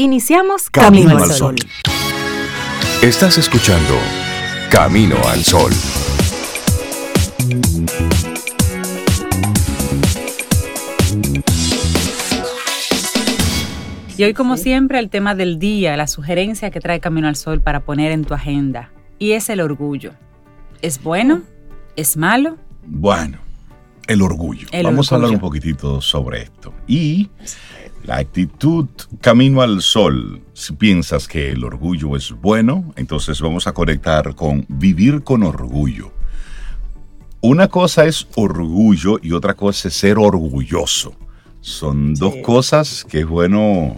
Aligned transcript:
Iniciamos 0.00 0.70
Camino, 0.70 1.18
al 1.18 1.28
Sol. 1.32 1.56
Estás 3.02 3.36
escuchando 3.36 3.94
Camino 4.70 5.16
al 5.26 5.42
Sol. 5.42 5.72
Y 14.16 14.22
hoy, 14.22 14.34
como 14.34 14.56
siempre, 14.56 15.00
el 15.00 15.10
tema 15.10 15.34
del 15.34 15.58
día, 15.58 15.96
la 15.96 16.06
sugerencia 16.06 16.70
que 16.70 16.78
trae 16.78 17.00
Camino 17.00 17.26
al 17.26 17.34
Sol 17.34 17.60
para 17.60 17.80
poner 17.80 18.12
en 18.12 18.24
tu 18.24 18.34
agenda, 18.34 18.92
y 19.18 19.32
es 19.32 19.48
el 19.48 19.60
orgullo. 19.60 20.12
¿Es 20.80 21.02
bueno? 21.02 21.42
¿Es 21.96 22.16
malo? 22.16 22.56
Bueno, 22.86 23.38
el 24.06 24.22
orgullo. 24.22 24.68
Vamos 24.80 25.10
a 25.10 25.16
hablar 25.16 25.32
un 25.32 25.40
poquitito 25.40 26.00
sobre 26.00 26.42
esto. 26.42 26.72
Y 26.86 27.30
la 28.08 28.16
actitud 28.16 28.86
camino 29.20 29.60
al 29.60 29.82
sol. 29.82 30.40
Si 30.54 30.72
piensas 30.72 31.28
que 31.28 31.50
el 31.50 31.62
orgullo 31.62 32.16
es 32.16 32.32
bueno, 32.32 32.94
entonces 32.96 33.38
vamos 33.42 33.66
a 33.66 33.72
conectar 33.72 34.34
con 34.34 34.64
vivir 34.66 35.22
con 35.22 35.42
orgullo. 35.42 36.10
Una 37.42 37.68
cosa 37.68 38.06
es 38.06 38.26
orgullo 38.34 39.18
y 39.22 39.32
otra 39.32 39.52
cosa 39.52 39.88
es 39.88 39.94
ser 39.94 40.16
orgulloso. 40.16 41.12
Son 41.60 42.14
dos 42.14 42.36
cosas 42.42 43.04
que 43.04 43.20
es 43.20 43.26
bueno 43.26 43.94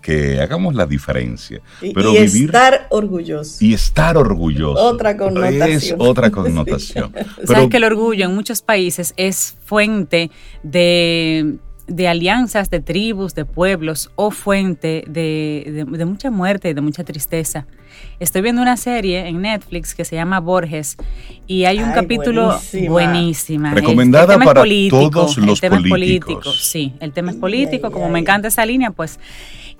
que 0.00 0.40
hagamos 0.40 0.74
la 0.74 0.86
diferencia. 0.86 1.60
Y, 1.82 1.92
Pero 1.92 2.12
vivir, 2.12 2.46
estar 2.46 2.86
orgulloso. 2.88 3.62
Y 3.62 3.74
estar 3.74 4.16
orgulloso. 4.16 4.82
Otra 4.82 5.14
connotación. 5.14 5.70
Es 5.70 5.94
otra 5.98 6.30
connotación. 6.30 7.12
Sabes 7.44 7.68
que 7.68 7.76
el 7.76 7.84
orgullo 7.84 8.24
en 8.24 8.34
muchos 8.34 8.62
países 8.62 9.12
es 9.18 9.54
fuente 9.66 10.30
de, 10.62 11.58
alianzas, 12.08 12.70
de 12.70 12.80
tribus, 12.80 13.34
de 13.34 13.44
pueblos 13.44 14.10
o 14.16 14.30
fuente 14.30 15.04
de, 15.06 15.86
mucha 16.06 16.30
muerte 16.30 16.70
y 16.70 16.74
de 16.74 16.80
mucha 16.80 17.04
tristeza. 17.04 17.66
Estoy 18.20 18.42
viendo 18.42 18.62
una 18.62 18.76
serie 18.76 19.28
en 19.28 19.42
Netflix 19.42 19.94
que 19.94 20.04
se 20.04 20.16
llama 20.16 20.40
Borges 20.40 20.96
y 21.46 21.64
hay 21.64 21.80
un 21.80 21.92
capítulo 21.92 22.58
buenísima. 22.88 23.74
Recomendada 23.74 24.38
para 24.38 24.64
todos 24.88 25.36
los 25.38 25.60
políticos. 25.60 26.70
Sí, 26.70 26.94
el 27.00 27.12
tema 27.12 27.32
es 27.32 27.36
político. 27.36 27.90
Como 27.90 28.08
me 28.08 28.20
encanta 28.20 28.48
esa 28.48 28.64
línea, 28.64 28.90
pues. 28.90 29.18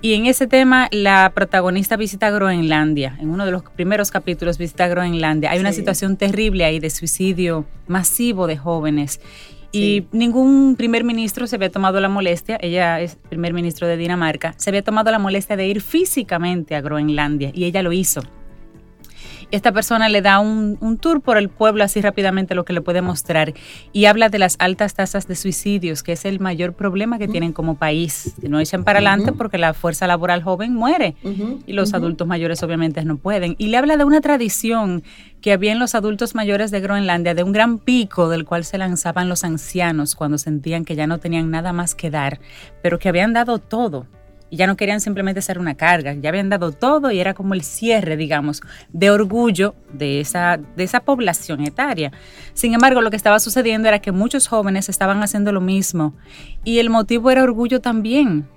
Y 0.03 0.15
en 0.15 0.25
ese 0.25 0.47
tema, 0.47 0.89
la 0.91 1.31
protagonista 1.33 1.95
visita 1.95 2.29
Groenlandia. 2.29 3.15
En 3.21 3.29
uno 3.29 3.45
de 3.45 3.51
los 3.51 3.63
primeros 3.63 4.11
capítulos 4.11 4.57
visita 4.57 4.89
Groenlandia. 4.89 5.49
Hay 5.51 5.59
una 5.59 5.71
situación 5.71 6.17
terrible 6.17 6.65
ahí 6.65 6.79
de 6.79 6.89
suicidio 6.89 7.65
masivo 7.87 8.45
de 8.45 8.57
jóvenes. 8.57 9.21
Y 9.73 10.05
ningún 10.11 10.75
primer 10.75 11.03
ministro 11.03 11.47
se 11.47 11.55
había 11.55 11.71
tomado 11.71 11.99
la 11.99 12.07
molestia, 12.07 12.59
ella 12.61 13.01
es 13.01 13.15
primer 13.15 13.53
ministro 13.53 13.87
de 13.87 13.97
Dinamarca, 13.97 14.53
se 14.57 14.69
había 14.69 14.83
tomado 14.83 15.09
la 15.09 15.17
molestia 15.17 15.57
de 15.57 15.65
ir 15.65 15.81
físicamente 15.81 16.75
a 16.75 16.81
Groenlandia 16.81 17.51
y 17.53 17.65
ella 17.65 17.81
lo 17.81 17.91
hizo 17.91 18.21
esta 19.53 19.71
persona 19.71 20.09
le 20.09 20.23
da 20.23 20.39
un, 20.39 20.97
tour 20.99 21.21
por 21.21 21.37
el 21.37 21.47
pueblo 21.47 21.83
así 21.83 22.01
rápidamente 22.01 22.55
lo 22.55 22.65
que 22.65 22.73
le 22.73 22.81
puede 22.81 23.03
mostrar 23.03 23.53
y 23.91 24.05
habla 24.05 24.29
de 24.29 24.39
las 24.39 24.55
altas 24.57 24.95
tasas 24.95 25.27
de 25.27 25.35
suicidios, 25.35 26.01
que 26.01 26.13
es 26.13 26.25
el 26.25 26.39
mayor 26.39 26.73
problema 26.73 27.19
que 27.19 27.27
tienen 27.27 27.53
como 27.53 27.75
país. 27.75 28.33
No 28.41 28.59
echan 28.59 28.83
para 28.83 28.97
adelante 28.97 29.31
porque 29.31 29.59
la 29.59 29.75
fuerza 29.75 30.07
laboral 30.07 30.41
joven 30.41 30.73
muere 30.73 31.15
y 31.67 31.73
los 31.73 31.93
adultos 31.93 32.27
mayores 32.27 32.63
obviamente 32.63 33.05
no 33.05 33.17
pueden. 33.17 33.55
Y 33.59 33.67
le 33.67 33.77
habla 33.77 33.95
de 33.95 34.05
una 34.05 34.21
tradición 34.21 35.03
que 35.39 35.51
había 35.51 35.71
en 35.71 35.77
los 35.77 35.93
adultos 35.93 36.33
mayores 36.33 36.71
de 36.71 36.79
Groenlandia, 36.79 37.35
de 37.35 37.43
un 37.43 37.51
gran 37.51 37.77
pico 37.77 38.29
del 38.29 38.45
cual 38.45 38.65
se 38.65 38.79
lanzaban 38.79 39.29
los 39.29 39.43
ancianos 39.43 40.15
cuando 40.15 40.39
sentían 40.39 40.83
que 40.83 40.95
ya 40.95 41.05
no 41.05 41.19
tenían 41.19 41.51
nada 41.51 41.73
más 41.73 41.93
que 41.93 42.09
dar, 42.09 42.39
pero 42.81 42.97
que 42.97 43.09
habían 43.09 43.33
dado 43.33 43.59
todo 43.59 44.07
y 44.53 44.55
ya 44.55 44.67
no 44.67 44.77
querían 44.77 45.01
simplemente 45.01 45.41
ser 45.41 45.57
una 45.57 45.73
carga, 45.73 46.13
ya 46.13 46.29
habían 46.29 46.47
dado 46.47 46.71
todo 46.71 47.09
y 47.09 47.19
era 47.19 47.33
como 47.33 47.55
el 47.55 47.63
cierre, 47.63 48.17
digamos, 48.17 48.61
de 48.91 49.09
orgullo 49.09 49.73
de 49.91 50.19
esa, 50.19 50.59
de 50.75 50.83
esa 50.83 50.99
población 50.99 51.61
etaria. 51.61 52.11
Sin 52.53 52.75
embargo, 52.75 53.01
lo 53.01 53.09
que 53.09 53.15
estaba 53.15 53.39
sucediendo 53.39 53.87
era 53.87 53.97
que 53.97 54.11
muchos 54.11 54.47
jóvenes 54.47 54.89
estaban 54.89 55.23
haciendo 55.23 55.51
lo 55.51 55.59
mismo 55.59 56.13
y 56.63 56.77
el 56.77 56.91
motivo 56.91 57.31
era 57.31 57.41
orgullo 57.41 57.81
también. 57.81 58.47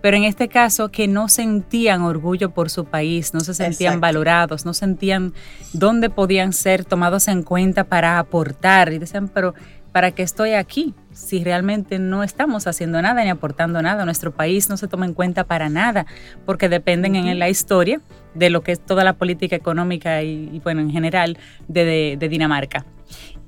Pero 0.00 0.16
en 0.16 0.22
este 0.22 0.46
caso 0.46 0.92
que 0.92 1.08
no 1.08 1.28
sentían 1.28 2.02
orgullo 2.02 2.54
por 2.54 2.70
su 2.70 2.84
país, 2.84 3.34
no 3.34 3.40
se 3.40 3.52
sentían 3.52 4.00
valorados, 4.00 4.64
no 4.64 4.72
sentían 4.72 5.34
dónde 5.72 6.10
podían 6.10 6.52
ser 6.52 6.84
tomados 6.84 7.26
en 7.26 7.42
cuenta 7.42 7.82
para 7.82 8.20
aportar. 8.20 8.92
Y 8.92 8.98
decían, 8.98 9.26
pero 9.26 9.54
¿para 9.90 10.12
qué 10.12 10.22
estoy 10.22 10.52
aquí? 10.52 10.94
Si 11.12 11.42
realmente 11.42 11.98
no 11.98 12.22
estamos 12.22 12.66
haciendo 12.66 13.02
nada 13.02 13.24
ni 13.24 13.30
aportando 13.30 13.82
nada, 13.82 14.04
nuestro 14.04 14.32
país 14.32 14.68
no 14.68 14.76
se 14.76 14.86
toma 14.86 15.06
en 15.06 15.14
cuenta 15.14 15.44
para 15.44 15.68
nada, 15.68 16.06
porque 16.46 16.68
dependen 16.68 17.16
en 17.16 17.38
la 17.38 17.48
historia 17.48 18.00
de 18.34 18.50
lo 18.50 18.62
que 18.62 18.72
es 18.72 18.80
toda 18.80 19.02
la 19.02 19.14
política 19.14 19.56
económica 19.56 20.22
y, 20.22 20.60
bueno, 20.62 20.80
en 20.80 20.90
general 20.90 21.38
de, 21.68 22.16
Dinamarca. 22.30 22.86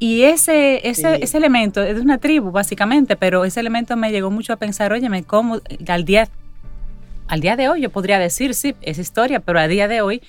Y 0.00 0.22
ese, 0.22 0.88
ese, 0.88 1.22
ese, 1.22 1.38
elemento 1.38 1.82
es 1.82 1.94
de 1.94 2.00
una 2.00 2.18
tribu, 2.18 2.50
básicamente, 2.50 3.14
pero 3.14 3.44
ese 3.44 3.60
elemento 3.60 3.96
me 3.96 4.10
llegó 4.10 4.30
mucho 4.30 4.52
a 4.52 4.56
pensar, 4.56 4.92
óyeme, 4.92 5.22
¿cómo 5.22 5.60
al 5.86 6.04
día, 6.04 6.28
al 7.28 7.40
día 7.40 7.54
de 7.54 7.68
hoy 7.68 7.82
yo 7.82 7.90
podría 7.90 8.18
decir, 8.18 8.54
sí, 8.54 8.74
es 8.82 8.98
historia, 8.98 9.38
pero 9.38 9.60
a 9.60 9.68
día 9.68 9.86
de 9.86 10.00
hoy 10.00 10.20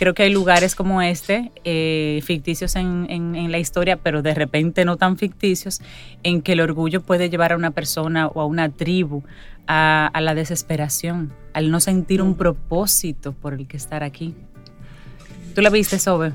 creo 0.00 0.14
que 0.14 0.22
hay 0.22 0.32
lugares 0.32 0.74
como 0.74 1.02
este, 1.02 1.52
eh, 1.62 2.22
ficticios 2.24 2.74
en, 2.74 3.52
la 3.52 3.58
historia, 3.58 3.98
pero 3.98 4.22
de 4.22 4.32
repente 4.32 4.86
no 4.86 4.96
tan 4.96 5.18
ficticios, 5.18 5.82
en 6.22 6.40
que 6.40 6.52
el 6.52 6.62
orgullo 6.62 7.02
puede 7.02 7.28
llevar 7.28 7.52
a 7.52 7.56
una 7.56 7.72
persona 7.72 8.26
o 8.26 8.40
a 8.40 8.46
una 8.46 8.70
tribu 8.70 9.22
a, 9.66 10.10
la 10.22 10.34
desesperación, 10.34 11.34
al 11.52 11.70
no 11.70 11.80
sentir 11.80 12.22
un 12.22 12.34
propósito 12.34 13.34
por 13.34 13.52
el 13.52 13.66
que 13.68 13.76
estar 13.76 14.02
aquí. 14.02 14.34
¿Tú 15.54 15.60
la 15.60 15.68
viste, 15.68 15.98
Sobe? 15.98 16.32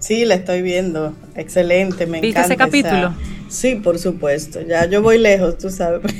Sí, 0.00 0.24
la 0.24 0.34
estoy 0.34 0.62
viendo. 0.62 1.14
Excelente, 1.36 2.06
me 2.06 2.20
¿Viste 2.20 2.40
ese 2.40 2.56
capítulo? 2.56 3.14
Sí, 3.48 3.74
por 3.76 3.98
supuesto. 3.98 4.60
Ya 4.62 4.86
yo 4.86 5.02
voy 5.02 5.18
lejos, 5.18 5.58
tú 5.58 5.70
sabes. 5.70 6.00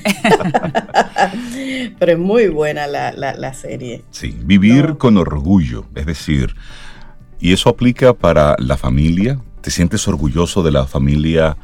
Pero 1.98 2.12
es 2.12 2.18
muy 2.18 2.48
buena 2.48 2.86
la, 2.86 3.54
serie. 3.54 4.04
Sí, 4.10 4.36
vivir 4.44 4.96
con 4.98 5.16
orgullo, 5.16 5.86
es 5.94 6.06
decir, 6.06 6.54
y 7.40 7.52
eso 7.52 7.70
aplica 7.70 8.12
para 8.12 8.54
la 8.58 8.76
familia. 8.76 9.40
¿Te 9.62 9.70
sientes 9.70 10.06
orgulloso 10.08 10.62
de 10.62 10.72
la 10.72 10.86
familia 10.86 11.56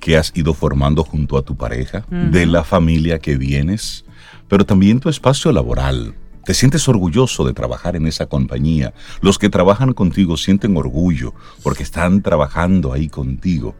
que 0.00 0.16
has 0.16 0.32
ido 0.34 0.54
formando 0.54 1.04
junto 1.04 1.36
a 1.36 1.42
tu 1.42 1.56
pareja? 1.56 2.04
De 2.10 2.46
la 2.46 2.64
familia 2.64 3.18
que 3.18 3.36
vienes, 3.36 4.06
pero 4.48 4.64
también 4.64 5.00
tu 5.00 5.10
espacio 5.10 5.52
laboral 5.52 6.14
te 6.48 6.54
sientes 6.54 6.88
orgulloso 6.88 7.44
de 7.44 7.52
trabajar 7.52 7.94
en 7.94 8.06
esa 8.06 8.24
compañía. 8.24 8.94
Los 9.20 9.38
que 9.38 9.50
trabajan 9.50 9.92
contigo 9.92 10.38
sienten 10.38 10.78
orgullo 10.78 11.34
porque 11.62 11.82
están 11.82 12.22
trabajando 12.22 12.94
ahí 12.94 13.10
contigo. 13.10 13.74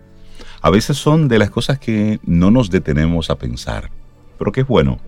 A 0.60 0.68
veces 0.68 0.98
son 0.98 1.28
de 1.28 1.38
las 1.38 1.48
cosas 1.48 1.78
que 1.78 2.20
no 2.24 2.50
nos 2.50 2.68
detenemos 2.68 3.30
a 3.30 3.38
pensar, 3.38 3.90
pero 4.38 4.52
que 4.52 4.60
es 4.60 4.66
bueno 4.66 4.98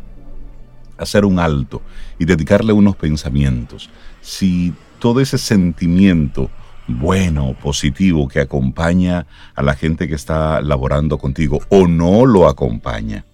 hacer 0.96 1.26
un 1.26 1.38
alto 1.38 1.82
y 2.18 2.24
dedicarle 2.24 2.72
unos 2.72 2.96
pensamientos. 2.96 3.90
Si 4.22 4.72
todo 4.98 5.20
ese 5.20 5.36
sentimiento 5.36 6.48
bueno, 6.88 7.54
positivo 7.62 8.26
que 8.26 8.40
acompaña 8.40 9.26
a 9.54 9.62
la 9.62 9.74
gente 9.74 10.08
que 10.08 10.14
está 10.14 10.62
laborando 10.62 11.18
contigo 11.18 11.60
o 11.68 11.86
no 11.86 12.24
lo 12.24 12.48
acompaña, 12.48 13.26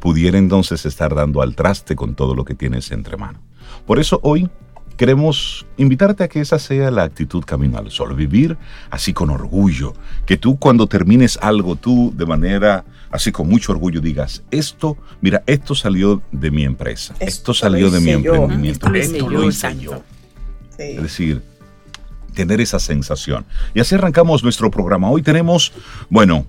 pudiera 0.00 0.36
entonces 0.36 0.84
estar 0.84 1.14
dando 1.14 1.42
al 1.42 1.54
traste 1.54 1.94
con 1.94 2.16
todo 2.16 2.34
lo 2.34 2.44
que 2.44 2.56
tienes 2.56 2.90
entre 2.90 3.16
manos. 3.16 3.51
Por 3.92 4.00
eso 4.00 4.20
hoy 4.22 4.48
queremos 4.96 5.66
invitarte 5.76 6.24
a 6.24 6.28
que 6.28 6.40
esa 6.40 6.58
sea 6.58 6.90
la 6.90 7.02
actitud 7.02 7.44
camino 7.44 7.76
al 7.76 7.90
sol, 7.90 8.14
vivir 8.14 8.56
así 8.88 9.12
con 9.12 9.28
orgullo, 9.28 9.92
que 10.24 10.38
tú 10.38 10.58
cuando 10.58 10.86
termines 10.86 11.38
algo, 11.42 11.76
tú 11.76 12.10
de 12.16 12.24
manera 12.24 12.86
así 13.10 13.32
con 13.32 13.50
mucho 13.50 13.70
orgullo 13.72 14.00
digas, 14.00 14.44
esto, 14.50 14.96
mira, 15.20 15.42
esto 15.46 15.74
salió 15.74 16.22
de 16.32 16.50
mi 16.50 16.64
empresa, 16.64 17.14
esto, 17.20 17.52
salió 17.52 17.90
de 17.90 18.00
mi 18.00 18.12
emprendimiento, 18.12 18.94
esto, 18.94 19.28
lo 19.28 19.46
hice 19.46 19.78
yo. 19.78 20.02
Es 20.78 21.02
decir, 21.02 21.42
tener 22.32 22.62
esa 22.62 22.78
sensación. 22.78 23.44
Y 23.74 23.80
así 23.80 23.94
arrancamos 23.94 24.42
nuestro 24.42 24.70
programa. 24.70 25.10
Hoy 25.10 25.20
tenemos, 25.20 25.70
bueno, 26.08 26.46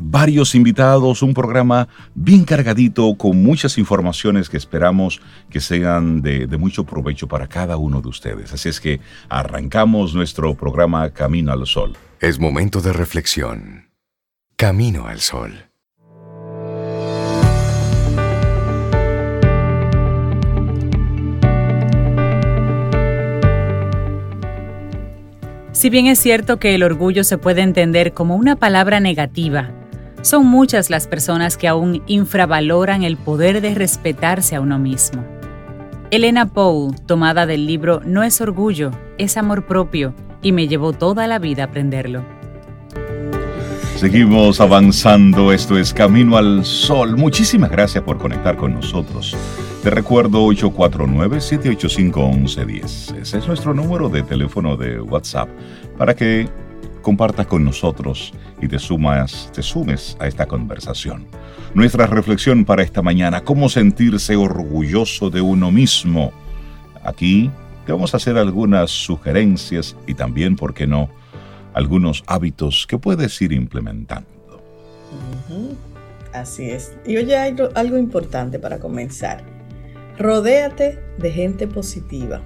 varios 0.00 0.54
invitados, 0.54 1.22
un 1.22 1.34
programa 1.34 1.88
bien 2.14 2.44
cargadito 2.44 3.14
con 3.16 3.42
muchas 3.42 3.78
informaciones 3.78 4.48
que 4.48 4.56
esperamos 4.56 5.20
que 5.50 5.60
sean 5.60 6.22
de, 6.22 6.46
mucho 6.58 6.84
provecho 6.84 7.28
para 7.28 7.46
cada 7.46 7.76
uno 7.76 8.00
de 8.00 8.08
ustedes. 8.08 8.52
Así 8.52 8.68
es 8.68 8.80
que 8.80 9.00
arrancamos 9.28 10.14
nuestro 10.14 10.54
programa 10.54 11.10
Camino 11.10 11.52
al 11.52 11.66
Sol. 11.66 11.96
Es 12.20 12.38
momento 12.38 12.80
de 12.80 12.92
reflexión. 12.92 13.90
Camino 14.56 15.06
al 15.06 15.20
Sol. 15.20 15.66
Si 25.72 25.88
bien 25.88 26.08
es 26.08 26.18
cierto 26.18 26.58
que 26.58 26.74
el 26.74 26.82
orgullo 26.82 27.24
se 27.24 27.38
puede 27.38 27.62
entender 27.62 28.12
como 28.12 28.36
una 28.36 28.56
palabra 28.56 29.00
negativa, 29.00 29.70
son 30.22 30.46
muchas 30.46 30.90
las 30.90 31.06
personas 31.06 31.56
que 31.56 31.68
aún 31.68 32.02
infravaloran 32.06 33.02
el 33.02 33.16
poder 33.16 33.60
de 33.60 33.74
respetarse 33.74 34.56
a 34.56 34.60
uno 34.60 34.78
mismo. 34.78 35.24
Elena 36.10 36.46
Poe, 36.46 36.92
tomada 37.06 37.46
del 37.46 37.66
libro 37.66 38.00
No 38.04 38.22
es 38.22 38.40
orgullo, 38.40 38.90
es 39.16 39.36
amor 39.36 39.66
propio, 39.66 40.14
y 40.42 40.52
me 40.52 40.68
llevó 40.68 40.92
toda 40.92 41.26
la 41.26 41.38
vida 41.38 41.64
aprenderlo. 41.64 42.24
Seguimos 43.96 44.60
avanzando, 44.60 45.52
esto 45.52 45.78
es 45.78 45.92
Camino 45.92 46.38
al 46.38 46.64
Sol. 46.64 47.16
Muchísimas 47.16 47.70
gracias 47.70 48.02
por 48.02 48.18
conectar 48.18 48.56
con 48.56 48.74
nosotros. 48.74 49.36
Te 49.82 49.90
recuerdo 49.90 50.46
849-785-1110. 50.46 53.20
Ese 53.20 53.38
es 53.38 53.46
nuestro 53.46 53.74
número 53.74 54.08
de 54.08 54.22
teléfono 54.22 54.76
de 54.76 55.00
WhatsApp 55.00 55.48
para 55.98 56.14
que 56.14 56.48
compartas 57.00 57.46
con 57.46 57.64
nosotros 57.64 58.32
y 58.60 58.68
te 58.68 58.78
sumas, 58.78 59.50
te 59.54 59.62
sumes 59.62 60.16
a 60.20 60.26
esta 60.26 60.46
conversación. 60.46 61.26
Nuestra 61.74 62.06
reflexión 62.06 62.64
para 62.64 62.82
esta 62.82 63.02
mañana, 63.02 63.42
cómo 63.42 63.68
sentirse 63.68 64.36
orgulloso 64.36 65.30
de 65.30 65.40
uno 65.40 65.70
mismo. 65.70 66.32
Aquí 67.04 67.50
te 67.86 67.92
vamos 67.92 68.12
a 68.14 68.18
hacer 68.18 68.36
algunas 68.36 68.90
sugerencias 68.90 69.96
y 70.06 70.14
también, 70.14 70.56
¿por 70.56 70.74
qué 70.74 70.86
no?, 70.86 71.10
algunos 71.72 72.24
hábitos 72.26 72.86
que 72.86 72.98
puedes 72.98 73.40
ir 73.40 73.52
implementando. 73.52 74.28
Así 76.32 76.70
es. 76.70 76.92
Y 77.06 77.16
oye, 77.16 77.36
hay 77.36 77.56
algo 77.74 77.98
importante 77.98 78.58
para 78.58 78.78
comenzar. 78.78 79.42
Rodéate 80.18 80.98
de 81.18 81.32
gente 81.32 81.66
positiva 81.66 82.40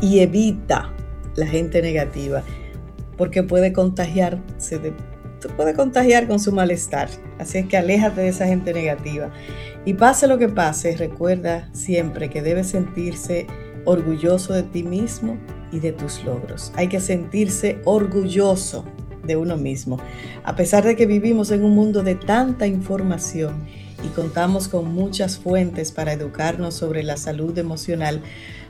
y 0.00 0.20
evita 0.20 0.90
la 1.36 1.46
gente 1.46 1.80
negativa 1.80 2.42
porque 3.18 3.42
puede 3.42 3.74
contagiarse 3.74 4.78
de, 4.78 4.94
puede 5.56 5.74
contagiar 5.74 6.26
con 6.26 6.40
su 6.40 6.52
malestar. 6.52 7.10
Así 7.38 7.58
es 7.58 7.66
que 7.66 7.76
aléjate 7.76 8.22
de 8.22 8.28
esa 8.28 8.46
gente 8.46 8.72
negativa. 8.72 9.30
Y 9.84 9.94
pase 9.94 10.26
lo 10.26 10.38
que 10.38 10.48
pase, 10.48 10.96
recuerda 10.96 11.68
siempre 11.72 12.30
que 12.30 12.40
debes 12.40 12.68
sentirse 12.68 13.46
orgulloso 13.84 14.54
de 14.54 14.62
ti 14.62 14.82
mismo 14.82 15.36
y 15.72 15.80
de 15.80 15.92
tus 15.92 16.24
logros. 16.24 16.72
Hay 16.76 16.88
que 16.88 17.00
sentirse 17.00 17.80
orgulloso 17.84 18.84
de 19.24 19.36
uno 19.36 19.56
mismo. 19.56 19.98
A 20.44 20.56
pesar 20.56 20.84
de 20.84 20.96
que 20.96 21.06
vivimos 21.06 21.50
en 21.50 21.64
un 21.64 21.74
mundo 21.74 22.02
de 22.02 22.14
tanta 22.14 22.66
información 22.66 23.64
y 24.04 24.08
contamos 24.08 24.68
con 24.68 24.92
muchas 24.92 25.38
fuentes 25.38 25.92
para 25.92 26.12
educarnos 26.12 26.74
sobre 26.74 27.02
la 27.02 27.16
salud 27.16 27.56
emocional, 27.58 28.22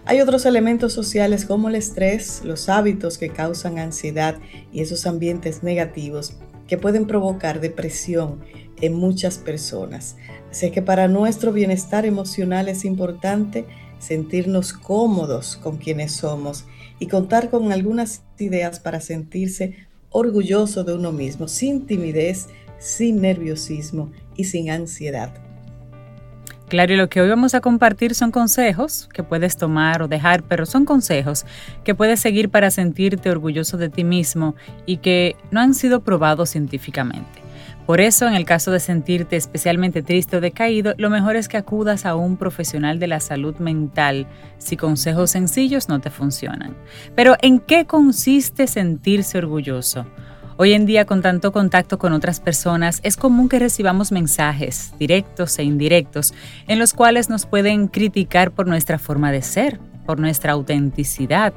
hay 0.08 0.22
otros 0.22 0.46
elementos 0.46 0.94
sociales 0.94 1.44
como 1.44 1.69
el 1.69 1.75
estrés, 1.75 2.40
los 2.43 2.70
hábitos 2.70 3.19
que 3.19 3.28
causan 3.28 3.78
ansiedad 3.78 4.38
y 4.72 4.81
esos 4.81 5.06
ambientes 5.06 5.62
negativos 5.62 6.32
que 6.66 6.78
pueden 6.78 7.06
provocar 7.06 7.60
depresión 7.60 8.40
en 8.81 8.94
muchas 8.94 9.37
personas. 9.37 10.16
Así 10.50 10.70
que 10.70 10.81
para 10.81 11.08
nuestro 11.08 11.52
bienestar 11.52 12.06
emocional 12.06 12.70
es 12.70 12.87
importante 12.87 13.66
sentirnos 13.99 14.72
cómodos 14.72 15.58
con 15.58 15.76
quienes 15.76 16.12
somos 16.12 16.64
y 16.99 17.08
contar 17.08 17.50
con 17.50 17.70
algunas 17.70 18.22
ideas 18.38 18.81
para 18.81 19.02
sentirse 19.02 19.88
orgulloso 20.08 20.84
de 20.84 20.94
uno 20.94 21.12
mismo, 21.12 21.49
sin 21.49 21.84
timidez, 21.84 22.46
sin 22.78 23.20
nerviosismo 23.20 24.10
y 24.37 24.44
sin 24.44 24.70
ansiedad. 24.70 25.48
Claro, 26.69 26.93
y 26.93 26.97
lo 26.97 27.09
que 27.09 27.23
hoy 27.23 27.31
vamos 27.31 27.55
a 27.55 27.62
compartir 27.62 28.15
son 28.15 28.31
consejos 28.31 29.09
que 29.15 29.23
puedes 29.23 29.56
tomar 29.56 30.03
o 30.03 30.09
dejar, 30.09 30.43
pero 30.43 30.67
son 30.67 30.85
consejos 30.85 31.47
que 31.82 31.94
puedes 31.94 32.20
seguir 32.20 32.50
para 32.50 32.70
sentirte 32.70 33.31
orgulloso 33.31 33.79
de 33.79 33.88
ti 33.88 34.05
mismo 34.05 34.55
y 34.85 34.99
que 34.99 35.35
no 35.50 35.61
han 35.61 35.73
sido 35.73 36.00
probados 36.00 36.50
científicamente. 36.50 37.49
Por 37.87 38.03
eso, 38.03 38.29
en 38.29 38.35
el 38.35 38.44
caso 38.44 38.70
de 38.70 38.81
sentirte 38.81 39.37
especialmente 39.37 40.03
triste 40.03 40.37
o 40.37 40.43
decaído, 40.43 40.93
lo 40.99 41.09
mejor 41.09 41.37
es 41.37 41.49
que 41.49 41.56
acudas 41.56 42.05
a 42.05 42.17
un 42.17 42.37
profesional 42.37 42.99
de 42.99 43.06
la 43.06 43.20
salud 43.20 43.56
mental 43.56 44.26
si 44.59 44.76
consejos 44.76 45.31
sencillos 45.31 45.88
no 45.88 45.99
te 45.99 46.11
funcionan. 46.11 46.76
Pero, 47.17 47.37
¿en 47.41 47.61
qué 47.61 47.87
consiste 47.87 48.67
sentirse 48.67 49.38
orgulloso? 49.38 50.05
Hoy 50.60 50.72
en 50.72 50.87
día, 50.87 51.05
con 51.05 51.22
tanto 51.22 51.52
contacto 51.52 52.00
con 52.00 52.12
otras 52.12 52.40
personas, 52.40 52.99
es 53.05 53.16
común 53.16 53.49
que 53.49 53.60
recibamos 53.60 54.10
mensajes, 54.10 54.93
directos 54.99 55.56
e 55.60 55.62
indirectos, 55.62 56.34
en 56.66 56.81
los 56.81 56.94
cuales 56.94 57.31
nos 57.31 57.46
pueden 57.46 57.87
criticar 57.87 58.50
por 58.50 58.66
nuestra 58.66 58.99
forma 58.99 59.31
de 59.31 59.43
ser, 59.43 59.78
por 60.05 60.19
nuestra 60.19 60.55
autenticidad, 60.55 61.52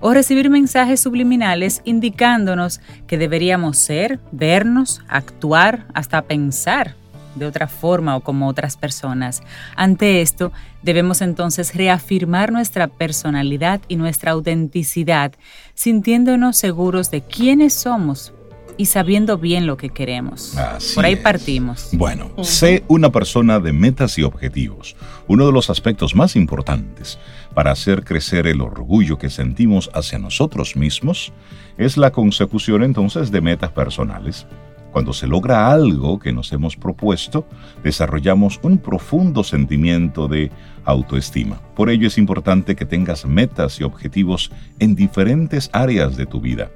o 0.00 0.14
recibir 0.14 0.50
mensajes 0.50 1.00
subliminales 1.00 1.82
indicándonos 1.84 2.80
que 3.08 3.18
deberíamos 3.18 3.76
ser, 3.76 4.20
vernos, 4.30 5.02
actuar, 5.08 5.88
hasta 5.92 6.22
pensar 6.22 6.94
de 7.34 7.46
otra 7.46 7.66
forma 7.66 8.14
o 8.14 8.20
como 8.20 8.46
otras 8.46 8.76
personas. 8.76 9.42
Ante 9.74 10.20
esto, 10.20 10.52
debemos 10.84 11.22
entonces 11.22 11.74
reafirmar 11.74 12.52
nuestra 12.52 12.86
personalidad 12.86 13.80
y 13.88 13.96
nuestra 13.96 14.30
autenticidad, 14.30 15.32
sintiéndonos 15.74 16.56
seguros 16.56 17.10
de 17.10 17.22
quiénes 17.22 17.74
somos 17.74 18.32
y 18.76 18.86
sabiendo 18.86 19.38
bien 19.38 19.66
lo 19.66 19.76
que 19.76 19.90
queremos. 19.90 20.56
Por 20.94 21.04
ahí 21.04 21.16
partimos. 21.16 21.90
Bueno, 21.92 22.30
sé 22.42 22.84
una 22.88 23.10
persona 23.10 23.60
de 23.60 23.72
metas 23.72 24.18
y 24.18 24.22
objetivos. 24.22 24.96
Uno 25.28 25.46
de 25.46 25.52
los 25.52 25.70
aspectos 25.70 26.14
más 26.14 26.36
importantes 26.36 27.18
para 27.54 27.70
hacer 27.70 28.04
crecer 28.04 28.46
el 28.46 28.60
orgullo 28.60 29.18
que 29.18 29.30
sentimos 29.30 29.90
hacia 29.94 30.18
nosotros 30.18 30.76
mismos 30.76 31.32
es 31.78 31.96
la 31.96 32.10
consecución 32.10 32.82
entonces 32.82 33.30
de 33.30 33.40
metas 33.40 33.70
personales. 33.70 34.46
Cuando 34.92 35.12
se 35.12 35.26
logra 35.26 35.72
algo 35.72 36.20
que 36.20 36.32
nos 36.32 36.52
hemos 36.52 36.76
propuesto, 36.76 37.48
desarrollamos 37.82 38.60
un 38.62 38.78
profundo 38.78 39.42
sentimiento 39.42 40.28
de 40.28 40.52
autoestima. 40.84 41.60
Por 41.74 41.90
ello 41.90 42.06
es 42.06 42.16
importante 42.16 42.76
que 42.76 42.84
tengas 42.84 43.26
metas 43.26 43.80
y 43.80 43.82
objetivos 43.82 44.52
en 44.78 44.94
diferentes 44.94 45.68
áreas 45.72 46.16
de 46.16 46.26
tu 46.26 46.40
vida 46.40 46.70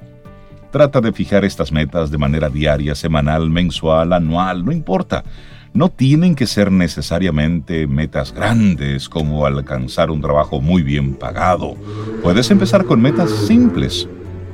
Trata 0.70 1.00
de 1.00 1.12
fijar 1.12 1.46
estas 1.46 1.72
metas 1.72 2.10
de 2.10 2.18
manera 2.18 2.50
diaria, 2.50 2.94
semanal, 2.94 3.48
mensual, 3.48 4.12
anual, 4.12 4.64
no 4.64 4.72
importa. 4.72 5.24
No 5.72 5.88
tienen 5.88 6.34
que 6.34 6.46
ser 6.46 6.70
necesariamente 6.70 7.86
metas 7.86 8.32
grandes 8.32 9.08
como 9.08 9.46
alcanzar 9.46 10.10
un 10.10 10.20
trabajo 10.20 10.60
muy 10.60 10.82
bien 10.82 11.14
pagado. 11.14 11.74
Puedes 12.22 12.50
empezar 12.50 12.84
con 12.84 13.00
metas 13.00 13.30
simples, 13.30 14.08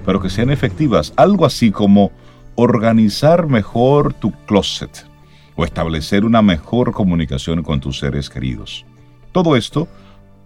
pero 0.05 0.21
que 0.21 0.31
sean 0.31 0.51
efectivas. 0.51 1.13
Algo 1.17 1.47
así 1.47 1.73
como 1.73 2.13
organizar 2.55 3.49
mejor 3.49 4.15
tu 4.15 4.31
closet 4.47 5.07
o 5.57 5.65
establecer 5.65 6.25
una 6.25 6.43
mejor 6.43 6.93
comunicación 6.93 7.63
con 7.63 7.81
tus 7.81 7.99
seres 7.99 8.31
queridos. 8.31 8.85
Todo 9.33 9.57
esto 9.57 9.89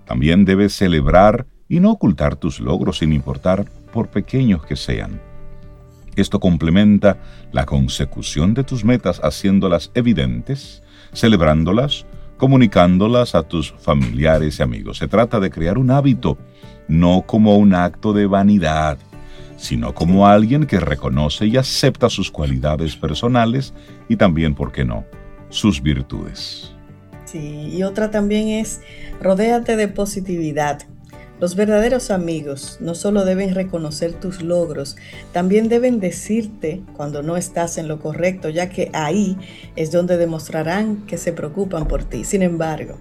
también 0.06 0.46
debes 0.46 0.74
celebrar 0.74 1.46
y 1.68 1.80
no 1.80 1.90
ocultar 1.90 2.36
tus 2.36 2.60
logros 2.60 2.98
sin 2.98 3.12
importar 3.12 3.66
por 3.92 4.08
pequeños 4.08 4.64
que 4.64 4.76
sean. 4.76 5.27
Esto 6.20 6.40
complementa 6.40 7.16
la 7.52 7.64
consecución 7.64 8.52
de 8.52 8.64
tus 8.64 8.84
metas 8.84 9.20
haciéndolas 9.22 9.92
evidentes, 9.94 10.82
celebrándolas, 11.12 12.06
comunicándolas 12.36 13.34
a 13.34 13.44
tus 13.44 13.72
familiares 13.72 14.58
y 14.58 14.62
amigos. 14.62 14.98
Se 14.98 15.06
trata 15.06 15.38
de 15.38 15.50
crear 15.50 15.78
un 15.78 15.90
hábito, 15.90 16.36
no 16.88 17.22
como 17.26 17.56
un 17.56 17.74
acto 17.74 18.12
de 18.12 18.26
vanidad, 18.26 18.98
sino 19.56 19.94
como 19.94 20.26
alguien 20.26 20.66
que 20.66 20.80
reconoce 20.80 21.46
y 21.46 21.56
acepta 21.56 22.08
sus 22.08 22.30
cualidades 22.30 22.96
personales 22.96 23.72
y 24.08 24.16
también, 24.16 24.54
¿por 24.54 24.72
qué 24.72 24.84
no?, 24.84 25.04
sus 25.50 25.80
virtudes. 25.82 26.74
Sí, 27.26 27.70
y 27.72 27.82
otra 27.82 28.10
también 28.10 28.48
es, 28.48 28.80
rodéate 29.20 29.76
de 29.76 29.88
positividad. 29.88 30.82
Los 31.40 31.54
verdaderos 31.54 32.10
amigos 32.10 32.78
no 32.80 32.96
solo 32.96 33.24
deben 33.24 33.54
reconocer 33.54 34.12
tus 34.12 34.42
logros, 34.42 34.96
también 35.32 35.68
deben 35.68 36.00
decirte 36.00 36.82
cuando 36.96 37.22
no 37.22 37.36
estás 37.36 37.78
en 37.78 37.86
lo 37.86 38.00
correcto, 38.00 38.48
ya 38.48 38.70
que 38.70 38.90
ahí 38.92 39.36
es 39.76 39.92
donde 39.92 40.16
demostrarán 40.16 41.06
que 41.06 41.16
se 41.16 41.32
preocupan 41.32 41.86
por 41.86 42.02
ti. 42.02 42.24
Sin 42.24 42.42
embargo, 42.42 42.96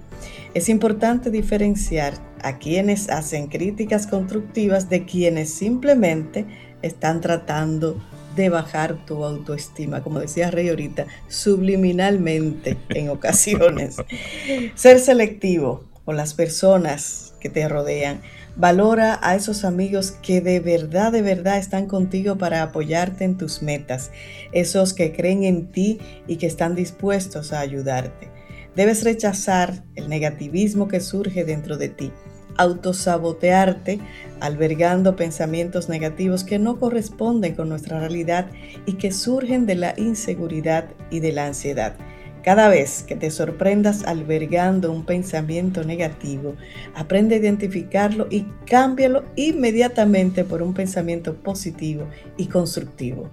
es 0.54 0.70
importante 0.70 1.32
diferenciar 1.32 2.14
a 2.44 2.60
quienes 2.60 3.10
hacen 3.10 3.48
críticas 3.48 4.06
constructivas 4.06 4.88
de 4.88 5.06
quienes 5.06 5.52
simplemente 5.52 6.46
están 6.84 7.22
tratando 7.22 8.00
de 8.36 8.50
bajar 8.50 9.04
tu 9.08 9.24
autoestima, 9.24 10.04
como 10.04 10.20
decía 10.20 10.52
Rey 10.52 10.70
ahorita, 10.70 11.08
subliminalmente 11.28 12.78
en 12.90 13.10
ocasiones. 13.10 13.98
Ser 14.76 15.00
selectivo 15.00 15.84
con 16.06 16.16
las 16.16 16.36
personas 16.36 17.27
te 17.50 17.68
rodean. 17.68 18.22
Valora 18.56 19.20
a 19.22 19.36
esos 19.36 19.64
amigos 19.64 20.12
que 20.12 20.42
de 20.42 20.60
verdad, 20.60 21.12
de 21.12 21.22
verdad 21.22 21.58
están 21.58 21.86
contigo 21.86 22.38
para 22.38 22.64
apoyarte 22.64 23.24
en 23.24 23.38
tus 23.38 23.62
metas, 23.62 24.12
esos 24.52 24.94
que 24.94 25.12
creen 25.12 25.44
en 25.44 25.72
ti 25.72 26.00
y 26.28 26.38
que 26.38 26.48
están 26.48 26.76
dispuestos 26.76 27.54
a 27.54 27.60
ayudarte. 27.60 28.30
Debes 28.76 29.04
rechazar 29.04 29.84
el 29.96 30.10
negativismo 30.10 30.88
que 30.88 31.00
surge 31.00 31.46
dentro 31.46 31.78
de 31.78 31.90
ti, 31.90 32.12
autosabotearte 32.58 34.00
albergando 34.40 35.16
pensamientos 35.16 35.90
negativos 35.90 36.44
que 36.44 36.60
no 36.60 36.80
corresponden 36.80 37.56
con 37.56 37.70
nuestra 37.70 38.00
realidad 38.00 38.48
y 38.86 38.94
que 38.94 39.12
surgen 39.12 39.66
de 39.66 39.76
la 39.76 39.94
inseguridad 39.98 40.90
y 41.10 41.20
de 41.20 41.32
la 41.32 41.48
ansiedad. 41.48 41.96
Cada 42.44 42.70
vez 42.70 43.04
que 43.04 43.16
te 43.16 43.30
sorprendas 43.30 44.04
albergando 44.04 44.92
un 44.92 45.06
pensamiento 45.06 45.84
negativo, 45.84 46.56
aprende 46.96 47.36
a 47.36 47.40
identificarlo 47.40 48.28
y 48.30 48.46
cámbialo 48.66 49.26
inmediatamente 49.36 50.44
por 50.44 50.62
un 50.62 50.74
pensamiento 50.74 51.36
positivo 51.36 52.08
y 52.38 52.48
constructivo. 52.48 53.30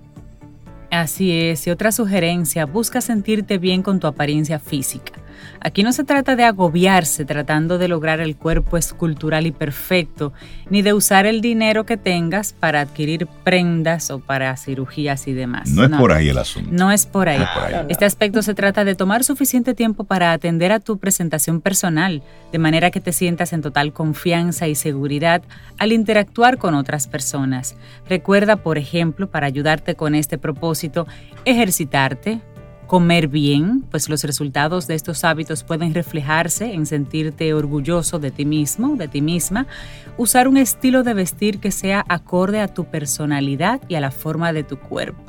Así 0.91 1.33
es, 1.33 1.67
y 1.67 1.71
otra 1.71 1.91
sugerencia, 1.91 2.67
busca 2.67 3.01
sentirte 3.01 3.59
bien 3.59 3.83
con 3.83 3.99
tu 3.99 4.07
apariencia 4.07 4.59
física. 4.59 5.24
Aquí 5.61 5.83
no 5.83 5.93
se 5.93 6.05
trata 6.05 6.37
de 6.37 6.45
agobiarse 6.45 7.25
tratando 7.25 7.79
de 7.79 7.89
lograr 7.89 8.21
el 8.21 8.37
cuerpo 8.37 8.77
escultural 8.77 9.47
y 9.47 9.53
perfecto, 9.53 10.33
ni 10.71 10.83
de 10.83 10.93
usar 10.93 11.27
el 11.27 11.41
dinero 11.41 11.85
que 11.85 11.97
tengas 11.97 12.53
para 12.53 12.81
adquirir 12.81 13.27
prendas 13.45 14.11
o 14.11 14.21
para 14.21 14.57
cirugías 14.57 15.27
y 15.29 15.33
demás. 15.33 15.71
No, 15.71 15.85
es 15.85 15.91
por 15.91 16.13
ahí 16.13 16.29
el 16.29 16.39
asunto. 16.39 16.71
No 16.73 16.91
es 16.91 17.07
por 17.07 17.29
ahí. 17.29 17.45
Este 17.89 18.05
aspecto 18.05 18.43
se 18.43 18.55
trata 18.55 18.85
de 18.85 18.95
tomar 18.95 19.25
suficiente 19.25 19.75
tiempo 19.75 20.05
para 20.05 20.33
atender 20.33 20.73
a 20.73 20.81
tu 20.81 20.99
presentación 20.99 21.61
personal, 21.61 22.23
de 22.53 22.59
manera 22.59 22.91
que 22.91 23.01
te 23.01 23.13
sientas 23.13 23.53
en 23.53 23.63
total 23.63 23.93
confianza 23.93 24.69
y 24.69 24.75
seguridad 24.75 25.43
al 25.79 25.93
interactuar 25.93 26.59
con 26.59 26.75
otras 26.75 27.07
personas. 27.07 27.77
Recuerda, 28.09 28.57
por 28.57 28.79
ejemplo, 28.79 29.31
para 29.31 29.47
ayudarte 29.47 29.95
con 29.95 30.15
este 30.15 30.39
propósito, 30.39 31.07
ejercitarte, 31.45 32.41
Comer 32.95 33.27
bien, 33.27 33.85
pues 33.91 34.09
los 34.09 34.23
resultados 34.23 34.87
de 34.87 34.95
estos 34.95 35.25
hábitos 35.25 35.65
pueden 35.65 35.95
reflejarse 35.95 36.75
en 36.75 36.87
sentirte 36.87 37.53
orgulloso 37.53 38.21
de 38.21 38.31
ti 38.31 38.45
mismo, 38.45 38.95
de 38.95 39.09
ti 39.09 39.21
misma. 39.21 39.67
Usar 40.17 40.47
un 40.47 40.57
estilo 40.57 41.03
de 41.03 41.13
vestir 41.13 41.59
que 41.59 41.73
sea 41.73 42.05
acorde 42.09 42.61
a 42.61 42.69
tu 42.69 42.85
personalidad 42.85 43.81
y 43.89 43.97
a 43.97 44.01
la 44.01 44.13
forma 44.13 44.53
de 44.53 44.63
tu 44.63 44.79
cuerpo. 44.79 45.25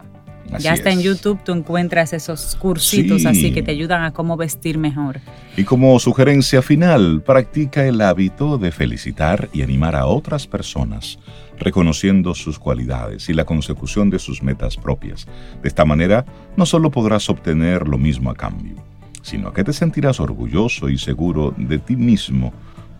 ya 0.59 0.75
está 0.75 0.91
en 0.91 1.01
YouTube 1.01 1.43
tú 1.43 1.53
encuentras 1.53 2.13
esos 2.13 2.55
cursitos 2.55 3.25
así 3.25 3.51
que 3.51 3.63
te 3.63 3.71
ayudan 3.71 4.03
a 4.03 4.13
cómo 4.13 4.37
vestir 4.37 4.77
mejor. 4.77 5.19
Y 5.57 5.63
como 5.63 5.99
sugerencia 5.99 6.61
final, 6.61 7.23
practica 7.23 7.83
el 7.83 7.99
hábito 8.01 8.59
de 8.59 8.71
felicitar 8.71 9.49
y 9.53 9.63
animar 9.63 9.95
a 9.95 10.05
otras 10.05 10.45
personas 10.45 11.17
reconociendo 11.59 12.33
sus 12.35 12.59
cualidades 12.59 13.29
y 13.29 13.33
la 13.33 13.45
consecución 13.45 14.09
de 14.09 14.19
sus 14.19 14.43
metas 14.43 14.77
propias. 14.77 15.27
De 15.61 15.67
esta 15.67 15.85
manera, 15.85 16.25
no 16.57 16.65
solo 16.65 16.91
podrás 16.91 17.29
obtener 17.29 17.87
lo 17.87 17.97
mismo 17.97 18.29
a 18.29 18.35
cambio, 18.35 18.75
sino 19.21 19.53
que 19.53 19.63
te 19.63 19.73
sentirás 19.73 20.19
orgulloso 20.19 20.89
y 20.89 20.97
seguro 20.97 21.53
de 21.57 21.79
ti 21.79 21.95
mismo 21.95 22.53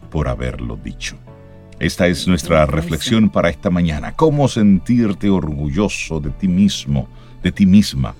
por 0.10 0.28
haberlo 0.28 0.78
dicho. 0.78 1.18
Esta 1.80 2.08
es 2.08 2.26
nuestra 2.28 2.66
reflexión 2.66 3.30
para 3.30 3.50
esta 3.50 3.70
mañana. 3.70 4.14
¿Cómo 4.14 4.48
sentirte 4.48 5.30
orgulloso 5.30 6.22
de 6.22 6.30
ti 6.30 6.48
mismo, 6.48 7.10
de 7.44 7.52
ti 7.52 7.66
misma? 7.66 8.16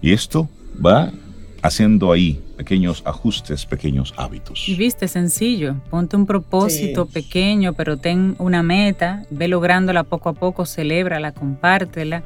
Y 0.00 0.12
esto 0.12 0.48
va 0.84 1.10
haciendo 1.60 2.12
ahí 2.12 2.43
pequeños 2.56 3.02
ajustes, 3.04 3.66
pequeños 3.66 4.14
hábitos. 4.16 4.68
Y 4.68 4.76
viste, 4.76 5.08
sencillo, 5.08 5.76
ponte 5.90 6.16
un 6.16 6.26
propósito 6.26 7.06
pequeño, 7.06 7.72
pero 7.72 7.96
ten 7.96 8.36
una 8.38 8.62
meta, 8.62 9.24
ve 9.30 9.48
lográndola 9.48 10.04
poco 10.04 10.28
a 10.28 10.32
poco, 10.34 10.66
celébrala, 10.66 11.32
compártela 11.32 12.22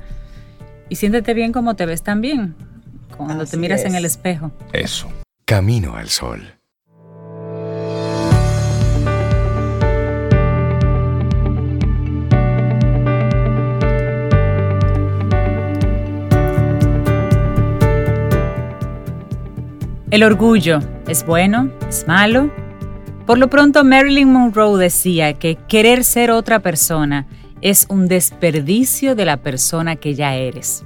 y 0.89 0.97
siéntete 0.97 1.35
bien 1.35 1.53
como 1.53 1.75
te 1.75 1.87
ves 1.87 2.03
también 2.03 2.55
cuando 3.17 3.47
te 3.47 3.57
miras 3.57 3.85
en 3.85 3.95
el 3.95 4.05
espejo. 4.05 4.53
Eso. 4.73 5.09
Camino 5.45 5.97
al 5.97 6.09
sol. 6.09 6.58
El 20.11 20.23
orgullo 20.23 20.79
es 21.07 21.27
bueno, 21.27 21.71
es 21.87 22.07
malo. 22.09 22.51
Por 23.27 23.37
lo 23.37 23.51
pronto, 23.51 23.85
Marilyn 23.85 24.33
Monroe 24.33 24.83
decía 24.83 25.35
que 25.35 25.59
querer 25.69 26.03
ser 26.03 26.31
otra 26.31 26.61
persona 26.61 27.27
es 27.61 27.85
un 27.91 28.09
desperdicio 28.09 29.15
de 29.15 29.27
la 29.27 29.37
persona 29.37 29.97
que 29.97 30.15
ya 30.15 30.35
eres. 30.35 30.83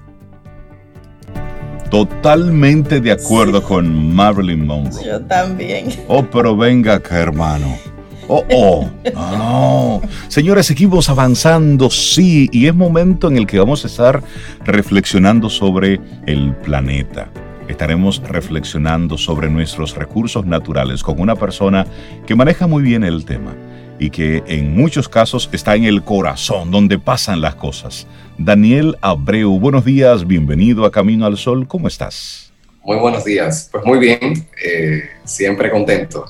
Totalmente 1.88 3.00
de 3.00 3.12
acuerdo 3.12 3.62
con 3.62 4.12
Marilyn 4.12 4.66
Monroe. 4.66 5.04
Yo 5.04 5.20
también. 5.20 5.86
Oh, 6.08 6.24
pero 6.24 6.56
venga 6.56 6.94
acá, 6.94 7.20
hermano. 7.20 7.78
Oh, 8.26 8.44
oh, 8.52 8.90
no. 9.14 10.02
Señores, 10.26 10.66
seguimos 10.66 11.08
avanzando, 11.08 11.90
sí, 11.90 12.48
y 12.50 12.66
es 12.66 12.74
momento 12.74 13.28
en 13.28 13.36
el 13.36 13.46
que 13.46 13.60
vamos 13.60 13.84
a 13.84 13.86
estar 13.86 14.20
reflexionando 14.64 15.48
sobre 15.48 16.00
el 16.26 16.56
planeta 16.56 17.30
estaremos 17.72 18.22
reflexionando 18.22 19.18
sobre 19.18 19.50
nuestros 19.50 19.96
recursos 19.96 20.46
naturales 20.46 21.02
con 21.02 21.20
una 21.20 21.34
persona 21.34 21.86
que 22.26 22.34
maneja 22.34 22.66
muy 22.66 22.82
bien 22.82 23.02
el 23.02 23.24
tema 23.24 23.54
y 23.98 24.10
que 24.10 24.42
en 24.46 24.76
muchos 24.76 25.08
casos 25.08 25.48
está 25.52 25.74
en 25.74 25.84
el 25.84 26.02
corazón 26.02 26.70
donde 26.70 26.98
pasan 26.98 27.40
las 27.40 27.54
cosas. 27.56 28.06
Daniel 28.38 28.96
Abreu, 29.00 29.58
buenos 29.58 29.84
días, 29.84 30.26
bienvenido 30.26 30.84
a 30.84 30.90
Camino 30.90 31.26
al 31.26 31.36
Sol, 31.36 31.66
¿cómo 31.66 31.88
estás? 31.88 32.52
Muy 32.84 32.98
buenos 32.98 33.24
días, 33.24 33.68
pues 33.70 33.84
muy 33.84 33.98
bien, 33.98 34.46
eh, 34.64 35.04
siempre 35.24 35.70
contento 35.70 36.26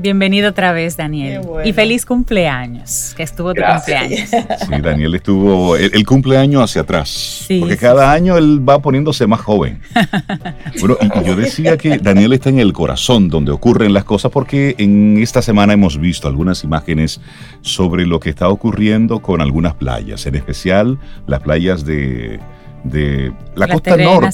Bienvenido 0.00 0.50
otra 0.50 0.72
vez, 0.72 0.96
Daniel. 0.96 1.42
Y 1.64 1.72
feliz 1.72 2.06
cumpleaños, 2.06 3.14
que 3.16 3.24
estuvo 3.24 3.52
tu 3.52 3.60
cumpleaños. 3.60 4.30
Sí, 4.30 4.80
Daniel 4.80 5.16
estuvo 5.16 5.74
el, 5.74 6.06
cumpleaños 6.06 6.62
hacia 6.62 6.82
atrás. 6.82 7.44
porque 7.58 7.76
cada 7.76 8.12
año 8.12 8.36
él 8.38 8.66
va 8.66 8.80
poniéndose 8.80 9.26
más 9.26 9.40
joven. 9.40 9.80
bueno, 10.80 10.96
y, 11.00 11.26
yo 11.26 11.34
decía 11.34 11.76
que 11.76 11.98
Daniel 11.98 12.32
está 12.32 12.48
en 12.48 12.60
el 12.60 12.72
corazón 12.72 13.28
donde 13.28 13.50
ocurren 13.50 13.92
las 13.92 14.04
cosas, 14.04 14.30
porque 14.30 14.76
en 14.78 15.18
esta 15.18 15.42
semana 15.42 15.72
hemos 15.72 15.98
visto 15.98 16.28
algunas 16.28 16.62
imágenes 16.62 17.20
sobre 17.62 18.06
lo 18.06 18.20
que 18.20 18.30
está 18.30 18.48
ocurriendo 18.50 19.18
con 19.20 19.40
algunas 19.40 19.74
playas, 19.74 20.24
en 20.26 20.36
especial 20.36 21.00
las 21.26 21.40
playas 21.40 21.84
de 21.84 22.38
de 22.84 23.32
la 23.54 23.68
costa 23.68 23.96
norte. 23.96 24.26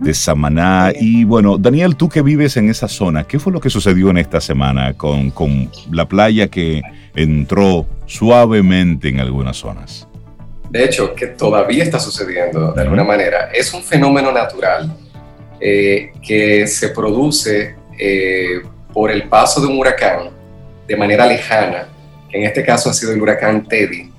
De 0.00 0.14
Samaná. 0.14 0.92
Y 0.98 1.24
bueno, 1.24 1.58
Daniel, 1.58 1.96
tú 1.96 2.08
que 2.08 2.22
vives 2.22 2.56
en 2.56 2.70
esa 2.70 2.88
zona, 2.88 3.24
¿qué 3.24 3.38
fue 3.38 3.52
lo 3.52 3.60
que 3.60 3.70
sucedió 3.70 4.10
en 4.10 4.18
esta 4.18 4.40
semana 4.40 4.94
con, 4.94 5.30
con 5.30 5.70
la 5.90 6.06
playa 6.06 6.48
que 6.48 6.82
entró 7.14 7.86
suavemente 8.06 9.08
en 9.08 9.20
algunas 9.20 9.56
zonas? 9.56 10.08
De 10.70 10.84
hecho, 10.84 11.14
que 11.14 11.26
todavía 11.26 11.84
está 11.84 11.98
sucediendo 11.98 12.72
de 12.72 12.82
alguna 12.82 13.04
manera. 13.04 13.50
Es 13.52 13.74
un 13.74 13.82
fenómeno 13.82 14.32
natural 14.32 14.90
eh, 15.60 16.12
que 16.26 16.66
se 16.66 16.88
produce 16.88 17.76
eh, 17.98 18.62
por 18.92 19.10
el 19.10 19.28
paso 19.28 19.60
de 19.60 19.66
un 19.66 19.78
huracán 19.78 20.30
de 20.88 20.96
manera 20.96 21.26
lejana, 21.26 21.88
que 22.30 22.38
en 22.38 22.44
este 22.44 22.64
caso 22.64 22.90
ha 22.90 22.94
sido 22.94 23.12
el 23.12 23.20
huracán 23.20 23.68
Teddy, 23.68 24.10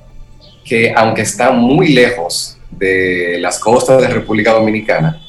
que 0.64 0.94
aunque 0.96 1.24
está 1.24 1.52
muy 1.52 1.90
lejos 1.90 2.53
de 2.78 3.38
las 3.40 3.60
costas 3.60 4.02
de 4.02 4.08
República 4.08 4.52
Dominicana, 4.54 5.22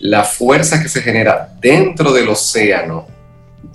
la 0.00 0.24
fuerza 0.24 0.82
que 0.82 0.88
se 0.88 1.02
genera 1.02 1.48
dentro 1.60 2.12
del 2.12 2.28
océano 2.28 3.06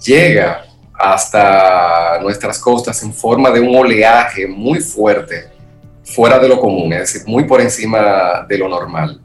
llega 0.03 0.65
hasta 0.93 2.19
nuestras 2.21 2.59
costas 2.59 3.01
en 3.03 3.13
forma 3.13 3.49
de 3.49 3.59
un 3.59 3.75
oleaje 3.75 4.47
muy 4.47 4.79
fuerte, 4.79 5.49
fuera 6.03 6.37
de 6.37 6.47
lo 6.47 6.59
común, 6.59 6.93
es 6.93 7.13
decir, 7.13 7.21
muy 7.25 7.45
por 7.45 7.59
encima 7.61 8.45
de 8.47 8.57
lo 8.57 8.69
normal. 8.69 9.19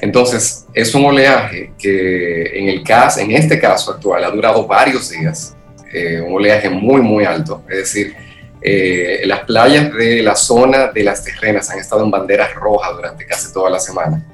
Entonces, 0.00 0.66
es 0.72 0.94
un 0.94 1.04
oleaje 1.04 1.72
que 1.78 2.58
en, 2.58 2.68
el 2.68 2.82
caso, 2.82 3.20
en 3.20 3.32
este 3.32 3.58
caso 3.58 3.92
actual 3.92 4.24
ha 4.24 4.30
durado 4.30 4.66
varios 4.66 5.10
días, 5.10 5.56
eh, 5.92 6.20
un 6.20 6.34
oleaje 6.34 6.70
muy, 6.70 7.02
muy 7.02 7.24
alto, 7.24 7.64
es 7.68 7.78
decir, 7.78 8.14
eh, 8.62 9.22
las 9.24 9.40
playas 9.40 9.92
de 9.92 10.22
la 10.22 10.36
zona 10.36 10.88
de 10.88 11.02
las 11.02 11.24
terrenas 11.24 11.70
han 11.70 11.78
estado 11.78 12.04
en 12.04 12.10
banderas 12.10 12.54
rojas 12.54 12.90
durante 12.94 13.26
casi 13.26 13.52
toda 13.52 13.70
la 13.70 13.78
semana. 13.78 14.24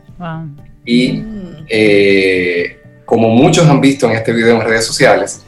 Y 0.84 1.22
eh, 1.68 2.80
como 3.04 3.28
muchos 3.28 3.68
han 3.68 3.80
visto 3.80 4.06
en 4.06 4.12
este 4.16 4.32
video 4.32 4.56
en 4.56 4.62
redes 4.62 4.86
sociales, 4.86 5.42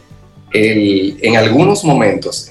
en 0.53 1.37
algunos 1.37 1.85
momentos, 1.85 2.49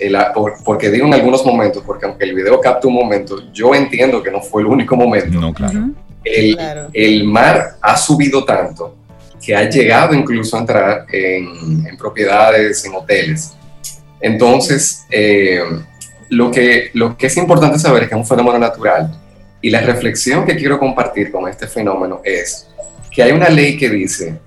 porque 0.63 0.91
digo 0.91 1.07
en 1.07 1.13
algunos 1.15 1.46
momentos, 1.46 1.84
porque 1.86 2.05
aunque 2.05 2.25
el 2.25 2.36
video 2.36 2.62
capta 2.62 2.88
un 2.88 2.93
momento, 2.93 3.51
yo 3.51 3.74
entiendo 3.74 4.22
que 4.22 4.29
no 4.29 4.41
fue 4.41 4.62
el 4.62 4.67
único 4.67 4.96
momento. 4.96 5.39
No, 5.39 5.53
claro. 5.53 5.89
El, 6.24 6.57
el 6.93 7.24
mar 7.24 7.77
ha 7.81 7.98
subido 7.98 8.43
tanto 8.43 8.96
que 9.43 9.55
ha 9.55 9.69
llegado 9.69 10.13
incluso 10.13 10.57
a 10.57 10.60
entrar 10.60 11.05
en, 11.12 11.88
en 11.88 11.98
propiedades, 11.98 12.84
en 12.86 12.96
hoteles. 12.96 13.55
Entonces, 14.19 15.05
eh, 15.10 15.62
lo 16.29 16.51
que, 16.51 16.91
lo 16.93 17.17
que 17.17 17.27
es 17.27 17.38
importante 17.38 17.79
saber 17.79 18.03
es 18.03 18.10
que 18.10 18.15
es 18.15 18.22
un 18.22 18.27
fenómeno 18.27 18.60
natural 18.60 19.12
y 19.62 19.69
la 19.69 19.81
reflexión 19.81 20.46
que 20.46 20.55
quiero 20.55 20.79
compartir 20.79 21.31
con 21.31 21.48
este 21.48 21.67
fenómeno 21.67 22.22
es 22.24 22.67
que 23.12 23.24
hay 23.24 23.31
una 23.31 23.50
ley 23.50 23.77
que 23.77 23.89
dice 23.89 24.39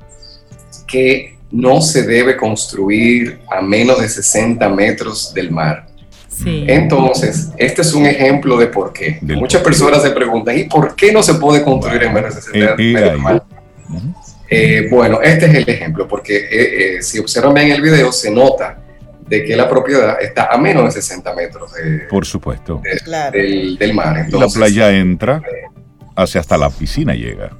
que 0.86 1.36
no 1.50 1.80
se 1.80 2.04
debe 2.04 2.36
construir 2.36 3.40
a 3.50 3.60
menos 3.60 4.00
de 4.00 4.08
60 4.08 4.68
metros 4.68 5.34
del 5.34 5.50
mar. 5.50 5.86
Entonces, 6.44 7.50
este 7.58 7.82
es 7.82 7.92
un 7.92 8.06
ejemplo 8.06 8.56
de 8.56 8.68
por 8.68 8.92
qué. 8.92 9.18
Muchas 9.20 9.62
personas 9.62 10.02
se 10.02 10.10
preguntan, 10.10 10.56
¿y 10.56 10.64
por 10.64 10.94
qué 10.94 11.12
no 11.12 11.22
se 11.22 11.34
puede 11.34 11.62
construir 11.62 12.02
en 12.02 12.14
menos 12.14 12.34
de 12.34 12.40
60 12.40 12.76
metros 12.76 13.10
del 13.10 13.18
mar? 13.18 13.44
Eh, 14.48 14.88
bueno, 14.90 15.20
este 15.22 15.46
es 15.46 15.54
el 15.54 15.68
ejemplo, 15.68 16.08
porque 16.08 16.36
eh, 16.36 16.96
eh, 16.96 17.02
si 17.02 17.18
observan 17.18 17.54
bien 17.54 17.70
el 17.70 17.82
video, 17.82 18.10
se 18.10 18.30
nota 18.30 18.78
de 19.30 19.44
que 19.44 19.54
la 19.54 19.68
propiedad 19.68 20.20
está 20.20 20.46
a 20.46 20.58
menos 20.58 20.84
de 20.92 21.00
60 21.00 21.34
metros 21.34 21.70
Por 22.10 22.26
supuesto. 22.26 22.82
del, 22.82 23.94
mar. 23.94 24.26
la 24.28 24.48
playa 24.48 24.90
entra 24.90 25.40
hacia 26.16 26.40
hasta 26.40 26.58
la 26.58 26.68
piscina 26.68 27.14
llega. 27.14 27.50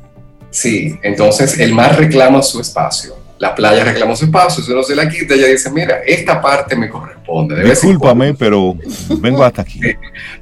Sí, 0.51 0.99
entonces 1.03 1.61
el 1.61 1.73
mar 1.73 1.97
reclama 1.97 2.43
su 2.43 2.61
espacio. 2.61 3.17
La 3.39 3.55
playa 3.55 3.85
reclama 3.85 4.17
su 4.17 4.25
espacio, 4.25 4.63
si 4.63 4.73
uno 4.73 4.83
se 4.83 4.95
la 4.97 5.09
quita, 5.09 5.33
ella 5.35 5.47
dice, 5.47 5.71
mira, 5.71 6.01
esta 6.05 6.43
parte 6.43 6.75
me 6.77 6.91
corresponde. 6.91 7.63
Discúlpame, 7.63 8.35
pero 8.35 8.75
vengo 9.19 9.45
hasta 9.45 9.63
aquí. 9.63 9.81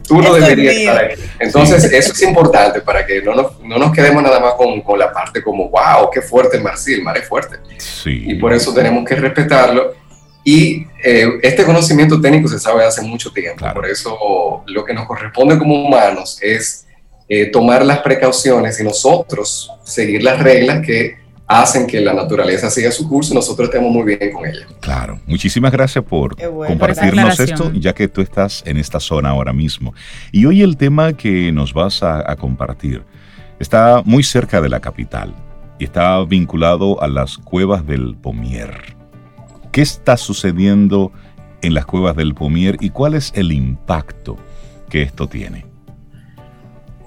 Tú 0.08 0.20
no 0.20 0.32
deberías 0.32 0.75
estar 0.75 1.04
aquí. 1.04 1.20
Entonces, 1.38 1.85
eso 1.92 2.12
es 2.12 2.23
importante 2.23 2.80
para 2.80 3.06
que 3.06 3.20
no 3.20 3.35
nos, 3.35 3.61
no 3.61 3.78
nos 3.78 3.92
quedemos 3.92 4.23
nada 4.23 4.40
más 4.40 4.54
con, 4.54 4.80
con, 4.80 4.99
la 4.99 5.12
parte 5.12 5.42
como, 5.42 5.68
wow, 5.68 6.11
qué 6.12 6.23
fuerte 6.23 6.56
el 6.56 6.62
mar. 6.62 6.76
Sí, 6.78 6.94
el 6.94 7.02
mar 7.02 7.18
es 7.18 7.28
fuerte. 7.28 7.58
Sí. 7.76 8.25
Y 8.26 8.35
por 8.37 8.52
eso 8.52 8.73
tenemos 8.73 9.04
que 9.04 9.14
respetarlo. 9.14 9.94
Y 10.45 10.87
eh, 11.04 11.38
este 11.42 11.64
conocimiento 11.64 12.21
técnico 12.21 12.49
se 12.49 12.59
sabe 12.59 12.85
hace 12.85 13.02
mucho 13.02 13.30
tiempo. 13.33 13.66
Por 13.75 13.87
eso 13.87 14.62
lo 14.66 14.85
que 14.85 14.95
nos 14.95 15.07
corresponde 15.07 15.59
como 15.59 15.87
humanos 15.87 16.38
es 16.40 16.87
eh, 17.28 17.47
tomar 17.47 17.85
las 17.85 17.99
precauciones 17.99 18.80
y 18.80 18.85
nosotros 18.85 19.71
seguir 19.85 20.23
las 20.23 20.42
reglas 20.42 20.85
que 20.85 21.18
hacen 21.47 21.87
que 21.87 22.00
la 22.00 22.12
naturaleza 22.12 22.71
siga 22.71 22.90
su 22.90 23.09
curso 23.09 23.33
y 23.33 23.35
nosotros 23.35 23.68
estemos 23.68 23.90
muy 23.90 24.16
bien 24.16 24.33
con 24.33 24.47
ella. 24.47 24.66
Claro, 24.80 25.18
muchísimas 25.26 25.73
gracias 25.73 26.04
por 26.04 26.37
compartirnos 26.37 27.40
esto, 27.40 27.73
ya 27.73 27.95
que 27.95 28.07
tú 28.07 28.21
estás 28.21 28.62
en 28.66 28.76
esta 28.76 29.00
zona 29.00 29.30
ahora 29.30 29.52
mismo. 29.52 29.95
Y 30.30 30.45
hoy 30.45 30.62
el 30.62 30.76
tema 30.76 31.14
que 31.14 31.50
nos 31.52 31.73
vas 31.73 32.02
a, 32.02 32.30
a 32.30 32.37
compartir 32.37 33.02
está 33.59 34.02
muy 34.04 34.23
cerca 34.23 34.61
de 34.61 34.68
la 34.68 34.80
capital 34.80 35.35
y 35.78 35.85
está 35.85 36.23
vinculado 36.25 37.02
a 37.02 37.09
las 37.09 37.38
cuevas 37.38 37.87
del 37.87 38.14
Pomier. 38.16 38.98
¿Qué 39.78 39.82
está 39.82 40.16
sucediendo 40.16 41.12
en 41.62 41.73
las 41.73 41.87
cuevas 41.87 42.16
del 42.16 42.35
Pomier 42.35 42.76
y 42.80 42.90
cuál 42.90 43.14
es 43.14 43.30
el 43.37 43.52
impacto 43.52 44.37
que 44.90 45.02
esto 45.02 45.28
tiene? 45.28 45.66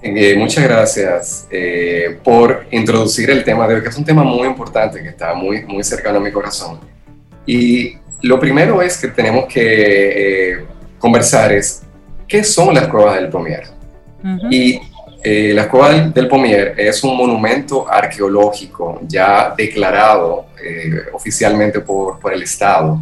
Eh, 0.00 0.34
muchas 0.38 0.64
gracias 0.64 1.48
eh, 1.50 2.18
por 2.24 2.64
introducir 2.70 3.28
el 3.28 3.44
tema 3.44 3.68
de 3.68 3.74
hoy, 3.74 3.82
que 3.82 3.90
es 3.90 3.96
un 3.98 4.06
tema 4.06 4.24
muy 4.24 4.48
importante, 4.48 5.02
que 5.02 5.10
está 5.10 5.34
muy, 5.34 5.66
muy 5.66 5.84
cercano 5.84 6.16
a 6.16 6.22
mi 6.22 6.32
corazón. 6.32 6.80
Y 7.44 7.98
lo 8.22 8.40
primero 8.40 8.80
es 8.80 8.96
que 8.96 9.08
tenemos 9.08 9.44
que 9.52 10.52
eh, 10.52 10.64
conversar 10.98 11.52
es, 11.52 11.82
¿qué 12.26 12.42
son 12.42 12.72
las 12.72 12.88
cuevas 12.88 13.16
del 13.16 13.28
Pomier? 13.28 13.64
Y 14.50 14.80
las 15.24 15.66
cuevas 15.68 16.12
del 16.12 16.26
Pomier 16.28 16.74
es 16.76 17.04
un 17.04 17.16
monumento 17.16 17.88
arqueológico 17.88 19.00
ya 19.06 19.54
declarado 19.56 20.46
oficialmente 21.12 21.80
por, 21.80 22.18
por, 22.18 22.32
el 22.32 22.42
Estado 22.42 22.98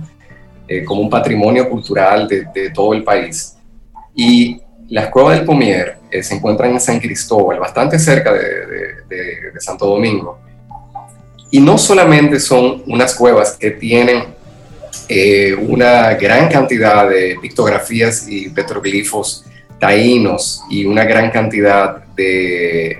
como 0.84 1.00
un 1.00 1.10
patrimonio 1.10 1.68
cultural 1.68 2.28
de, 2.28 2.46
de 2.54 2.70
todo 2.70 2.92
el 2.92 3.02
país. 3.02 3.56
Y 4.14 4.60
las 4.90 5.08
cuevas 5.08 5.36
del 5.36 5.46
Pomier 5.46 5.96
eh, 6.10 6.22
se 6.22 6.34
encuentran 6.34 6.72
en 6.72 6.80
San 6.80 6.98
Cristóbal, 6.98 7.60
bastante 7.60 7.98
cerca 7.98 8.32
de, 8.32 8.50
Santo 9.58 9.86
Domingo. 9.86 10.38
Y 11.50 11.60
no 11.60 11.76
solamente 11.76 12.40
son 12.40 12.82
unas 12.86 13.14
cuevas 13.14 13.56
que 13.58 13.72
tienen 13.72 14.24
eh, 15.08 15.54
una 15.54 16.14
gran 16.14 16.48
cantidad 16.48 17.08
de 17.08 17.36
pictografías 17.40 18.26
y 18.28 18.48
petroglifos 18.48 19.44
taínos 19.78 20.62
y 20.70 20.86
una 20.86 21.04
gran 21.04 21.30
cantidad 21.30 22.04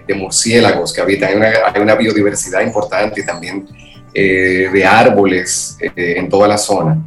de, 0.06 0.14
murciélagos 0.14 0.92
que 0.92 1.00
habitan. 1.00 1.42
Hay 1.42 1.82
una, 1.82 1.94
biodiversidad 1.94 2.62
importante 2.62 3.22
también 3.22 3.66
eh, 4.12 4.68
de 4.72 4.84
árboles 4.84 5.76
en 5.80 6.28
toda 6.28 6.48
la 6.48 6.58
zona, 6.58 6.98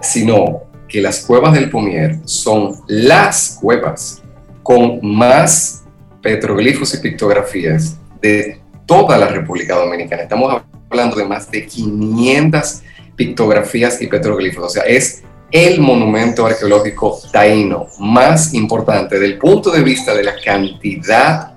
sino 0.00 0.62
que 0.88 1.00
las 1.00 1.24
cuevas 1.24 1.52
del 1.54 1.70
Pomier 1.70 2.18
son 2.24 2.76
las 2.86 3.58
cuevas 3.60 4.22
con 4.62 5.00
más 5.02 5.84
petroglifos 6.22 6.94
y 6.94 6.98
pictografías 6.98 7.96
de 8.20 8.60
toda 8.86 9.18
la 9.18 9.28
República 9.28 9.74
Dominicana. 9.74 10.22
Estamos 10.22 10.62
hablando 10.88 11.16
de 11.16 11.24
más 11.24 11.50
de 11.50 11.66
500 11.66 12.82
pictografías 13.16 14.00
y 14.00 14.06
petroglifos. 14.06 14.64
O 14.64 14.68
sea, 14.68 14.84
es 14.84 15.22
el 15.54 15.80
monumento 15.80 16.46
arqueológico 16.46 17.20
taíno 17.30 17.86
más 18.00 18.52
importante 18.54 19.20
del 19.20 19.38
punto 19.38 19.70
de 19.70 19.84
vista 19.84 20.12
de 20.12 20.24
la 20.24 20.34
cantidad 20.44 21.52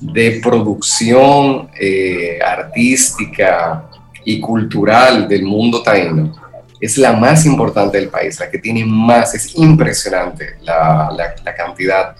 de 0.00 0.40
producción 0.42 1.70
eh, 1.78 2.40
artística 2.44 3.88
y 4.24 4.40
cultural 4.40 5.28
del 5.28 5.44
mundo 5.44 5.84
taíno 5.84 6.34
es 6.80 6.98
la 6.98 7.12
más 7.12 7.46
importante 7.46 7.98
del 7.98 8.08
país, 8.08 8.40
la 8.40 8.50
que 8.50 8.58
tiene 8.58 8.84
más, 8.84 9.32
es 9.36 9.56
impresionante 9.56 10.56
la, 10.62 11.32
cantidad 11.56 12.16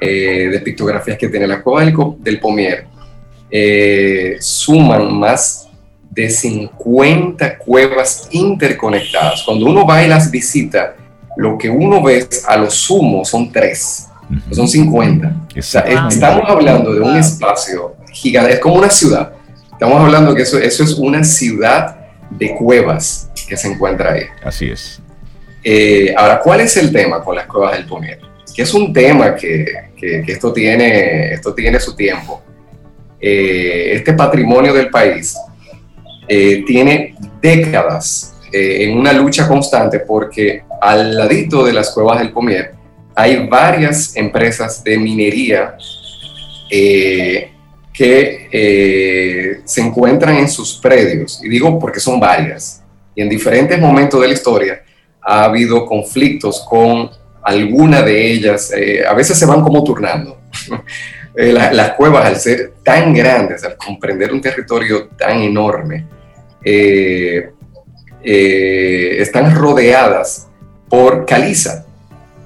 eh, 0.00 0.48
de 0.50 0.60
pictografías 0.60 1.18
que 1.18 1.28
tiene 1.28 1.46
la 1.46 1.62
cueva 1.62 1.84
del, 2.20 2.40
Pomier. 2.40 2.86
Eh, 3.50 4.38
suman 4.40 5.12
más 5.12 5.63
de 6.14 6.30
50 6.30 7.58
cuevas 7.58 8.28
interconectadas. 8.30 9.42
Cuando 9.42 9.66
uno 9.66 9.84
va 9.84 10.02
y 10.02 10.08
las 10.08 10.30
visita, 10.30 10.94
lo 11.36 11.58
que 11.58 11.68
uno 11.68 12.02
ve 12.02 12.26
a 12.46 12.56
lo 12.56 12.70
sumo 12.70 13.24
son 13.24 13.50
tres, 13.50 14.06
son 14.52 14.68
50. 14.68 15.48
estamos 15.56 16.48
hablando 16.48 16.94
de 16.94 17.00
un 17.00 17.16
espacio 17.16 17.96
gigante, 18.12 18.54
es 18.54 18.60
como 18.60 18.76
una 18.76 18.90
ciudad. 18.90 19.32
Estamos 19.72 20.00
hablando 20.00 20.34
que 20.34 20.42
eso, 20.42 20.58
eso 20.58 20.84
es 20.84 20.94
una 20.94 21.24
ciudad 21.24 21.96
de 22.30 22.54
cuevas 22.54 23.28
que 23.48 23.56
se 23.56 23.72
encuentra 23.72 24.12
ahí. 24.12 24.22
Así 24.44 24.70
es. 24.70 25.00
Eh, 25.64 26.14
ahora, 26.16 26.40
¿cuál 26.40 26.60
es 26.60 26.76
el 26.76 26.92
tema 26.92 27.22
con 27.24 27.34
las 27.34 27.46
cuevas 27.46 27.72
del 27.72 27.86
Pomier? 27.86 28.20
Que 28.54 28.62
es 28.62 28.72
un 28.72 28.92
tema 28.92 29.34
que, 29.34 29.66
que, 29.96 30.22
esto, 30.28 30.52
tiene, 30.52 31.32
esto 31.32 31.52
tiene 31.52 31.80
su 31.80 31.96
tiempo. 31.96 32.40
Eh, 33.20 33.94
este 33.94 34.12
patrimonio 34.12 34.72
del 34.72 34.90
país 34.90 35.36
eh, 36.28 36.64
tiene 36.66 37.14
décadas 37.40 38.30
en 38.56 38.96
una 38.96 39.12
lucha 39.12 39.48
constante 39.48 39.98
porque 39.98 40.62
al 40.80 41.16
ladito 41.16 41.64
de 41.64 41.72
las 41.72 41.90
cuevas 41.90 42.20
del 42.20 42.30
Pomier 42.30 42.72
hay 43.16 43.48
varias 43.48 44.14
empresas 44.16 44.84
de 44.84 44.96
minería 44.96 45.76
que 46.70 47.50
se 49.64 49.80
encuentran 49.80 50.36
en 50.36 50.48
sus 50.48 50.74
predios. 50.74 51.40
Y 51.42 51.48
digo 51.48 51.80
porque 51.80 51.98
son 51.98 52.20
varias 52.20 52.84
y 53.14 53.22
en 53.22 53.28
diferentes 53.28 53.78
momentos 53.78 54.20
de 54.20 54.28
la 54.28 54.34
historia 54.34 54.82
ha 55.22 55.44
habido 55.44 55.86
conflictos 55.86 56.64
con 56.68 57.10
alguna 57.42 58.02
de 58.02 58.32
ellas, 58.32 58.72
eh, 58.76 59.04
a 59.06 59.14
veces 59.14 59.38
se 59.38 59.46
van 59.46 59.62
como 59.62 59.84
turnando. 59.84 60.38
Eh, 61.36 61.52
las 61.52 61.92
cuevas, 61.92 62.26
al 62.26 62.36
ser 62.36 62.74
tan 62.82 63.12
grandes, 63.12 63.64
al 63.64 63.76
comprender 63.76 64.32
un 64.32 64.40
territorio 64.40 65.08
tan 65.18 65.38
enorme, 65.40 66.06
eh, 66.62 67.50
están 68.22 69.54
rodeadas 69.54 70.48
por 70.88 71.26
caliza. 71.26 71.84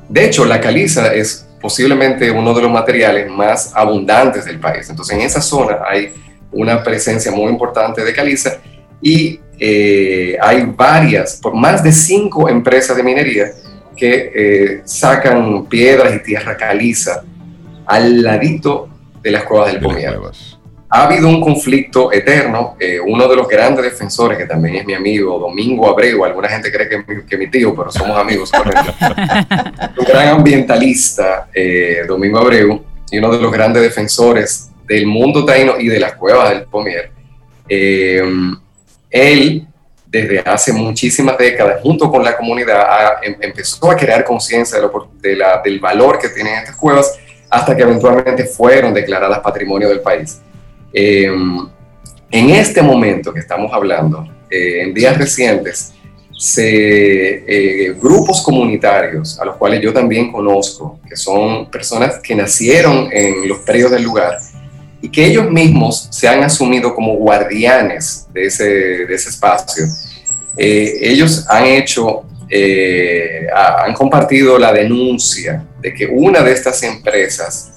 De 0.09 0.25
hecho, 0.25 0.45
la 0.45 0.61
caliza 0.61 1.13
es 1.13 1.47
posiblemente 1.61 2.31
uno 2.31 2.55
de 2.55 2.63
los 2.63 2.71
materiales 2.71 3.31
más 3.31 3.73
abundantes 3.75 4.45
del 4.45 4.59
país. 4.59 4.89
Entonces, 4.89 5.17
en 5.17 5.23
esa 5.23 5.41
zona 5.41 5.81
hay 5.89 6.13
una 6.53 6.83
presencia 6.83 7.31
muy 7.31 7.51
importante 7.51 8.03
de 8.03 8.13
caliza 8.13 8.59
y 9.01 9.41
eh, 9.59 10.37
hay 10.41 10.63
varias, 10.65 11.37
por 11.37 11.55
más 11.55 11.83
de 11.83 11.93
cinco 11.93 12.49
empresas 12.49 12.97
de 12.97 13.03
minería 13.03 13.51
que 13.97 14.33
eh, 14.35 14.83
sacan 14.85 15.67
piedras 15.67 16.15
y 16.15 16.23
tierra 16.23 16.57
caliza 16.57 17.25
al 17.89 18.23
ladito 18.23 18.89
de 19.23 19.31
las 19.31 19.45
cuevas 19.45 19.73
del 19.73 19.81
Pomier. 19.81 20.19
Ha 20.91 21.05
habido 21.05 21.29
un 21.29 21.41
conflicto 21.41 22.13
eterno. 22.13 22.77
Eh, 22.79 22.99
uno 23.01 23.29
de 23.29 23.37
los 23.37 23.49
grandes 23.49 23.85
defensores, 23.85 24.39
que 24.39 24.47
también 24.47 24.77
es 24.77 24.87
mi 24.87 24.95
amigo, 24.95 25.39
Domingo 25.39 25.89
Abreu, 25.89 26.25
alguna 26.25 26.49
gente 26.49 26.71
cree 26.71 26.89
que 26.89 26.95
es 26.97 27.09
mi, 27.09 27.27
que 27.27 27.37
mi 27.37 27.51
tío, 27.51 27.75
pero 27.75 27.91
somos 27.91 28.17
amigos. 28.17 28.51
un 29.99 30.05
gran 30.05 30.29
ambientalista, 30.29 31.49
Domingo 32.07 32.39
Abreu, 32.39 32.85
y 33.11 33.19
uno 33.19 33.31
de 33.33 33.41
los 33.41 33.53
grandes 33.53 33.83
defensores 33.83 34.71
del 34.87 35.07
mundo 35.07 35.45
taíno 35.45 35.79
y 35.79 35.89
de 35.89 36.01
las 36.01 36.15
cuevas 36.15 36.51
del 36.51 36.63
Pomier. 36.65 37.11
Él, 39.11 39.67
desde 40.07 40.41
hace 40.41 40.73
muchísimas 40.73 41.37
décadas, 41.37 41.81
junto 41.83 42.11
con 42.11 42.25
la 42.25 42.37
comunidad, 42.37 43.19
em, 43.23 43.37
empezó 43.41 43.91
a 43.91 43.97
crear 43.97 44.25
conciencia 44.25 44.79
de, 44.81 45.45
del 45.65 45.81
valor 45.81 46.19
que 46.19 46.29
tienen 46.29 46.55
estas 46.55 46.77
cuevas 46.77 47.19
hasta 47.51 47.77
que 47.77 47.83
eventualmente 47.83 48.45
fueron 48.45 48.93
declaradas 48.93 49.41
patrimonio 49.41 49.89
del 49.89 50.01
país. 50.01 50.41
Em, 50.93 51.67
en 52.31 52.51
este 52.51 52.83
momento 52.83 53.33
que 53.33 53.41
estamos 53.41 53.73
hablando, 53.73 54.27
eh, 54.51 54.83
en 54.83 54.95
días 54.95 55.17
recientes, 55.17 55.95
eh, 56.57 57.95
grupos 58.01 58.43
comunitarios, 58.43 59.41
a 59.41 59.45
los 59.45 59.57
cuales 59.57 59.81
yo 59.81 59.93
también 59.93 60.31
conozco, 60.31 61.01
que 61.09 61.17
son 61.17 61.71
personas 61.71 62.21
que 62.21 62.35
nacieron 62.35 63.09
en 63.11 63.49
los 63.49 63.59
predios 63.61 63.91
del 63.91 64.05
lugar, 64.05 64.39
y 65.01 65.09
que 65.11 65.25
ellos 65.25 65.51
mismos 65.51 66.09
se 66.11 66.29
han 66.29 66.43
asumido 66.43 66.95
como 66.95 67.15
guardianes 67.15 68.27
de 68.33 68.47
ese, 68.47 68.65
de 68.65 69.15
ese 69.15 69.31
espacio. 69.31 69.85
Eh, 70.57 70.99
ellos 71.03 71.45
han 71.49 71.67
hecho, 71.67 72.23
han 73.55 73.95
compartido 73.95 74.59
la 74.59 74.73
denuncia 74.73 75.65
de 75.81 75.95
que 75.95 76.07
una 76.07 76.43
de 76.43 76.53
estas 76.53 76.83
empresas 76.83 77.73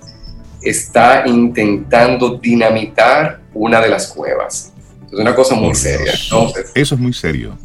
está 0.61 1.23
intentando 1.27 2.37
dinamitar 2.37 3.41
una 3.53 3.81
de 3.81 3.89
las 3.89 4.07
cuevas. 4.07 4.71
Es 5.07 5.13
una 5.19 5.35
cosa 5.35 5.55
muy 5.55 5.75
seria. 5.75 6.13
Entonces, 6.23 6.71
Eso 6.75 6.95
es 6.95 7.01
muy 7.01 7.13
serio. 7.13 7.57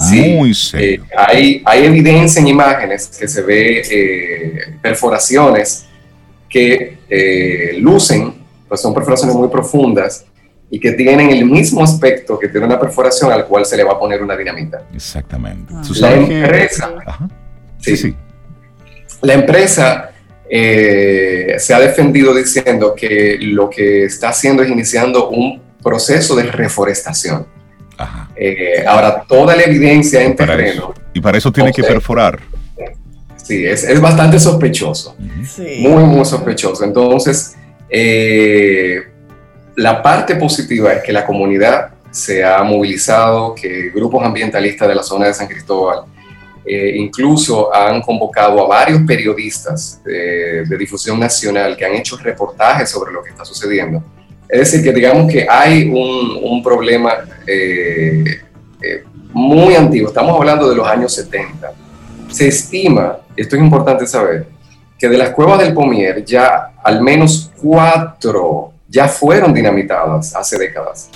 Sí, 0.00 0.32
muy 0.36 0.54
serio. 0.54 1.04
eh, 1.04 1.08
hay, 1.16 1.62
hay 1.64 1.84
evidencia 1.84 2.40
en 2.40 2.48
imágenes 2.48 3.06
que 3.06 3.28
se 3.28 3.42
ve 3.42 3.82
eh, 3.88 4.76
perforaciones 4.82 5.86
que 6.48 6.98
eh, 7.08 7.76
lucen, 7.78 8.34
pues 8.66 8.80
son 8.80 8.92
perforaciones 8.92 9.36
muy 9.36 9.48
profundas 9.48 10.24
y 10.70 10.80
que 10.80 10.92
tienen 10.92 11.30
el 11.30 11.44
mismo 11.44 11.84
aspecto 11.84 12.38
que 12.38 12.48
tiene 12.48 12.66
una 12.66 12.80
perforación 12.80 13.30
al 13.30 13.46
cual 13.46 13.64
se 13.66 13.76
le 13.76 13.84
va 13.84 13.92
a 13.92 13.98
poner 13.98 14.20
una 14.22 14.36
dinamita. 14.36 14.84
Exactamente. 14.92 15.72
Ah. 15.76 15.82
La 16.00 16.12
empresa, 16.14 16.90
Ajá. 17.06 17.28
sí, 17.78 17.96
Sí, 17.96 18.08
sí. 18.08 18.16
La 19.24 19.34
empresa 19.34 20.10
eh, 20.48 21.56
se 21.58 21.74
ha 21.74 21.80
defendido 21.80 22.34
diciendo 22.34 22.94
que 22.94 23.38
lo 23.40 23.70
que 23.70 24.04
está 24.04 24.28
haciendo 24.28 24.62
es 24.62 24.70
iniciando 24.70 25.30
un 25.30 25.60
proceso 25.82 26.36
de 26.36 26.44
reforestación. 26.44 27.46
Ajá. 27.96 28.30
Eh, 28.36 28.84
ahora, 28.86 29.24
toda 29.26 29.56
la 29.56 29.62
evidencia 29.62 30.22
en 30.22 30.36
Para 30.36 30.56
terreno, 30.56 30.92
eso. 30.92 30.94
Y 31.14 31.20
para 31.20 31.38
eso 31.38 31.50
tiene 31.50 31.72
que 31.72 31.82
perforar. 31.82 32.40
sí, 33.36 33.64
es, 33.64 33.84
es 33.84 34.00
bastante 34.00 34.38
sospechoso. 34.38 35.16
Sí. 35.44 35.78
Muy, 35.80 36.04
muy 36.04 36.24
sospechoso. 36.24 36.84
Entonces, 36.84 37.56
eh, 37.88 39.02
la 39.76 40.02
parte 40.02 40.36
positiva 40.36 40.92
es 40.92 41.02
que 41.02 41.12
la 41.12 41.24
comunidad 41.24 41.90
se 42.10 42.44
ha 42.44 42.62
movilizado, 42.62 43.54
que 43.54 43.90
grupos 43.90 44.24
ambientalistas 44.24 44.88
de 44.88 44.94
la 44.94 45.02
zona 45.02 45.26
de 45.26 45.34
San 45.34 45.48
Cristóbal 45.48 46.04
eh, 46.66 46.94
incluso 46.96 47.74
han 47.74 48.00
convocado 48.00 48.64
a 48.64 48.68
varios 48.68 49.02
periodistas 49.02 50.02
de, 50.04 50.64
de 50.64 50.78
difusión 50.78 51.20
nacional 51.20 51.76
que 51.76 51.84
han 51.84 51.94
hecho 51.94 52.16
reportajes 52.16 52.88
sobre 52.90 53.12
lo 53.12 53.22
que 53.22 53.30
está 53.30 53.44
sucediendo. 53.44 54.02
Es 54.48 54.70
decir, 54.70 54.84
que 54.84 54.92
digamos 54.92 55.30
que 55.30 55.46
hay 55.48 55.88
un, 55.88 56.38
un 56.42 56.62
problema 56.62 57.14
eh, 57.46 58.40
eh, 58.80 59.04
muy 59.32 59.74
antiguo, 59.74 60.08
estamos 60.08 60.38
hablando 60.38 60.68
de 60.68 60.76
los 60.76 60.86
años 60.86 61.12
70. 61.14 61.72
Se 62.30 62.48
estima, 62.48 63.18
esto 63.36 63.56
es 63.56 63.62
importante 63.62 64.06
saber, 64.06 64.46
que 64.98 65.08
de 65.08 65.18
las 65.18 65.30
cuevas 65.30 65.58
del 65.58 65.74
Pomier 65.74 66.24
ya 66.24 66.72
al 66.82 67.02
menos 67.02 67.50
cuatro 67.60 68.72
ya 68.88 69.08
fueron 69.08 69.52
dinamitadas 69.52 70.34
hace 70.36 70.58
décadas. 70.58 71.10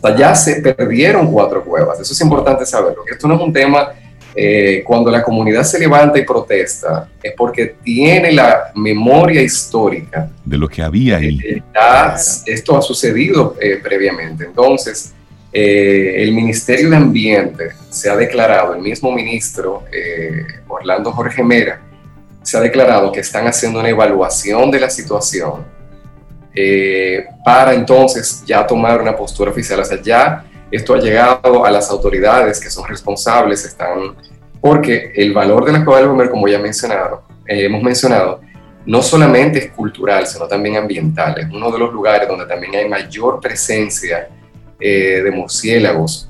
O 0.00 0.08
sea, 0.08 0.16
ya 0.16 0.34
se 0.34 0.60
perdieron 0.60 1.30
cuatro 1.30 1.62
cuevas. 1.62 2.00
Eso 2.00 2.12
es 2.12 2.20
importante 2.22 2.64
saberlo, 2.66 3.04
esto 3.10 3.28
no 3.28 3.34
es 3.34 3.40
un 3.40 3.52
tema, 3.52 3.90
eh, 4.34 4.82
cuando 4.86 5.10
la 5.10 5.22
comunidad 5.22 5.62
se 5.64 5.78
levanta 5.78 6.18
y 6.18 6.24
protesta, 6.24 7.08
es 7.22 7.32
porque 7.36 7.76
tiene 7.82 8.32
la 8.32 8.70
memoria 8.74 9.42
histórica 9.42 10.30
De 10.44 10.56
lo 10.56 10.68
que 10.68 10.82
había 10.82 11.16
ahí. 11.16 11.38
eh, 11.44 11.62
ya 11.74 12.14
esto 12.46 12.76
ha 12.76 12.82
sucedido 12.82 13.56
eh, 13.60 13.80
previamente. 13.82 14.44
Entonces, 14.44 15.12
eh, 15.52 16.22
el 16.22 16.32
Ministerio 16.32 16.90
de 16.90 16.96
Ambiente 16.96 17.70
se 17.88 18.08
ha 18.08 18.16
declarado, 18.16 18.74
el 18.74 18.80
mismo 18.82 19.10
ministro 19.12 19.84
eh, 19.92 20.44
Orlando 20.68 21.10
Jorge 21.12 21.42
Mera, 21.42 21.80
se 22.42 22.56
ha 22.56 22.60
declarado 22.60 23.10
que 23.12 23.20
están 23.20 23.46
haciendo 23.46 23.80
una 23.80 23.88
evaluación 23.88 24.70
de 24.70 24.80
la 24.80 24.88
situación 24.88 25.64
eh, 26.54 27.24
para 27.44 27.74
entonces 27.74 28.42
ya 28.46 28.66
tomar 28.66 29.00
una 29.00 29.16
postura 29.16 29.50
oficial. 29.50 29.80
O 29.80 29.84
sea, 29.84 30.00
ya 30.00 30.44
esto 30.70 30.94
ha 30.94 30.98
llegado 30.98 31.64
a 31.64 31.70
las 31.70 31.90
autoridades 31.90 32.60
que 32.60 32.70
son 32.70 32.88
responsables, 32.88 33.64
están, 33.64 34.14
porque 34.60 35.12
el 35.14 35.32
valor 35.32 35.64
de 35.64 35.72
la 35.72 35.84
cueva 35.84 36.00
del 36.00 36.08
Bomber, 36.08 36.30
como 36.30 36.46
ya 36.48 36.58
mencionado, 36.58 37.24
eh, 37.46 37.64
hemos 37.64 37.82
mencionado, 37.82 38.40
no 38.86 39.02
solamente 39.02 39.58
es 39.58 39.70
cultural, 39.72 40.26
sino 40.26 40.46
también 40.46 40.76
ambiental. 40.76 41.38
Es 41.38 41.46
uno 41.50 41.70
de 41.70 41.78
los 41.78 41.92
lugares 41.92 42.28
donde 42.28 42.46
también 42.46 42.74
hay 42.76 42.88
mayor 42.88 43.40
presencia 43.40 44.28
eh, 44.78 45.20
de 45.22 45.30
murciélagos 45.30 46.28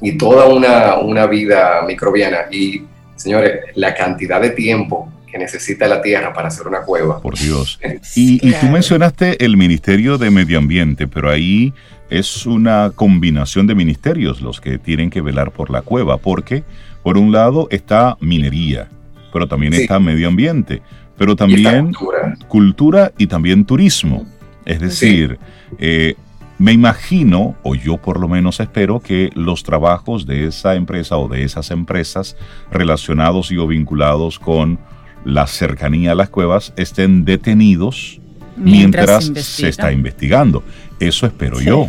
y 0.00 0.16
toda 0.16 0.46
una, 0.46 0.98
una 0.98 1.26
vida 1.26 1.82
microbiana. 1.86 2.46
Y, 2.50 2.84
señores, 3.16 3.60
la 3.74 3.94
cantidad 3.94 4.40
de 4.40 4.50
tiempo 4.50 5.12
que 5.30 5.38
necesita 5.38 5.86
la 5.86 6.00
Tierra 6.00 6.32
para 6.32 6.48
hacer 6.48 6.66
una 6.66 6.80
cueva. 6.80 7.20
Por 7.20 7.38
Dios. 7.38 7.78
Y, 8.14 8.46
y 8.46 8.52
tú 8.54 8.66
mencionaste 8.66 9.44
el 9.44 9.56
Ministerio 9.56 10.16
de 10.16 10.30
Medio 10.30 10.58
Ambiente, 10.58 11.06
pero 11.06 11.30
ahí 11.30 11.74
es 12.10 12.46
una 12.46 12.92
combinación 12.94 13.66
de 13.66 13.74
ministerios 13.74 14.40
los 14.40 14.60
que 14.60 14.78
tienen 14.78 15.10
que 15.10 15.20
velar 15.20 15.50
por 15.52 15.70
la 15.70 15.82
cueva, 15.82 16.16
porque 16.18 16.64
por 17.02 17.18
un 17.18 17.32
lado 17.32 17.68
está 17.70 18.16
minería, 18.20 18.88
pero 19.32 19.46
también 19.46 19.72
Sí. 19.74 19.82
está 19.82 19.98
medio 20.00 20.28
ambiente, 20.28 20.82
pero 21.16 21.32
Y 21.32 21.36
también 21.36 21.92
cultura. 21.92 22.36
cultura 22.48 23.12
y 23.18 23.26
también 23.26 23.64
turismo. 23.64 24.26
Es 24.64 24.80
decir, 24.80 25.38
eh, 25.78 26.14
me 26.58 26.72
imagino, 26.72 27.56
o 27.62 27.74
yo 27.74 27.96
por 27.98 28.18
lo 28.20 28.28
menos 28.28 28.58
espero, 28.60 29.00
que 29.00 29.30
los 29.34 29.62
trabajos 29.62 30.26
de 30.26 30.46
esa 30.48 30.74
empresa 30.74 31.16
o 31.16 31.28
de 31.28 31.44
esas 31.44 31.70
empresas 31.70 32.36
relacionados 32.70 33.50
y 33.52 33.58
o 33.58 33.66
vinculados 33.66 34.38
con 34.38 34.78
la 35.24 35.46
cercanía 35.46 36.12
a 36.12 36.14
las 36.14 36.30
cuevas 36.30 36.72
estén 36.76 37.24
detenidos 37.24 38.20
mientras, 38.56 39.24
se 39.26 39.68
está 39.68 39.92
investigando. 39.92 40.62
Eso 41.00 41.26
espero 41.26 41.58
Sí. 41.58 41.66
yo. 41.66 41.88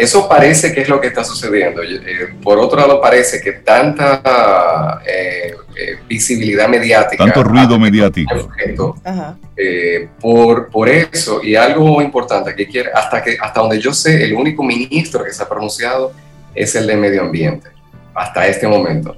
Eso 0.00 0.26
parece 0.26 0.72
que 0.72 0.80
es 0.80 0.88
lo 0.88 0.98
que 0.98 1.08
está 1.08 1.22
sucediendo. 1.22 1.82
Eh, 1.82 2.34
por 2.42 2.58
otro 2.58 2.80
lado, 2.80 3.02
parece 3.02 3.38
que 3.38 3.52
tanta 3.52 5.02
eh, 5.06 5.54
eh, 5.76 5.98
visibilidad 6.08 6.68
mediática. 6.68 7.22
Tanto 7.22 7.44
ruido 7.44 7.78
mediático. 7.78 8.34
objeto, 8.34 8.96
Ajá. 9.04 9.36
eh, 9.54 10.08
por, 10.18 10.70
por 10.70 10.88
eso, 10.88 11.42
y 11.42 11.54
algo 11.54 12.00
importante, 12.00 12.54
que 12.54 12.66
quiere, 12.66 12.90
hasta, 12.94 13.22
que, 13.22 13.36
hasta 13.38 13.60
donde 13.60 13.78
yo 13.78 13.92
sé, 13.92 14.24
el 14.24 14.32
único 14.32 14.62
ministro 14.62 15.22
que 15.22 15.34
se 15.34 15.42
ha 15.42 15.48
pronunciado 15.48 16.12
es 16.54 16.74
el 16.76 16.86
de 16.86 16.96
Medio 16.96 17.20
Ambiente, 17.20 17.68
hasta 18.14 18.46
este 18.46 18.66
momento. 18.66 19.16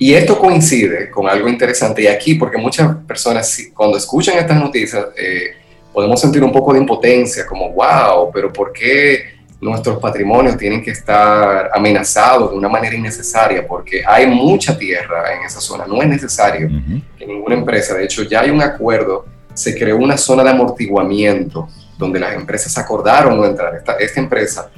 Y 0.00 0.14
esto 0.14 0.36
coincide 0.36 1.10
con 1.10 1.28
algo 1.28 1.48
interesante, 1.48 2.02
y 2.02 2.08
aquí, 2.08 2.34
porque 2.34 2.58
muchas 2.58 2.96
personas, 3.06 3.56
cuando 3.72 3.96
escuchan 3.96 4.36
estas 4.36 4.58
noticias, 4.58 5.06
eh, 5.16 5.52
podemos 5.92 6.20
sentir 6.20 6.42
un 6.42 6.50
poco 6.52 6.72
de 6.72 6.80
impotencia, 6.80 7.46
como, 7.46 7.70
wow, 7.70 8.32
pero 8.32 8.52
¿por 8.52 8.72
qué 8.72 9.37
nuestros 9.60 9.98
patrimonios 9.98 10.56
tienen 10.56 10.82
que 10.82 10.92
estar 10.92 11.70
amenazados 11.74 12.50
de 12.50 12.56
una 12.56 12.68
manera 12.68 12.94
innecesaria? 12.94 13.66
Porque 13.66 14.02
hay 14.06 14.26
mucha 14.26 14.76
tierra 14.78 15.34
en 15.34 15.44
esa 15.44 15.60
zona, 15.60 15.86
no 15.86 16.00
es 16.02 16.08
necesario 16.08 16.68
que 17.16 17.26
ninguna 17.26 17.54
empresa, 17.54 17.94
de 17.94 18.04
hecho 18.04 18.22
ya 18.22 18.40
hay 18.40 18.50
un 18.50 18.62
acuerdo, 18.62 19.26
se 19.54 19.76
creó 19.76 19.96
una 19.96 20.16
zona 20.16 20.44
de 20.44 20.50
amortiguamiento 20.50 21.68
donde 21.98 22.20
las 22.20 22.34
empresas 22.34 22.78
acordaron 22.78 23.36
no 23.36 23.44
entrar. 23.44 23.74
Esta, 23.74 23.94
esta 23.94 24.20
empresa 24.20 24.70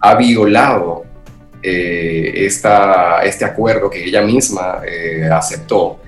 ha 0.00 0.14
violado 0.14 1.04
eh, 1.62 2.32
esta, 2.46 3.22
este 3.22 3.44
acuerdo 3.44 3.88
que 3.88 4.04
ella 4.04 4.22
misma 4.22 4.82
eh, 4.86 5.28
aceptó. 5.32 5.98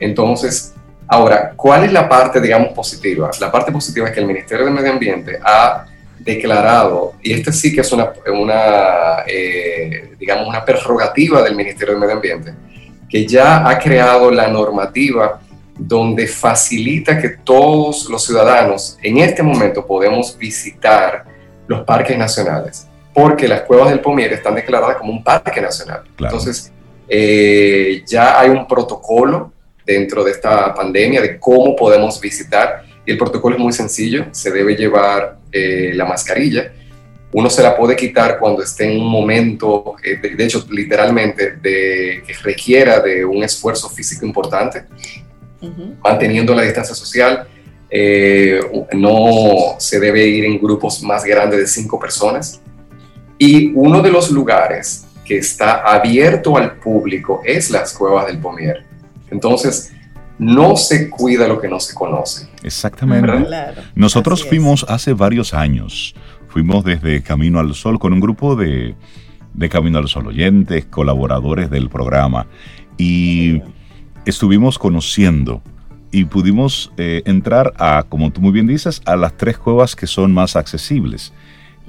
Entonces, 0.00 0.74
ahora, 1.06 1.52
¿cuál 1.54 1.84
es 1.84 1.92
la 1.92 2.08
parte, 2.08 2.40
digamos, 2.40 2.72
positiva? 2.72 3.30
La 3.38 3.52
parte 3.52 3.70
positiva 3.70 4.08
es 4.08 4.14
que 4.14 4.20
el 4.20 4.26
Ministerio 4.26 4.64
de 4.64 4.70
Medio 4.70 4.90
Ambiente 4.90 5.38
ha 5.44 5.86
declarado, 6.24 7.12
y 7.22 7.32
esta 7.32 7.52
sí 7.52 7.74
que 7.74 7.82
es 7.82 7.92
una, 7.92 8.12
una 8.32 9.24
eh, 9.26 10.14
digamos, 10.18 10.48
una 10.48 10.64
prerrogativa 10.64 11.42
del 11.42 11.54
Ministerio 11.54 11.94
de 11.94 12.00
Medio 12.00 12.14
Ambiente, 12.14 12.54
que 13.08 13.26
ya 13.26 13.68
ha 13.68 13.78
creado 13.78 14.30
la 14.30 14.48
normativa 14.48 15.40
donde 15.76 16.26
facilita 16.26 17.20
que 17.20 17.30
todos 17.30 18.08
los 18.08 18.24
ciudadanos 18.24 18.96
en 19.02 19.18
este 19.18 19.42
momento 19.42 19.86
podemos 19.86 20.36
visitar 20.38 21.24
los 21.66 21.84
parques 21.84 22.16
nacionales, 22.16 22.86
porque 23.12 23.48
las 23.48 23.62
cuevas 23.62 23.90
del 23.90 24.00
Pomier 24.00 24.32
están 24.32 24.54
declaradas 24.54 24.96
como 24.96 25.12
un 25.12 25.22
parque 25.22 25.60
nacional. 25.60 26.04
Claro. 26.16 26.36
Entonces, 26.36 26.72
eh, 27.08 28.02
ya 28.06 28.40
hay 28.40 28.50
un 28.50 28.66
protocolo 28.66 29.52
dentro 29.84 30.24
de 30.24 30.30
esta 30.30 30.72
pandemia 30.74 31.20
de 31.20 31.38
cómo 31.38 31.76
podemos 31.76 32.20
visitar, 32.20 32.82
el 33.06 33.18
protocolo 33.18 33.56
es 33.56 33.62
muy 33.62 33.72
sencillo, 33.72 34.26
se 34.32 34.50
debe 34.50 34.76
llevar 34.76 35.38
eh, 35.52 35.92
la 35.94 36.04
mascarilla, 36.04 36.72
uno 37.32 37.50
se 37.50 37.62
la 37.62 37.76
puede 37.76 37.96
quitar 37.96 38.38
cuando 38.38 38.62
esté 38.62 38.92
en 38.92 39.00
un 39.00 39.08
momento, 39.08 39.96
eh, 40.04 40.16
de, 40.16 40.36
de 40.36 40.44
hecho, 40.44 40.64
literalmente, 40.70 41.56
de, 41.56 42.22
que 42.26 42.32
requiera 42.42 43.00
de 43.00 43.24
un 43.24 43.42
esfuerzo 43.42 43.88
físico 43.88 44.24
importante, 44.24 44.84
manteniendo 46.02 46.54
la 46.54 46.62
distancia 46.62 46.94
social. 46.94 47.48
eh, 47.96 48.60
no 48.92 49.76
se 49.78 50.00
debe 50.00 50.26
ir 50.26 50.44
en 50.44 50.58
grupos 50.58 51.00
más 51.02 51.24
grandes 51.24 51.60
de 51.60 51.66
cinco 51.68 51.98
personas. 51.98 52.60
Y 53.38 53.72
uno 53.74 54.02
de 54.02 54.10
los 54.10 54.32
lugares 54.32 55.06
que 55.24 55.38
está 55.38 55.82
abierto 55.82 56.56
al 56.56 56.76
público 56.76 57.40
es 57.44 57.70
las 57.70 57.92
cuevas 57.92 58.26
del 58.26 58.38
Pomier. 58.38 58.84
Entonces, 59.30 59.92
no 60.38 60.76
se 60.76 61.08
cuida 61.10 61.46
lo 61.48 61.60
que 61.60 61.68
no 61.68 61.80
se 61.80 61.94
conoce. 61.94 62.48
Exactamente. 62.62 63.32
Nosotros 63.94 64.44
fuimos 64.44 64.84
hace 64.88 65.12
varios 65.12 65.54
años, 65.54 66.14
fuimos 66.48 66.84
desde 66.84 67.22
Camino 67.22 67.60
al 67.60 67.74
Sol 67.74 67.98
con 67.98 68.12
un 68.12 68.20
grupo 68.20 68.56
de, 68.56 68.94
Camino 69.70 69.98
al 69.98 70.08
Sol 70.08 70.26
oyentes, 70.26 70.86
colaboradores 70.86 71.70
del 71.70 71.88
programa, 71.88 72.46
y 72.98 73.62
estuvimos 74.24 74.78
conociendo 74.78 75.62
y 76.10 76.26
pudimos 76.26 76.92
eh, 76.96 77.22
entrar 77.26 77.72
a, 77.76 78.04
como 78.08 78.30
tú 78.30 78.40
muy 78.40 78.52
bien 78.52 78.66
dices, 78.66 79.02
a 79.04 79.16
las 79.16 79.36
tres 79.36 79.58
cuevas 79.58 79.96
que 79.96 80.06
son 80.06 80.32
más 80.32 80.54
accesibles. 80.56 81.32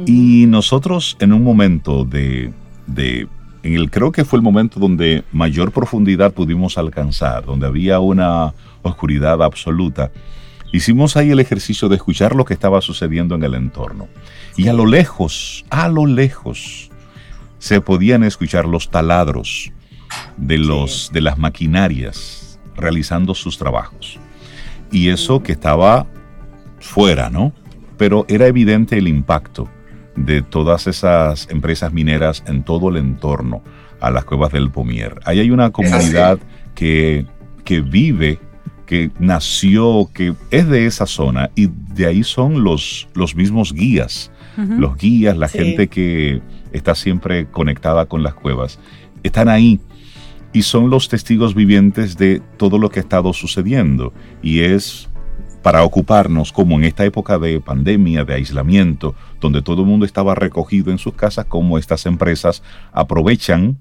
Y 0.06 0.46
nosotros 0.48 1.16
en 1.20 1.32
un 1.32 1.44
momento 1.44 2.04
de, 2.04 2.52
de 2.88 3.30
en 3.66 3.74
el 3.74 3.90
creo 3.90 4.12
que 4.12 4.26
fue 4.26 4.38
el 4.38 4.44
momento 4.44 4.80
donde 4.80 5.24
mayor 5.32 5.72
profundidad 5.72 6.34
pudimos 6.34 6.78
alcanzar, 6.78 7.46
donde 7.46 7.66
había 7.66 8.00
una 8.00 8.54
oscuridad 8.84 9.42
absoluta, 9.42 10.12
hicimos 10.72 11.18
ahí 11.18 11.32
el 11.32 11.40
ejercicio 11.40 11.90
de 11.90 11.96
escuchar 11.96 12.36
lo 12.36 12.46
que 12.46 12.54
estaba 12.54 12.80
sucediendo 12.82 13.34
en 13.34 13.44
el 13.44 13.56
entorno. 13.56 14.08
Y 14.56 14.68
a 14.68 14.74
lo 14.74 14.86
lejos, 14.86 15.66
a 15.72 15.88
lo 15.88 16.06
lejos, 16.06 16.92
se 17.58 17.82
podían 17.82 18.24
escuchar 18.24 18.66
los 18.66 18.92
taladros 18.92 19.72
de, 20.38 20.60
los, 20.60 21.10
de 21.12 21.22
las 21.22 21.40
maquinarias 21.40 22.60
realizando 22.76 23.34
sus 23.34 23.58
trabajos. 23.58 24.20
Y 24.92 25.10
eso 25.10 25.42
que 25.42 25.54
estaba 25.54 26.06
fuera, 26.80 27.32
¿no? 27.32 27.52
Pero 27.98 28.28
era 28.28 28.46
evidente 28.46 29.00
el 29.00 29.08
impacto 29.08 29.68
de 30.16 30.42
todas 30.42 30.88
esas 30.88 31.48
empresas 31.50 31.92
mineras 31.94 32.44
en 32.48 32.64
todo 32.64 32.90
el 32.90 32.98
entorno 32.98 33.62
a 34.00 34.12
las 34.12 34.26
cuevas 34.26 34.52
del 34.52 34.72
Pomier. 34.72 35.20
Ahí 35.26 35.40
hay 35.40 35.52
una 35.52 35.72
comunidad 35.72 36.40
que, 36.74 37.26
que 37.64 37.82
vive, 37.82 38.40
que 38.86 39.12
nació, 39.20 40.10
que 40.14 40.34
es 40.52 40.68
de 40.68 40.86
esa 40.86 41.06
zona 41.06 41.50
y 41.56 41.68
de 41.68 42.06
ahí 42.06 42.24
son 42.24 42.64
los, 42.64 43.08
los 43.14 43.36
mismos 43.36 43.74
guías, 43.74 44.32
los 44.58 44.96
guías, 44.96 45.36
la 45.36 45.50
gente 45.50 45.88
que 45.88 46.42
está 46.72 46.96
siempre 46.96 47.46
conectada 47.48 48.06
con 48.06 48.24
las 48.24 48.36
cuevas, 48.36 48.80
están 49.22 49.50
ahí 49.50 49.82
y 50.54 50.62
son 50.62 50.90
los 50.90 51.10
testigos 51.10 51.54
vivientes 51.54 52.16
de 52.16 52.42
todo 52.58 52.78
lo 52.78 52.90
que 52.90 53.00
ha 53.00 53.04
estado 53.04 53.34
sucediendo. 53.34 54.14
Y 54.42 54.62
es 54.62 55.10
para 55.62 55.84
ocuparnos, 55.84 56.54
como 56.54 56.78
en 56.78 56.86
esta 56.86 57.04
época 57.04 57.38
de 57.40 57.60
pandemia, 57.60 58.24
de 58.24 58.36
aislamiento, 58.36 59.16
donde 59.46 59.62
todo 59.62 59.82
el 59.82 59.88
mundo 59.88 60.06
estaba 60.06 60.34
recogido 60.34 60.92
en 60.92 60.98
sus 60.98 61.14
casas, 61.14 61.46
como 61.46 61.78
estas 61.78 62.06
empresas 62.06 62.64
aprovechan 62.92 63.78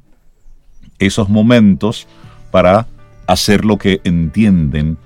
esos 0.98 1.28
momentos 1.28 2.06
para 2.50 2.86
hacer 3.26 3.64
lo 3.64 3.78
que 3.78 4.00
entienden 4.04 4.98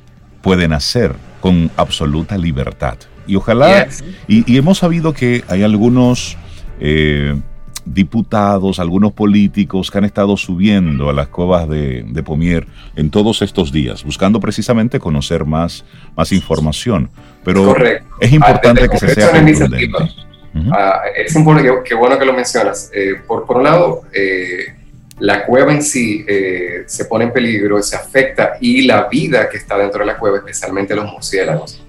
pueden 0.42 0.72
hacer 0.72 1.14
con 1.40 1.70
absoluta 1.76 2.36
libertad. 2.36 2.98
Y 3.26 3.36
ojalá, 3.36 3.86
y, 4.26 4.56
hemos 4.56 4.78
sabido 4.78 5.12
que 5.12 5.44
hay 5.48 5.62
algunos 5.62 6.36
eh, 6.80 7.38
diputados, 7.84 8.80
algunos 8.80 9.12
políticos 9.12 9.90
que 9.90 9.98
han 9.98 10.04
estado 10.04 10.36
subiendo 10.36 11.08
a 11.08 11.12
las 11.12 11.28
cuevas 11.28 11.68
de, 11.68 12.22
Pomier 12.24 12.66
en 12.96 13.10
todos 13.10 13.42
estos 13.42 13.70
días, 13.70 14.02
buscando 14.02 14.40
precisamente 14.40 14.98
conocer 14.98 15.44
más, 15.44 15.84
más 16.16 16.32
información. 16.32 17.10
Pero 17.44 17.74
es 18.20 18.32
importante 18.32 18.84
ah, 18.84 18.88
que 18.88 18.98
se 18.98 19.14
sea 19.14 19.30
contundente. 19.30 20.27
Ah, 20.72 21.02
es 21.16 21.34
importante, 21.36 21.70
que, 21.84 21.94
bueno 21.94 22.18
que 22.18 22.24
lo 22.24 22.32
mencionas. 22.32 22.90
Eh, 22.92 23.14
por, 23.26 23.46
por 23.46 23.58
un 23.58 23.64
lado, 23.64 24.02
eh, 24.12 24.74
la 25.20 25.44
cueva 25.44 25.72
en 25.72 25.82
sí 25.82 26.24
eh, 26.26 26.84
se 26.86 27.04
pone 27.04 27.24
en 27.24 27.32
peligro, 27.32 27.82
se 27.82 27.96
afecta 27.96 28.56
y 28.60 28.82
la 28.82 29.08
vida 29.08 29.48
que 29.48 29.56
está 29.56 29.78
dentro 29.78 30.00
de 30.00 30.06
la 30.06 30.18
cueva, 30.18 30.38
especialmente 30.38 30.94
los 30.94 31.10
murciélagos. 31.10 31.82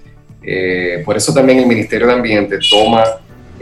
por 1.04 1.16
eso 1.16 1.34
también 1.34 1.58
el 1.58 1.66
Ministerio 1.66 2.06
de 2.06 2.12
Ambiente 2.14 2.58
toma 2.70 3.04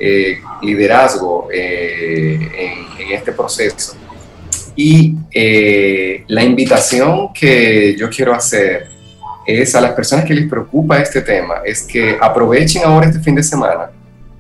eh, 0.01 0.41
liderazgo 0.63 1.49
eh, 1.53 2.39
en, 3.01 3.13
este 3.13 3.33
proceso. 3.33 3.97
Y 4.77 5.15
eh, 5.33 6.25
la 6.29 6.45
invitación 6.45 7.33
que 7.33 7.97
yo 7.99 8.11
quiero 8.11 8.35
hacer 8.35 8.87
es 9.47 9.75
a 9.75 9.81
las 9.81 9.93
personas 9.93 10.27
que 10.27 10.35
les 10.35 10.47
preocupa 10.49 10.99
este 10.99 11.23
tema, 11.23 11.63
es 11.65 11.83
que 11.83 12.19
aprovechen 12.21 12.83
ahora 12.85 13.07
este 13.07 13.19
fin 13.21 13.35
de 13.35 13.43
semana 13.43 13.91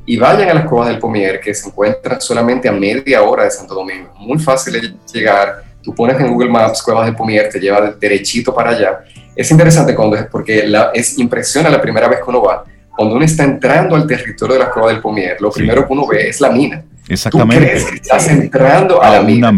y 0.08 0.16
vayan 0.16 0.48
a 0.48 0.54
las 0.54 0.64
cuevas 0.64 0.88
del 0.88 0.98
Pomier, 0.98 1.38
que 1.38 1.52
se 1.52 1.68
encuentran 1.68 2.18
solamente 2.18 2.66
a 2.66 2.72
media 2.72 3.20
hora 3.20 3.44
de 3.44 3.50
Santo 3.50 3.74
Domingo. 3.74 4.10
Muy 4.16 4.38
fácil 4.38 4.72
de 4.72 4.94
llegar. 5.12 5.62
Tú 5.82 5.94
pones 5.94 6.18
en 6.18 6.28
Google 6.28 6.48
Maps 6.48 6.82
cuevas 6.82 7.04
del 7.04 7.14
Pomier, 7.14 7.50
te 7.50 7.60
lleva 7.60 7.90
derechito 7.90 8.54
para 8.54 8.70
allá. 8.70 9.00
Es 9.36 9.50
interesante 9.50 9.94
cuando 9.94 10.16
es 10.16 10.24
porque 10.24 10.66
la, 10.66 10.92
es 10.94 11.18
impresiona 11.18 11.68
la 11.68 11.78
primera 11.78 12.08
vez 12.08 12.20
que 12.20 12.30
uno 12.30 12.42
va 12.42 12.64
cuando 12.96 13.14
uno 13.14 13.24
está 13.24 13.44
entrando 13.44 13.94
al 13.94 14.06
territorio 14.06 14.54
de 14.54 14.60
la 14.60 14.70
cueva 14.70 14.88
del 14.88 15.00
Pomier, 15.00 15.36
lo 15.40 15.52
primero 15.52 15.86
que 15.86 15.92
uno 15.92 16.04
ve 16.04 16.30
es 16.30 16.40
la 16.40 16.50
mina. 16.50 16.82
Exactamente. 17.06 17.64
Tú 17.64 17.70
crees 17.70 17.84
que 17.84 17.96
estás 17.96 18.28
entrando 18.28 19.00
a, 19.00 19.10
la 19.10 19.22
mina. 19.22 19.52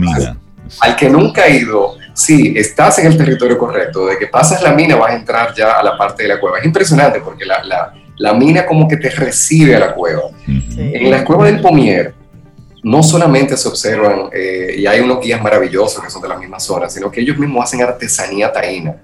Al 0.81 0.97
que 0.97 1.09
nunca 1.09 1.45
ha 1.45 1.49
ido, 1.49 1.97
sí, 2.13 2.53
estás 2.57 2.99
en 2.99 3.07
el 3.07 3.17
territorio 3.17 3.57
correcto. 3.57 4.05
De 4.05 4.19
que 4.19 4.27
pasas 4.27 4.61
la 4.63 4.73
mina 4.73 4.97
vas 4.97 5.13
a 5.13 5.15
entrar 5.15 5.55
ya 5.55 5.79
a 5.79 5.83
la 5.83 5.97
parte 5.97 6.25
de 6.25 6.29
la 6.29 6.41
cueva. 6.41 6.59
Es 6.59 6.67
impresionante 6.67 7.21
porque 7.21 7.47
la, 7.47 7.65
la, 7.65 7.95
la 8.21 8.35
mina 8.35 8.67
como 8.67 8.87
que 8.87 8.99
te 8.99 9.09
recibe 9.09 9.75
a 9.75 9.79
la 9.79 9.95
cueva. 9.95 10.25
En 10.47 11.11
la 11.11 11.25
cueva 11.25 11.47
del 11.47 11.61
Pomier 11.63 12.13
no 12.83 13.03
solamente 13.03 13.57
se 13.57 13.67
observan, 13.67 14.29
eh, 14.31 14.75
y 14.77 14.87
hay 14.87 15.01
unos 15.01 15.21
guías 15.23 15.43
maravillosos 15.43 16.05
que 16.05 16.11
son 16.11 16.21
de 16.21 16.29
la 16.29 16.37
misma 16.37 16.61
zona, 16.61 16.91
sino 16.91 17.11
que 17.11 17.23
ellos 17.23 17.39
mismos 17.39 17.65
hacen 17.65 17.81
artesanía 17.83 18.53
taína. 18.53 18.97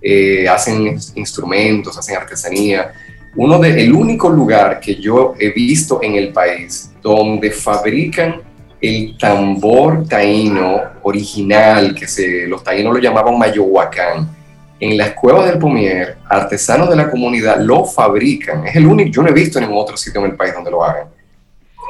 Eh, 0.00 0.48
hacen 0.48 0.96
instrumentos, 1.16 1.98
hacen 1.98 2.16
artesanía, 2.16 2.92
uno 3.34 3.58
de, 3.58 3.82
el 3.82 3.92
único 3.92 4.30
lugar 4.30 4.78
que 4.78 4.94
yo 4.94 5.34
he 5.38 5.50
visto 5.50 6.00
en 6.02 6.14
el 6.14 6.32
país 6.32 6.92
donde 7.02 7.50
fabrican 7.50 8.40
el 8.80 9.18
tambor 9.18 10.06
taíno 10.08 10.80
original, 11.02 11.92
que 11.94 12.06
se, 12.06 12.46
los 12.46 12.62
taínos 12.62 12.94
lo 12.94 13.00
llamaban 13.00 13.36
mayohuacán, 13.36 14.39
en 14.80 14.96
las 14.96 15.12
cuevas 15.12 15.46
del 15.46 15.58
Pomier, 15.58 16.16
artesanos 16.28 16.88
de 16.88 16.96
la 16.96 17.10
comunidad 17.10 17.60
lo 17.60 17.84
fabrican. 17.84 18.66
Es 18.66 18.76
el 18.76 18.86
único, 18.86 19.10
yo 19.10 19.22
no 19.22 19.28
he 19.28 19.32
visto 19.32 19.58
en 19.58 19.66
ningún 19.66 19.82
otro 19.82 19.96
sitio 19.96 20.24
en 20.24 20.30
el 20.30 20.36
país 20.36 20.54
donde 20.54 20.70
lo 20.70 20.82
hagan. 20.82 21.08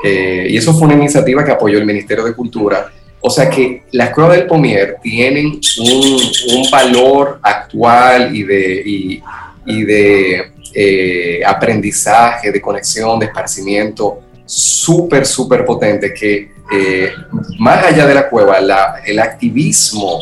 Eh, 0.03 0.49
y 0.51 0.57
eso 0.57 0.73
fue 0.75 0.89
una 0.89 0.95
iniciativa 0.95 1.45
que 1.45 1.53
apoyó 1.53 1.79
el 1.79 1.87
Ministerio 1.87 2.25
de 2.25 2.35
Cultura. 2.35 2.91
O 3.21 3.31
sea 3.31 3.49
que 3.49 3.85
las 3.93 4.11
cuevas 4.11 4.37
del 4.37 4.47
Pomier 4.47 4.97
tienen 5.03 5.47
un, 5.79 6.21
un 6.57 6.71
valor 6.71 7.39
actual 7.43 8.35
y 8.35 8.43
de, 8.43 8.83
y, 8.85 9.23
y 9.67 9.85
de 9.85 10.53
eh, 10.75 11.41
aprendizaje, 11.47 12.51
de 12.51 12.61
conexión, 12.61 13.19
de 13.19 13.27
esparcimiento 13.27 14.21
súper, 14.47 15.27
súper 15.27 15.65
potente 15.65 16.13
que 16.13 16.53
eh, 16.73 17.13
más 17.59 17.85
allá 17.85 18.07
de 18.07 18.15
la 18.15 18.29
cueva, 18.29 18.59
el 19.05 19.19
activismo 19.19 20.21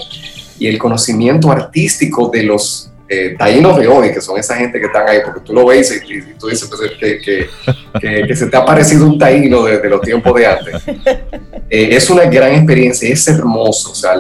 y 0.59 0.67
el 0.67 0.79
conocimiento 0.79 1.51
artístico 1.51 2.29
de 2.29 2.43
los 2.43 2.91
eh, 3.09 3.37
taínos 3.39 3.79
de 3.79 3.87
hoy, 3.89 4.13
que 4.13 4.21
son 4.21 4.39
esa 4.39 4.55
gente 4.57 4.79
que 4.79 4.87
están 4.87 5.09
ahí, 5.09 5.21
porque 5.25 5.41
tú 5.41 5.55
lo 5.55 5.65
ves 5.65 6.03
y, 6.07 6.21
tú 6.39 6.49
dices 6.49 6.69
pues, 6.69 6.93
que, 6.99 8.37
se 8.37 8.47
te 8.47 8.57
ha 8.57 8.65
parecido 8.65 9.07
un 9.07 9.19
taíno 9.19 9.65
desde 9.65 9.83
de 9.83 9.89
los 9.89 10.03
tiempos 10.03 10.35
de 10.35 10.47
antes. 10.47 10.83
es 11.71 12.11
una 12.11 12.25
gran 12.25 12.55
experiencia, 12.55 13.09
es 13.09 13.27
hermoso, 13.29 13.93
o 13.93 13.95
sea, 13.95 14.15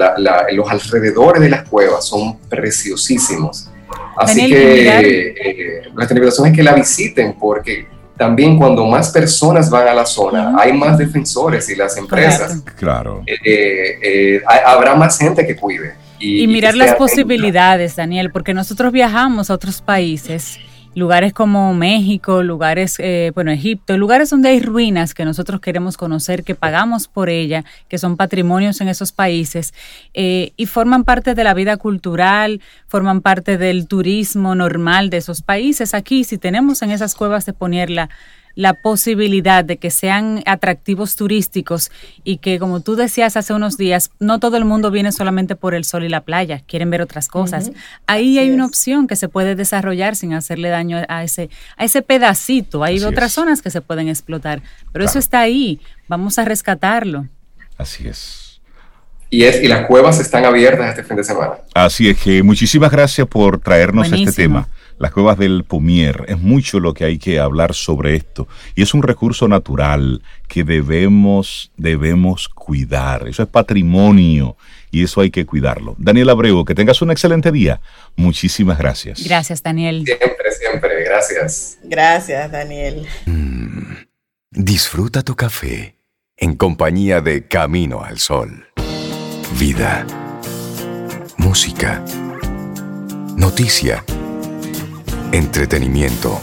los 0.52 0.70
alrededores 0.70 1.42
de 1.42 1.50
las 1.50 1.68
cuevas 1.68 2.06
son 2.06 2.38
preciosísimos. 2.48 3.68
Así 4.16 4.48
que 4.48 5.34
eh, 5.38 5.82
nuestra 5.94 6.16
invitación 6.16 6.48
es 6.48 6.56
que 6.56 6.62
la 6.62 6.72
visiten 6.72 7.34
porque 7.38 7.86
también 8.16 8.58
cuando 8.58 8.84
más 8.84 9.10
personas 9.10 9.70
van 9.70 9.86
a 9.86 9.94
la 9.94 10.04
zona, 10.04 10.54
hay 10.58 10.72
más 10.72 10.98
defensores 10.98 11.68
y 11.70 11.76
las 11.76 11.96
empresas. 11.96 12.60
Claro. 12.76 13.22
Eh, 13.26 13.98
eh, 14.02 14.42
habrá 14.46 14.94
más 14.96 15.16
gente 15.18 15.46
que 15.46 15.54
cuide. 15.54 15.94
Y, 16.20 16.46
mirar 16.46 16.74
las 16.74 16.94
posibilidades, 16.94 17.96
Daniel, 17.96 18.30
porque 18.32 18.54
nosotros 18.54 18.92
viajamos 18.92 19.50
a 19.50 19.54
otros 19.54 19.80
países 19.80 20.58
lugares 20.94 21.32
como 21.32 21.72
México, 21.74 22.42
lugares, 22.42 22.96
eh, 22.98 23.30
bueno, 23.34 23.52
Egipto, 23.52 23.96
lugares 23.96 24.30
donde 24.30 24.48
hay 24.48 24.60
ruinas 24.60 25.14
que 25.14 25.24
nosotros 25.24 25.60
queremos 25.60 25.96
conocer, 25.96 26.42
que 26.42 26.54
pagamos 26.54 27.06
por 27.06 27.28
ella, 27.28 27.64
que 27.88 27.98
son 27.98 28.16
patrimonios 28.16 28.80
en 28.80 28.88
esos 28.88 29.12
países 29.12 29.74
eh, 30.14 30.52
y 30.56 30.66
forman 30.66 31.04
parte 31.04 31.34
de 31.34 31.44
la 31.44 31.54
vida 31.54 31.76
cultural, 31.76 32.60
forman 32.88 33.20
parte 33.20 33.58
del 33.58 33.86
turismo 33.86 34.54
normal 34.54 35.08
de 35.10 35.18
esos 35.18 35.42
países. 35.42 35.94
Aquí, 35.94 36.24
si 36.24 36.36
tenemos 36.36 36.82
en 36.82 36.90
esas 36.90 37.14
cuevas 37.14 37.46
de 37.46 37.52
ponerla 37.52 38.10
la 38.58 38.74
posibilidad 38.74 39.64
de 39.64 39.76
que 39.76 39.92
sean 39.92 40.42
atractivos 40.44 41.14
turísticos 41.14 41.92
y 42.24 42.38
que, 42.38 42.58
como 42.58 42.80
tú 42.80 42.96
decías 42.96 43.36
hace 43.36 43.54
unos 43.54 43.76
días, 43.76 44.10
no 44.18 44.40
todo 44.40 44.56
el 44.56 44.64
mundo 44.64 44.90
viene 44.90 45.12
solamente 45.12 45.54
por 45.54 45.76
el 45.76 45.84
sol 45.84 46.02
y 46.02 46.08
la 46.08 46.22
playa, 46.22 46.64
quieren 46.66 46.90
ver 46.90 47.00
otras 47.00 47.28
cosas. 47.28 47.70
Ahí 48.08 48.36
hay 48.36 48.50
una 48.50 48.66
opción 48.66 49.06
que 49.06 49.14
se 49.14 49.28
puede 49.28 49.54
desarrollar 49.54 50.16
sin 50.16 50.34
hacerle 50.34 50.70
daño 50.70 51.00
a 51.08 51.22
ese, 51.22 51.50
a 51.76 51.84
ese 51.84 52.02
pedacito. 52.02 52.82
Hay 52.82 53.00
otras 53.04 53.30
zonas 53.30 53.62
que 53.62 53.70
se 53.70 53.80
pueden 53.80 54.08
explotar, 54.08 54.60
pero 54.92 55.04
eso 55.04 55.20
está 55.20 55.38
ahí. 55.38 55.78
Vamos 56.08 56.36
a 56.40 56.44
rescatarlo. 56.44 57.28
Así 57.76 58.08
es. 58.08 58.60
y, 59.30 59.44
es, 59.44 59.62
y 59.62 59.68
las 59.68 59.86
cuevas 59.86 60.18
están 60.18 60.44
abiertas 60.44 60.88
este 60.88 61.04
fin 61.04 61.16
de 61.16 61.22
semana. 61.22 61.52
Así 61.74 62.10
es 62.10 62.18
que 62.20 62.42
muchísimas 62.42 62.90
gracias 62.90 63.28
por 63.28 63.60
traernos 63.60 64.10
este 64.10 64.32
tema. 64.32 64.66
Las 64.98 65.12
cuevas 65.12 65.38
del 65.38 65.64
Pumier. 65.64 66.24
Es 66.28 66.38
mucho 66.38 66.80
lo 66.80 66.94
que 66.94 67.04
hay 67.04 67.18
que 67.18 67.38
hablar 67.38 67.74
sobre 67.74 68.16
esto. 68.16 68.48
Y 68.74 68.82
es 68.82 68.94
un 68.94 69.02
recurso 69.02 69.48
natural 69.48 70.22
que 70.48 70.64
debemos, 70.64 71.70
debemos 71.76 72.48
cuidar. 72.48 73.28
Eso 73.28 73.42
es 73.42 73.48
patrimonio 73.48 74.56
y 74.90 75.04
eso 75.04 75.20
hay 75.20 75.30
que 75.30 75.46
cuidarlo. 75.46 75.94
Daniel 75.98 76.30
Abreu, 76.30 76.64
que 76.64 76.74
tengas 76.74 77.00
un 77.02 77.10
excelente 77.10 77.52
día. 77.52 77.80
Muchísimas 78.16 78.78
gracias. 78.78 79.22
Gracias, 79.24 79.62
Daniel. 79.62 80.04
Siempre, 80.04 80.52
siempre. 80.52 81.04
Gracias. 81.04 81.78
Gracias, 81.84 82.50
Daniel. 82.50 83.06
Mm, 83.26 83.94
disfruta 84.50 85.22
tu 85.22 85.36
café 85.36 85.96
en 86.36 86.54
compañía 86.54 87.20
de 87.20 87.46
Camino 87.46 88.02
al 88.02 88.18
Sol. 88.18 88.66
Vida. 89.58 90.06
Música. 91.36 92.04
Noticia. 93.36 94.04
Entretenimiento. 95.30 96.40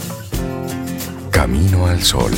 Camino 1.32 1.86
al 1.86 2.00
Sol. 2.02 2.30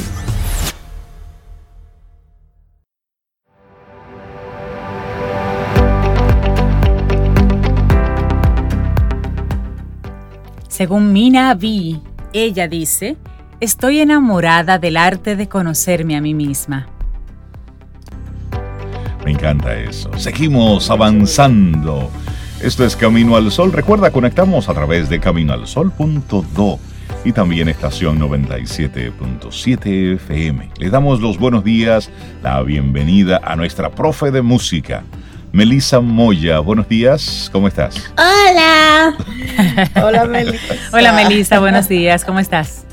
Según 10.68 11.12
Mina 11.12 11.52
V, 11.52 12.00
ella 12.32 12.66
dice, 12.66 13.18
estoy 13.60 14.00
enamorada 14.00 14.78
del 14.78 14.96
arte 14.96 15.36
de 15.36 15.48
conocerme 15.50 16.16
a 16.16 16.22
mí 16.22 16.32
misma. 16.32 16.88
Me 19.22 19.32
encanta 19.32 19.76
eso. 19.76 20.10
Seguimos 20.16 20.88
avanzando. 20.90 22.10
Esto 22.62 22.84
es 22.84 22.96
Camino 22.96 23.36
al 23.36 23.52
Sol. 23.52 23.72
Recuerda, 23.72 24.10
conectamos 24.10 24.68
a 24.68 24.74
través 24.74 25.08
de 25.08 25.20
caminoalsol.do 25.20 26.80
y 27.24 27.30
también 27.32 27.68
estación 27.68 28.18
97.7 28.18 30.14
FM. 30.16 30.70
Le 30.76 30.90
damos 30.90 31.20
los 31.20 31.38
buenos 31.38 31.62
días, 31.62 32.10
la 32.42 32.60
bienvenida 32.62 33.40
a 33.44 33.54
nuestra 33.54 33.90
profe 33.90 34.32
de 34.32 34.42
música, 34.42 35.04
Melissa 35.52 36.00
Moya. 36.00 36.58
Buenos 36.58 36.88
días, 36.88 37.48
¿cómo 37.52 37.68
estás? 37.68 38.12
Hola. 38.16 39.16
Hola, 40.02 40.24
Melissa. 40.28 40.74
Hola, 40.92 41.12
Melissa, 41.12 41.60
buenos 41.60 41.88
días, 41.88 42.24
¿cómo 42.24 42.40
estás? 42.40 42.87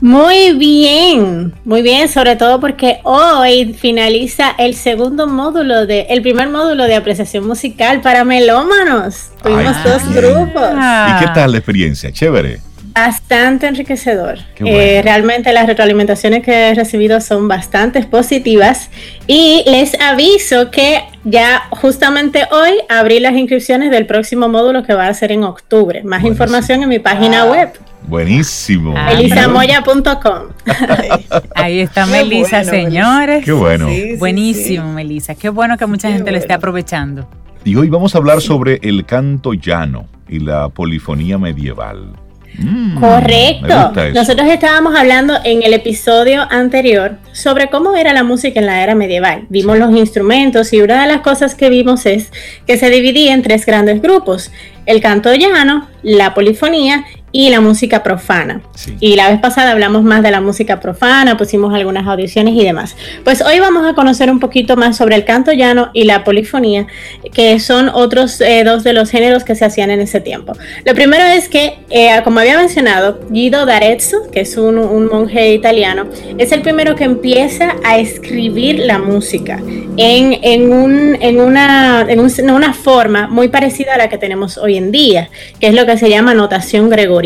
Muy 0.00 0.52
bien, 0.52 1.52
muy 1.64 1.82
bien, 1.82 2.08
sobre 2.08 2.34
todo 2.36 2.58
porque 2.58 3.00
hoy 3.02 3.74
finaliza 3.74 4.54
el 4.56 4.74
segundo 4.74 5.26
módulo 5.26 5.84
de, 5.86 6.06
el 6.08 6.22
primer 6.22 6.48
módulo 6.48 6.84
de 6.84 6.94
apreciación 6.94 7.46
musical 7.46 8.00
para 8.00 8.24
melómanos. 8.24 9.28
Tuvimos 9.42 9.76
Ay, 9.84 9.90
dos 9.92 10.08
bien. 10.08 10.14
grupos. 10.24 10.70
¿Y 10.72 11.20
qué 11.20 11.30
tal 11.34 11.52
la 11.52 11.58
experiencia? 11.58 12.10
Chévere. 12.10 12.60
Bastante 12.94 13.66
enriquecedor. 13.66 14.38
Bueno. 14.58 14.76
Eh, 14.76 15.00
realmente 15.02 15.52
las 15.52 15.66
retroalimentaciones 15.66 16.42
que 16.42 16.70
he 16.70 16.74
recibido 16.74 17.20
son 17.20 17.46
bastante 17.46 18.02
positivas 18.02 18.90
y 19.26 19.62
les 19.66 20.00
aviso 20.00 20.70
que 20.70 21.02
ya 21.24 21.62
justamente 21.70 22.44
hoy 22.50 22.72
abrí 22.88 23.20
las 23.20 23.34
inscripciones 23.34 23.90
del 23.90 24.06
próximo 24.06 24.48
módulo 24.48 24.82
que 24.82 24.94
va 24.94 25.06
a 25.06 25.14
ser 25.14 25.30
en 25.30 25.44
octubre. 25.44 26.02
Más 26.04 26.24
información 26.24 26.82
en 26.82 26.88
mi 26.88 26.98
página 26.98 27.42
Ah. 27.42 27.50
web, 27.50 27.68
Buenísimo. 28.06 28.94
Ah, 28.96 29.12
elisamoya.com. 29.12 30.48
Ahí 31.54 31.80
está 31.80 32.04
Qué 32.04 32.10
Melissa, 32.10 32.62
bueno, 32.62 32.70
señores. 32.70 33.44
Qué 33.44 33.52
bueno. 33.52 33.88
Sí, 33.88 34.02
sí, 34.02 34.16
Buenísimo, 34.16 34.92
Melissa. 34.92 35.34
Qué 35.34 35.48
bueno 35.48 35.76
que 35.76 35.86
mucha 35.86 36.08
Qué 36.08 36.14
gente 36.14 36.30
lo 36.30 36.36
esté 36.36 36.48
bueno. 36.48 36.58
aprovechando. 36.58 37.28
Y 37.64 37.76
hoy 37.76 37.88
vamos 37.88 38.14
a 38.14 38.18
hablar 38.18 38.40
sobre 38.40 38.80
el 38.82 39.04
canto 39.04 39.52
llano 39.52 40.06
y 40.28 40.40
la 40.40 40.68
polifonía 40.70 41.38
medieval. 41.38 42.12
Mm, 42.58 42.98
Correcto. 42.98 43.92
Nosotros 44.12 44.48
estábamos 44.48 44.96
hablando 44.96 45.34
en 45.44 45.62
el 45.62 45.72
episodio 45.72 46.46
anterior 46.50 47.16
sobre 47.32 47.70
cómo 47.70 47.96
era 47.96 48.12
la 48.12 48.24
música 48.24 48.58
en 48.60 48.66
la 48.66 48.82
era 48.82 48.94
medieval. 48.94 49.46
Vimos 49.50 49.78
los 49.78 49.94
instrumentos 49.96 50.72
y 50.72 50.80
una 50.80 51.00
de 51.02 51.06
las 51.08 51.20
cosas 51.20 51.54
que 51.54 51.70
vimos 51.70 52.06
es 52.06 52.32
que 52.66 52.76
se 52.76 52.90
dividía 52.90 53.34
en 53.34 53.42
tres 53.42 53.64
grandes 53.66 54.02
grupos. 54.02 54.50
El 54.86 55.00
canto 55.00 55.32
llano, 55.34 55.86
la 56.02 56.34
polifonía 56.34 57.04
y 57.32 57.50
la 57.50 57.60
música 57.60 58.02
profana. 58.02 58.60
Sí. 58.74 58.96
Y 59.00 59.16
la 59.16 59.30
vez 59.30 59.40
pasada 59.40 59.70
hablamos 59.72 60.02
más 60.02 60.22
de 60.22 60.30
la 60.30 60.40
música 60.40 60.80
profana, 60.80 61.36
pusimos 61.36 61.72
algunas 61.74 62.06
audiciones 62.06 62.54
y 62.54 62.64
demás. 62.64 62.96
Pues 63.24 63.40
hoy 63.42 63.60
vamos 63.60 63.86
a 63.88 63.94
conocer 63.94 64.30
un 64.30 64.40
poquito 64.40 64.76
más 64.76 64.96
sobre 64.96 65.14
el 65.16 65.24
canto 65.24 65.52
llano 65.52 65.90
y 65.92 66.04
la 66.04 66.24
polifonía, 66.24 66.86
que 67.32 67.58
son 67.60 67.88
otros 67.88 68.40
eh, 68.40 68.64
dos 68.64 68.82
de 68.82 68.92
los 68.92 69.10
géneros 69.10 69.44
que 69.44 69.54
se 69.54 69.64
hacían 69.64 69.90
en 69.90 70.00
ese 70.00 70.20
tiempo. 70.20 70.54
Lo 70.84 70.94
primero 70.94 71.22
es 71.24 71.48
que, 71.48 71.78
eh, 71.90 72.20
como 72.24 72.40
había 72.40 72.56
mencionado, 72.58 73.20
Guido 73.30 73.64
d'Arezzo, 73.66 74.30
que 74.32 74.40
es 74.40 74.56
un, 74.56 74.78
un 74.78 75.06
monje 75.06 75.52
italiano, 75.54 76.06
es 76.38 76.50
el 76.52 76.62
primero 76.62 76.96
que 76.96 77.04
empieza 77.04 77.76
a 77.84 77.98
escribir 77.98 78.80
la 78.80 78.98
música 78.98 79.60
en, 79.96 80.38
en, 80.42 80.72
un- 80.72 81.16
en 81.20 81.40
una, 81.40 82.06
en 82.08 82.18
un- 82.20 82.32
en 82.36 82.50
una 82.50 82.72
forma 82.72 83.28
muy 83.28 83.48
parecida 83.48 83.94
a 83.94 83.98
la 83.98 84.08
que 84.08 84.18
tenemos 84.18 84.58
hoy 84.58 84.76
en 84.76 84.90
día, 84.90 85.28
que 85.60 85.68
es 85.68 85.74
lo 85.74 85.86
que 85.86 85.96
se 85.96 86.08
llama 86.10 86.34
notación 86.34 86.88
gregoriana. 86.90 87.19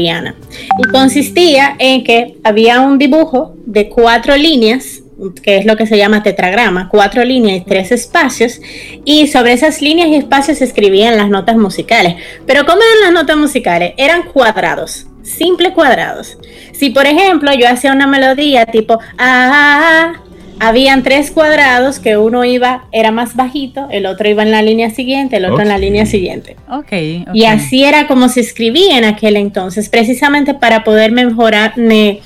Y 0.78 0.82
consistía 0.90 1.76
en 1.78 2.04
que 2.04 2.36
había 2.44 2.80
un 2.80 2.98
dibujo 2.98 3.54
de 3.66 3.88
cuatro 3.88 4.36
líneas, 4.36 5.02
que 5.42 5.58
es 5.58 5.66
lo 5.66 5.76
que 5.76 5.86
se 5.86 5.96
llama 5.96 6.22
tetragrama, 6.22 6.88
cuatro 6.90 7.24
líneas 7.24 7.58
y 7.58 7.64
tres 7.64 7.92
espacios, 7.92 8.60
y 9.04 9.26
sobre 9.28 9.52
esas 9.52 9.80
líneas 9.80 10.08
y 10.08 10.16
espacios 10.16 10.58
se 10.58 10.64
escribían 10.64 11.16
las 11.16 11.28
notas 11.28 11.56
musicales. 11.56 12.16
Pero 12.46 12.66
¿cómo 12.66 12.78
eran 12.82 13.12
las 13.12 13.22
notas 13.22 13.36
musicales? 13.36 13.92
Eran 13.96 14.24
cuadrados, 14.24 15.06
simples 15.22 15.72
cuadrados. 15.72 16.36
Si 16.72 16.90
por 16.90 17.06
ejemplo 17.06 17.52
yo 17.54 17.68
hacía 17.68 17.92
una 17.92 18.06
melodía 18.06 18.66
tipo 18.66 18.98
ah, 19.18 20.14
habían 20.60 21.02
tres 21.02 21.30
cuadrados 21.30 21.98
que 21.98 22.16
uno 22.16 22.44
iba, 22.44 22.84
era 22.92 23.10
más 23.10 23.36
bajito, 23.36 23.88
el 23.90 24.06
otro 24.06 24.28
iba 24.28 24.42
en 24.42 24.50
la 24.50 24.62
línea 24.62 24.90
siguiente, 24.90 25.36
el 25.36 25.44
otro 25.46 25.62
en 25.62 25.68
la 25.68 25.78
línea 25.78 26.06
siguiente. 26.06 26.56
Ok. 26.68 26.86
ok. 27.28 27.34
Y 27.34 27.44
así 27.44 27.84
era 27.84 28.06
como 28.06 28.28
se 28.28 28.40
escribía 28.40 28.98
en 28.98 29.04
aquel 29.04 29.36
entonces, 29.36 29.88
precisamente 29.88 30.54
para 30.54 30.84
poder 30.84 31.12
mejorar, 31.12 31.72
me, 31.76 31.84
me- 31.84 32.20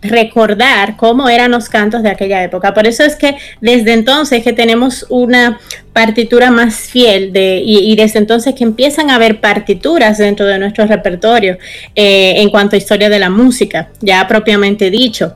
recordar 0.00 0.96
cómo 0.96 1.28
eran 1.28 1.50
los 1.50 1.68
cantos 1.68 2.02
de 2.02 2.10
aquella 2.10 2.42
época. 2.42 2.74
Por 2.74 2.86
eso 2.86 3.04
es 3.04 3.16
que 3.16 3.36
desde 3.60 3.92
entonces 3.92 4.42
que 4.42 4.52
tenemos 4.52 5.06
una 5.08 5.58
partitura 5.92 6.50
más 6.50 6.74
fiel 6.76 7.32
de, 7.32 7.60
y, 7.64 7.94
desde 7.96 8.18
entonces 8.18 8.54
que 8.54 8.64
empiezan 8.64 9.10
a 9.10 9.16
haber 9.16 9.40
partituras 9.40 10.18
dentro 10.18 10.46
de 10.46 10.58
nuestro 10.58 10.86
repertorio 10.86 11.58
eh, 11.94 12.34
en 12.38 12.48
cuanto 12.48 12.76
a 12.76 12.78
historia 12.78 13.10
de 13.10 13.18
la 13.18 13.28
música, 13.28 13.90
ya 14.00 14.26
propiamente 14.26 14.90
dicho. 14.90 15.34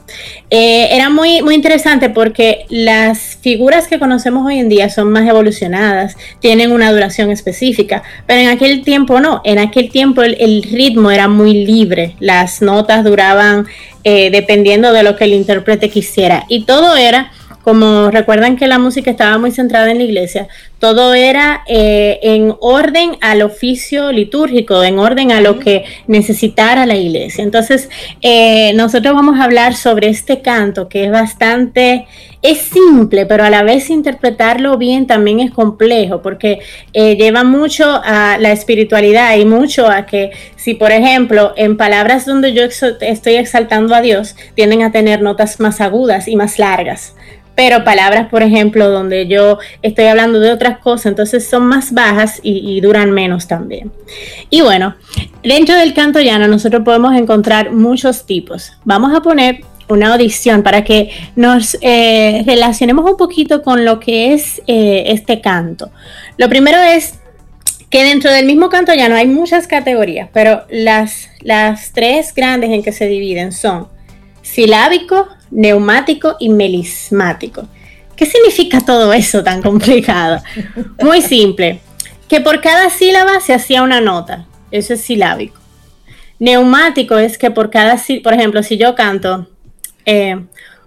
Eh, 0.49 0.89
era 0.93 1.11
muy, 1.11 1.43
muy 1.43 1.55
interesante 1.55 2.09
porque 2.09 2.65
las 2.71 3.39
figuras 3.43 3.87
que 3.87 3.99
conocemos 3.99 4.47
hoy 4.47 4.59
en 4.59 4.69
día 4.69 4.89
son 4.89 5.11
más 5.11 5.29
evolucionadas, 5.29 6.17
tienen 6.41 6.73
una 6.73 6.91
duración 6.91 7.31
específica, 7.31 8.03
pero 8.27 8.41
en 8.41 8.49
aquel 8.49 8.83
tiempo 8.83 9.21
no, 9.21 9.43
en 9.45 9.59
aquel 9.59 9.91
tiempo 9.91 10.23
el 10.23 10.63
ritmo 10.63 11.11
era 11.11 11.29
muy 11.29 11.67
libre, 11.67 12.15
las 12.19 12.63
notas 12.63 13.05
duraban 13.05 13.67
eh, 14.09 14.31
dependiendo 14.31 14.93
de 14.93 15.03
lo 15.03 15.17
que 15.17 15.25
el 15.25 15.33
intérprete 15.33 15.91
quisiera. 15.91 16.45
Y 16.49 16.63
todo 16.63 16.95
era 16.95 17.33
como 17.67 18.13
recuerdan 18.13 18.55
que 18.57 18.69
la 18.69 18.79
música 18.79 19.11
estaba 19.11 19.39
muy 19.39 19.51
centrada 19.51 19.91
en 19.91 19.99
la 19.99 20.05
iglesia, 20.05 20.47
todo 20.79 21.15
era 21.15 21.65
eh, 21.67 22.21
en 22.23 22.55
orden 22.61 23.17
al 23.21 23.43
oficio 23.43 24.13
litúrgico, 24.13 24.85
en 24.85 25.01
orden 25.01 25.33
a 25.33 25.41
lo 25.41 25.59
que 25.59 25.85
necesitara 26.07 26.87
la 26.87 26.95
iglesia. 26.95 27.43
Entonces, 27.43 27.91
eh, 28.23 28.73
nosotros 28.75 29.17
vamos 29.17 29.41
a 29.41 29.43
hablar 29.43 29.75
sobre 29.75 30.11
este 30.11 30.43
canto 30.43 30.89
que 30.89 31.07
es 31.07 31.11
bastante, 31.11 32.07
es 32.41 32.59
simple, 32.59 33.27
pero 33.27 33.43
a 33.43 33.51
la 33.51 33.65
vez 33.65 33.91
interpretarlo 33.91 34.79
bien 34.79 35.09
también 35.09 35.41
es 35.41 35.51
complejo, 35.51 36.23
porque 36.23 36.61
eh, 36.93 37.17
lleva 37.17 37.43
mucho 37.43 38.01
a 38.05 38.39
la 38.39 38.53
espiritualidad 38.53 39.37
y 39.39 39.45
mucho 39.45 39.91
a 39.91 40.07
que 40.07 40.31
si, 40.55 40.75
por 40.75 40.93
ejemplo, 40.93 41.53
en 41.57 41.77
palabras 41.77 42.27
donde 42.27 42.53
yo 42.53 42.63
estoy 42.63 43.35
exaltando 43.35 43.93
a 43.93 44.03
Dios, 44.03 44.37
tienden 44.55 44.85
a 44.85 44.93
tener 44.93 45.21
notas 45.21 45.59
más 45.59 45.81
agudas 45.81 46.29
y 46.29 46.37
más 46.37 46.61
largas 46.61 47.17
pero 47.57 47.85
palabras, 47.85 48.29
por 48.29 48.43
ejemplo, 48.43 48.91
donde 48.91 49.27
yo 49.27 49.59
estoy 49.81 50.05
hablando 50.05 50.39
de 50.39 50.53
otras 50.53 50.79
cosas, 50.79 51.07
entonces 51.07 51.49
son 51.49 51.67
más 51.67 51.93
bajas 51.93 52.39
y, 52.43 52.81
duran 52.83 53.11
menos 53.11 53.49
también. 53.49 53.91
Y 54.51 54.61
bueno, 54.61 54.95
dentro 55.43 55.75
del 55.75 55.95
canto 55.95 56.21
llano 56.21 56.47
nosotros 56.47 56.83
podemos 56.85 57.17
encontrar 57.17 57.73
muchos 57.73 58.27
tipos. 58.27 58.73
Vamos 58.85 59.17
a 59.17 59.23
poner 59.23 59.65
una 59.89 60.13
audición 60.13 60.63
para 60.63 60.85
que 60.85 61.11
nos 61.35 61.79
eh, 61.81 62.43
relacionemos 62.47 63.11
un 63.11 63.17
poquito 63.17 63.63
con 63.63 63.87
lo 63.87 64.01
que 64.01 64.35
es 64.35 64.61
eh, 64.67 65.05
este 65.07 65.41
canto. 65.41 65.91
Lo 66.37 66.51
primero 66.51 66.79
es 66.79 67.15
que 67.89 68.05
dentro 68.05 68.31
del 68.31 68.45
mismo 68.45 68.69
canto 68.69 68.93
llano 68.93 69.15
hay 69.15 69.29
muchas 69.29 69.67
categorías, 69.67 70.29
pero 70.33 70.65
las, 70.69 71.31
las 71.41 71.93
tres 71.93 72.35
grandes 72.35 72.71
en 72.71 72.83
que 72.83 72.93
se 72.93 73.07
dividen 73.07 73.53
son 73.53 73.89
silábico, 74.43 75.29
neumático 75.51 76.37
y 76.39 76.49
melismático. 76.49 77.67
¿Qué 78.17 78.27
significa 78.27 78.81
todo 78.81 79.13
eso 79.13 79.45
tan 79.45 79.63
complicado? 79.63 80.43
Muy 81.03 81.21
simple, 81.21 81.81
que 82.29 82.41
por 82.41 82.61
cada 82.61 82.91
sílaba 82.91 83.41
se 83.41 83.55
hacía 83.55 83.83
una 83.83 84.01
nota, 84.01 84.47
eso 84.71 84.95
es 84.95 85.03
silábico. 85.03 85.61
Neumático 86.39 87.17
es 87.19 87.39
que 87.39 87.51
por 87.51 87.71
cada, 87.71 87.99
por 88.23 88.35
ejemplo, 88.35 88.63
si 88.63 88.77
yo 88.77 88.95
canto, 88.95 89.49
eh, 90.05 90.39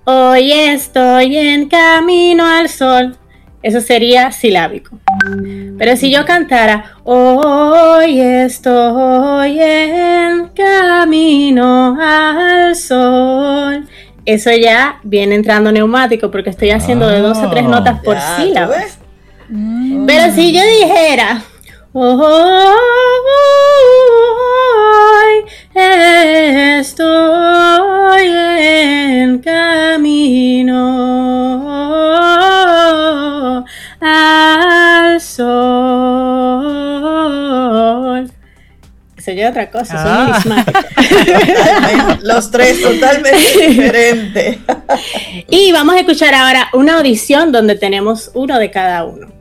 hoy 0.05 0.51
estoy 0.51 1.37
en 1.37 1.67
camino 1.67 2.45
al 2.45 2.69
sol, 2.69 3.17
eso 3.61 3.81
sería 3.81 4.31
silábico. 4.31 4.97
Pero 5.77 5.95
si 5.97 6.11
yo 6.11 6.25
cantara, 6.25 6.97
hoy 7.03 8.21
estoy 8.21 9.59
en 9.59 10.49
camino 10.49 11.97
al 11.99 12.75
sol, 12.75 13.87
eso 14.25 14.51
ya 14.51 14.99
viene 15.03 15.35
entrando 15.35 15.71
neumático 15.71 16.31
porque 16.31 16.49
estoy 16.49 16.71
haciendo 16.71 17.07
de 17.07 17.19
dos 17.19 17.37
a 17.37 17.49
tres 17.49 17.65
ah. 17.65 17.69
notas 17.69 17.99
por 18.01 18.17
sílaba. 18.37 18.75
Pero 20.05 20.33
si 20.33 20.53
yo 20.53 20.61
dijera, 20.63 21.41
hoy 21.93 22.09
estoy 26.79 28.27
en 28.27 29.39
camino 29.39 30.85
al 33.99 35.19
sol. 35.19 35.49
Eso 39.17 39.31
ya 39.31 39.49
otra 39.49 39.71
cosa, 39.71 39.95
ah. 39.97 40.39
Los 42.21 42.51
tres 42.51 42.81
totalmente 42.81 43.67
diferentes. 43.67 44.57
y 45.49 45.71
vamos 45.71 45.95
a 45.95 45.99
escuchar 45.99 46.33
ahora 46.33 46.69
una 46.73 46.97
audición 46.97 47.51
donde 47.51 47.75
tenemos 47.75 48.31
uno 48.33 48.59
de 48.59 48.71
cada 48.71 49.03
uno. 49.05 49.38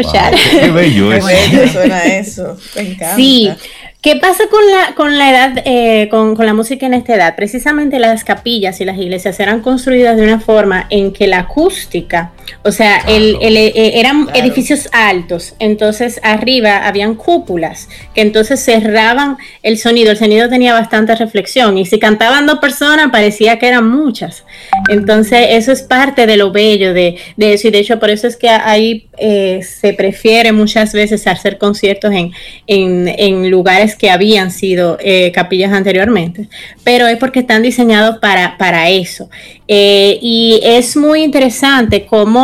Escuchar. 0.00 0.34
qué 0.34 0.70
bello 0.70 1.12
eso. 1.12 1.26
Qué 1.26 1.34
bello 1.34 1.68
suena 1.72 2.04
eso. 2.04 2.56
Me 2.74 2.82
encanta. 2.82 3.16
Sí. 3.16 3.50
¿Qué 4.00 4.16
pasa 4.16 4.44
con 4.50 4.60
la, 4.70 4.94
con 4.94 5.18
la 5.18 5.30
edad, 5.30 5.62
eh, 5.66 6.08
con, 6.10 6.34
con, 6.34 6.46
la 6.46 6.54
música 6.54 6.86
en 6.86 6.94
esta 6.94 7.14
edad? 7.14 7.36
Precisamente 7.36 7.98
las 7.98 8.24
capillas 8.24 8.80
y 8.80 8.86
las 8.86 8.96
iglesias 8.96 9.38
eran 9.40 9.60
construidas 9.60 10.16
de 10.16 10.22
una 10.24 10.40
forma 10.40 10.86
en 10.88 11.12
que 11.12 11.26
la 11.26 11.40
acústica 11.40 12.32
o 12.62 12.72
sea, 12.72 12.98
el, 13.08 13.36
eh, 13.40 14.00
eran 14.00 14.28
edificios 14.34 14.88
altos, 14.92 15.54
entonces 15.58 16.20
arriba 16.22 16.86
habían 16.86 17.14
cúpulas 17.14 17.88
que 18.14 18.20
entonces 18.20 18.62
cerraban 18.64 19.36
el 19.62 19.78
sonido. 19.78 20.10
El 20.10 20.16
sonido 20.16 20.48
tenía 20.48 20.72
bastante 20.72 21.14
reflexión. 21.14 21.78
Y 21.78 21.86
si 21.86 21.98
cantaban 21.98 22.46
dos 22.46 22.58
personas 22.58 23.10
parecía 23.10 23.58
que 23.58 23.68
eran 23.68 23.88
muchas. 23.88 24.44
Entonces 24.88 25.46
eso 25.50 25.72
es 25.72 25.82
parte 25.82 26.26
de 26.26 26.36
lo 26.36 26.52
bello 26.52 26.94
de, 26.94 27.16
eso. 27.38 27.68
Y 27.68 27.70
de 27.70 27.78
hecho 27.78 27.98
por 27.98 28.10
eso 28.10 28.26
es 28.26 28.36
que 28.36 28.48
ahí 28.48 29.06
eh, 29.18 29.60
se 29.62 29.92
prefiere 29.94 30.52
muchas 30.52 30.92
veces 30.92 31.26
hacer 31.26 31.58
conciertos 31.58 32.12
en, 32.12 32.32
en, 32.66 33.50
lugares 33.50 33.96
que 33.96 34.10
habían 34.10 34.50
sido 34.50 34.96
eh, 35.00 35.32
capillas 35.32 35.72
anteriormente, 35.72 36.48
pero 36.84 37.06
es 37.06 37.16
porque 37.18 37.40
están 37.40 37.62
diseñados 37.62 38.18
para, 38.18 38.56
para 38.58 38.88
eso. 38.88 39.28
y 39.66 40.60
es 40.62 40.96
muy 40.96 41.22
interesante 41.22 42.06
cómo 42.06 42.39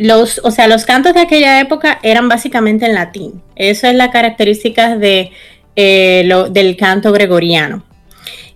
los, 0.00 0.40
o 0.44 0.50
sea, 0.50 0.66
los 0.66 0.86
cantos 0.86 1.12
de 1.12 1.20
aquella 1.20 1.60
época 1.60 1.98
eran 2.02 2.28
básicamente 2.28 2.86
en 2.86 2.94
latín. 2.94 3.42
Eso 3.54 3.86
es 3.86 3.94
la 3.94 4.10
característica 4.10 4.96
de, 4.96 5.30
eh, 5.76 6.28
del 6.50 6.76
canto 6.78 7.12
gregoriano. 7.12 7.84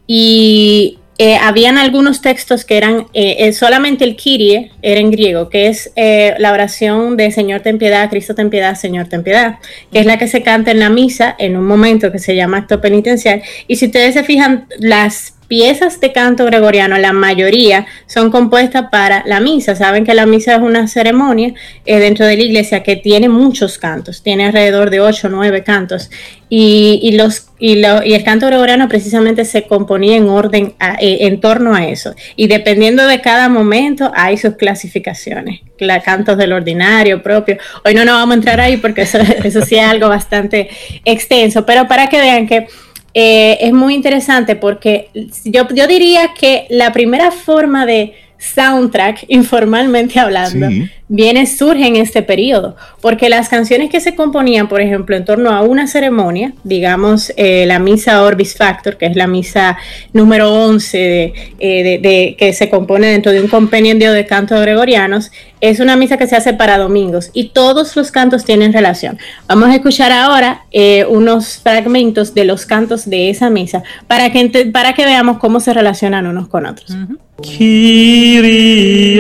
Y 0.07 0.99
eh, 1.19 1.37
habían 1.37 1.77
algunos 1.77 2.23
textos 2.23 2.65
que 2.65 2.79
eran 2.79 3.09
eh, 3.13 3.53
solamente 3.53 4.05
el 4.05 4.17
Kyrie 4.17 4.73
era 4.81 5.01
en 5.01 5.11
griego, 5.11 5.51
que 5.51 5.69
es 5.69 5.93
la 5.95 6.53
oración 6.53 7.19
de 7.19 7.31
Señor 7.31 7.61
ten 7.61 7.77
piedad, 7.77 8.09
Cristo 8.09 8.35
ten 8.35 8.49
piedad, 8.49 8.75
Señor 8.75 9.09
ten 9.09 9.23
piedad, 9.23 9.59
que 9.93 10.01
es 10.01 10.07
la 10.07 10.19
que 10.19 10.29
se 10.29 10.43
canta 10.43 10.71
en 10.71 10.81
la 10.81 10.89
misa 10.89 11.37
en 11.39 11.59
un 11.59 11.67
momento 11.67 12.11
que 12.11 12.19
se 12.19 12.35
llama 12.35 12.57
acto 12.57 12.81
penitencial. 12.81 13.43
Y 13.69 13.77
si 13.77 13.87
ustedes 13.87 14.15
se 14.15 14.25
fijan, 14.25 14.67
las 14.79 15.34
piezas 15.49 16.01
de 16.01 16.13
canto 16.13 16.45
gregoriano, 16.45 16.99
la 16.99 17.13
mayoría 17.13 17.87
son 18.07 18.31
compuestas 18.31 18.87
para 18.91 19.23
la 19.27 19.41
misa. 19.41 19.77
Saben 19.77 20.05
que 20.05 20.15
la 20.15 20.27
misa 20.27 20.55
es 20.55 20.61
una 20.61 20.89
ceremonia 20.89 21.55
eh, 21.85 21.99
dentro 21.99 22.27
de 22.27 22.37
la 22.37 22.43
iglesia 22.43 22.83
que 22.83 22.97
tiene 22.97 23.29
muchos 23.29 23.79
cantos, 23.79 24.23
tiene 24.23 24.47
alrededor 24.47 24.91
de 24.91 25.01
8 25.01 25.27
o 25.27 25.31
9 25.31 25.63
cantos. 25.63 26.11
Y, 26.57 27.17
los, 27.17 27.49
y, 27.59 27.83
el 27.83 28.23
canto 28.23 28.47
gregoriano 28.47 28.89
precisamente 28.89 29.45
se 29.45 29.65
componía 29.65 30.17
en 30.17 30.29
orden 30.29 30.75
eh, 31.01 31.19
en 31.23 31.41
torno 31.41 31.75
a 31.75 31.85
eso. 31.85 32.15
Y 32.37 32.47
dependiendo 32.47 33.09
de 33.09 33.21
cada 33.21 33.49
momento 33.49 34.13
hay 34.15 34.37
sus 34.37 34.55
clasificaciones. 34.55 35.63
La, 35.79 36.01
cantos 36.01 36.39
del 36.39 36.53
ordinario 36.53 37.25
propio. 37.25 37.59
Hoy 37.85 37.95
no 37.95 38.05
nos 38.05 38.15
vamos 38.15 38.35
a 38.35 38.37
entrar 38.37 38.61
ahí 38.61 38.77
porque 38.77 39.03
eso, 39.03 39.19
eso 39.45 39.63
sí 39.63 39.75
es 39.75 39.85
algo 39.85 40.09
bastante 40.09 40.69
extenso, 41.05 41.67
pero 41.67 41.89
para 41.89 42.07
que 42.07 42.21
vean 42.21 42.47
que 42.47 42.69
eh, 43.15 43.59
es 43.61 43.73
muy 43.73 43.95
interesante 43.95 44.57
porque 44.57 45.09
yo, 45.45 45.69
yo 45.73 45.87
diría 45.87 46.35
que 46.39 46.67
la 46.69 46.93
primera 46.93 47.31
forma 47.31 47.87
de 47.87 48.15
soundtrack, 48.55 49.25
informalmente 49.29 50.19
hablando, 50.21 50.69
viene, 51.09 51.47
surge 51.47 51.87
en 51.87 51.97
este 51.97 52.23
periodo, 52.23 52.77
porque 53.01 53.29
las 53.29 53.49
canciones 53.49 53.91
que 53.91 54.01
se 54.01 54.15
componían, 54.15 54.69
por 54.69 54.81
ejemplo, 54.81 55.17
en 55.17 55.25
torno 55.25 55.51
a 55.51 55.63
una 55.63 55.87
ceremonia, 55.87 56.55
digamos 56.65 57.33
eh, 57.37 57.67
la 57.67 57.79
misa 57.79 58.23
Orbis 58.23 58.57
Factor, 58.57 58.97
que 58.97 59.07
es 59.07 59.17
la 59.17 59.27
misa 59.27 59.77
número 60.13 60.53
11 60.53 61.33
eh, 61.59 61.99
de, 62.01 62.37
que 62.39 62.53
se 62.53 62.71
compone 62.71 63.09
dentro 63.09 63.33
de 63.33 63.41
un 63.41 63.49
compendio 63.49 64.13
de 64.13 64.27
cantos 64.27 64.61
gregorianos, 64.61 65.31
es 65.61 65.81
una 65.81 65.97
misa 65.97 66.17
que 66.19 66.27
se 66.27 66.37
hace 66.37 66.53
para 66.53 66.79
domingos 66.79 67.31
y 67.33 67.51
todos 67.51 67.97
los 67.97 68.11
cantos 68.11 68.45
tienen 68.45 68.73
relación. 68.73 69.19
Vamos 69.47 69.71
a 69.71 69.75
escuchar 69.75 70.13
ahora 70.13 70.65
eh, 70.73 71.07
unos 71.07 71.59
fragmentos 71.59 72.35
de 72.35 72.45
los 72.45 72.67
cantos 72.67 73.09
de 73.09 73.31
esa 73.31 73.51
misa 73.51 73.83
para 74.07 74.31
que, 74.31 74.71
para 74.73 74.95
que 74.95 75.05
veamos 75.05 75.39
cómo 75.39 75.61
se 75.61 75.73
relacionan 75.73 76.27
unos 76.27 76.49
con 76.49 76.67
otros. 76.67 76.97
Kyrie 77.43 79.19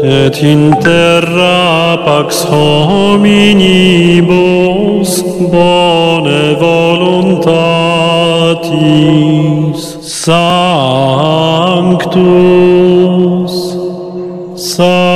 Et 0.03 0.43
in 0.43 0.71
terra 0.79 1.97
pax 2.05 2.43
hominibus 2.45 3.63
bone 5.51 6.55
voluntatis. 6.59 7.87
Sanctus, 10.27 10.35
Sanctus, 14.57 15.07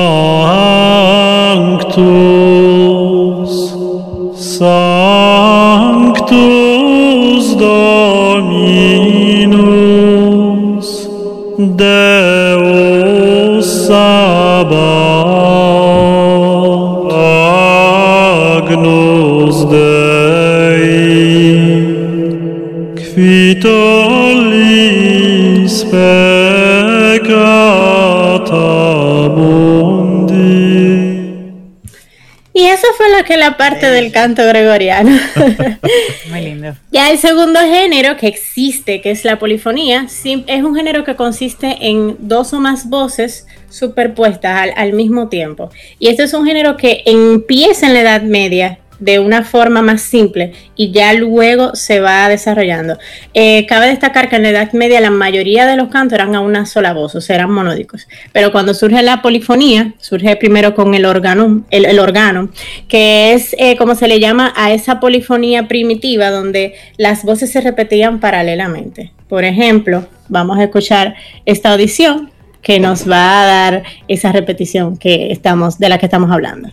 la 33.41 33.57
parte 33.57 33.89
del 33.89 34.11
canto 34.11 34.45
gregoriano. 34.45 35.09
Muy 36.29 36.41
lindo. 36.41 36.75
Ya 36.91 37.09
el 37.09 37.17
segundo 37.17 37.59
género 37.59 38.15
que 38.15 38.27
existe, 38.27 39.01
que 39.01 39.09
es 39.09 39.25
la 39.25 39.39
polifonía, 39.39 40.05
es 40.05 40.63
un 40.63 40.75
género 40.75 41.03
que 41.03 41.15
consiste 41.15 41.75
en 41.81 42.17
dos 42.19 42.53
o 42.53 42.59
más 42.59 42.87
voces 42.87 43.47
superpuestas 43.69 44.61
al, 44.61 44.73
al 44.75 44.93
mismo 44.93 45.27
tiempo. 45.27 45.71
Y 45.97 46.09
este 46.09 46.23
es 46.23 46.33
un 46.35 46.45
género 46.45 46.77
que 46.77 47.01
empieza 47.05 47.87
en 47.87 47.93
la 47.93 48.01
Edad 48.01 48.21
Media 48.21 48.77
de 49.02 49.20
una 49.20 49.43
forma 49.43 49.82
más 49.82 50.02
simple 50.02 50.54
y 50.78 50.91
ya 50.91 51.14
luego 51.14 51.76
se 51.76 51.99
va 51.99 52.30
desarrollando. 52.30 52.97
Eh, 53.34 53.66
cabe 53.66 53.88
destacar 53.88 54.30
que 54.30 54.38
en 54.38 54.43
la 54.43 54.49
Edad 54.49 54.72
Media 54.72 55.02
la 55.02 55.10
mayoría 55.10 55.66
de 55.66 55.76
los 55.76 55.89
cantos 55.89 56.14
eran 56.14 56.36
a 56.36 56.39
una 56.39 56.66
sola 56.66 56.93
voz, 56.93 57.16
o 57.16 57.22
sea, 57.22 57.36
eran 57.36 57.52
monódicos. 57.52 58.08
Pero 58.32 58.52
cuando 58.54 58.74
surge 58.74 59.02
la 59.02 59.22
polifonía, 59.22 59.93
surge 59.99 60.36
primero 60.38 60.74
con 60.76 60.93
el 60.93 61.06
órgano, 61.06 61.66
el, 61.72 61.99
órgano, 61.99 62.49
que 62.88 63.34
es 63.34 63.56
eh, 63.58 63.76
como 63.76 63.95
se 63.95 64.08
le 64.08 64.20
llama 64.20 64.54
a 64.56 64.72
esa 64.72 64.99
polifonía 64.99 65.68
primitiva 65.68 66.30
donde 66.30 66.76
las 66.97 67.26
voces 67.26 67.52
se 67.52 67.60
repetían 67.60 68.20
paralelamente. 68.20 69.12
Por 69.28 69.45
ejemplo, 69.45 70.06
vamos 70.30 70.60
a 70.60 70.64
escuchar 70.64 71.16
esta 71.45 71.72
audición 71.72 72.30
que 72.62 72.80
nos 72.80 73.09
va 73.09 73.41
a 73.41 73.45
dar 73.45 73.84
esa 74.07 74.32
repetición 74.32 74.97
que 74.97 75.32
estamos, 75.32 75.80
de 75.80 75.89
la 75.89 75.97
que 75.97 76.05
estamos 76.05 76.32
hablando. 76.32 76.70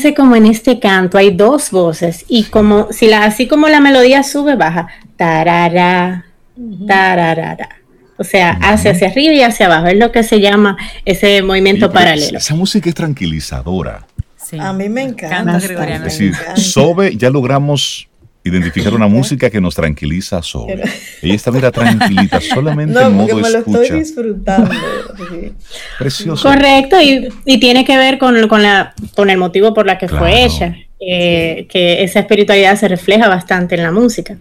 Fíjense 0.00 0.16
como 0.16 0.34
en 0.34 0.46
este 0.46 0.80
canto 0.80 1.18
hay 1.18 1.30
dos 1.30 1.70
voces 1.70 2.24
y 2.26 2.44
como 2.44 2.90
si 2.90 3.06
la, 3.06 3.24
así 3.24 3.46
como 3.46 3.68
la 3.68 3.80
melodía 3.80 4.22
sube, 4.22 4.56
baja. 4.56 4.88
Tarara, 5.18 6.24
tararara. 6.86 7.68
O 8.16 8.24
sea, 8.24 8.52
hacia 8.62 8.92
hacia 8.92 9.08
arriba 9.08 9.34
y 9.34 9.42
hacia 9.42 9.66
abajo. 9.66 9.88
Es 9.88 9.98
lo 9.98 10.10
que 10.10 10.22
se 10.22 10.40
llama 10.40 10.78
ese 11.04 11.42
movimiento 11.42 11.92
paralelo. 11.92 12.38
Esa 12.38 12.54
música 12.54 12.88
es 12.88 12.94
tranquilizadora. 12.94 14.06
A 14.58 14.72
mí 14.72 14.88
me 14.88 15.02
encanta. 15.02 15.58
Es 15.58 16.02
decir, 16.02 16.34
Sobe, 16.56 17.14
ya 17.14 17.28
logramos 17.28 18.08
identificar 18.44 18.94
una 18.94 19.06
música 19.06 19.50
que 19.50 19.60
nos 19.60 19.74
tranquiliza 19.74 20.42
sobre. 20.42 20.82
Ella 21.22 21.34
está 21.34 21.50
mira 21.50 21.70
tranquilita, 21.70 22.40
solamente 22.54 22.98
en 22.98 23.12
modo 23.12 23.36
me 23.36 23.50
lo 23.50 23.58
estoy 23.58 23.90
disfrutando. 23.90 24.70
Precioso. 25.98 26.48
Correcto, 26.48 27.00
y, 27.00 27.28
y, 27.44 27.60
tiene 27.60 27.84
que 27.84 27.96
ver 27.96 28.18
con, 28.18 28.48
con, 28.48 28.62
la, 28.62 28.94
con 29.14 29.30
el 29.30 29.38
motivo 29.38 29.74
por 29.74 29.86
la 29.86 29.98
que 29.98 30.08
fue 30.08 30.44
hecha. 30.44 30.74
Eh, 31.02 31.66
que 31.70 32.02
esa 32.02 32.20
espiritualidad 32.20 32.76
se 32.76 32.86
refleja 32.86 33.26
bastante 33.26 33.74
en 33.74 33.82
la 33.82 33.90
música. 33.90 34.36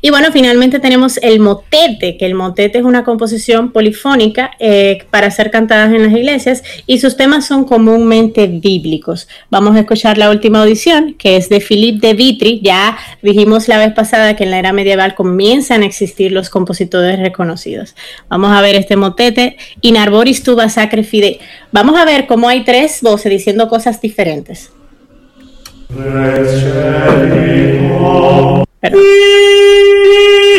Y 0.00 0.10
bueno, 0.10 0.28
finalmente 0.30 0.78
tenemos 0.78 1.16
el 1.16 1.40
motete, 1.40 2.16
que 2.16 2.24
el 2.24 2.34
motete 2.34 2.78
es 2.78 2.84
una 2.84 3.02
composición 3.02 3.72
polifónica 3.72 4.52
eh, 4.60 4.98
para 5.10 5.28
ser 5.32 5.50
cantadas 5.50 5.92
en 5.92 6.04
las 6.04 6.12
iglesias 6.12 6.62
y 6.86 7.00
sus 7.00 7.16
temas 7.16 7.48
son 7.48 7.64
comúnmente 7.64 8.46
bíblicos. 8.46 9.26
Vamos 9.50 9.74
a 9.74 9.80
escuchar 9.80 10.16
la 10.16 10.30
última 10.30 10.62
audición, 10.62 11.14
que 11.14 11.36
es 11.36 11.48
de 11.48 11.58
Philippe 11.58 12.06
de 12.06 12.14
Vitry. 12.14 12.60
Ya 12.62 12.96
dijimos 13.20 13.66
la 13.66 13.78
vez 13.78 13.92
pasada 13.92 14.36
que 14.36 14.44
en 14.44 14.52
la 14.52 14.60
era 14.60 14.72
medieval 14.72 15.16
comienzan 15.16 15.82
a 15.82 15.86
existir 15.86 16.30
los 16.30 16.48
compositores 16.48 17.18
reconocidos. 17.18 17.96
Vamos 18.28 18.52
a 18.52 18.60
ver 18.60 18.76
este 18.76 18.94
motete, 18.94 19.56
In 19.80 19.96
arboris 19.96 20.44
tuba 20.44 20.68
sacre 20.68 21.02
fide. 21.02 21.40
Vamos 21.72 21.98
a 21.98 22.04
ver 22.04 22.28
cómo 22.28 22.48
hay 22.48 22.62
tres 22.62 23.00
voces 23.02 23.32
diciendo 23.32 23.68
cosas 23.68 24.00
diferentes. 24.00 24.70
Fue 25.94 26.44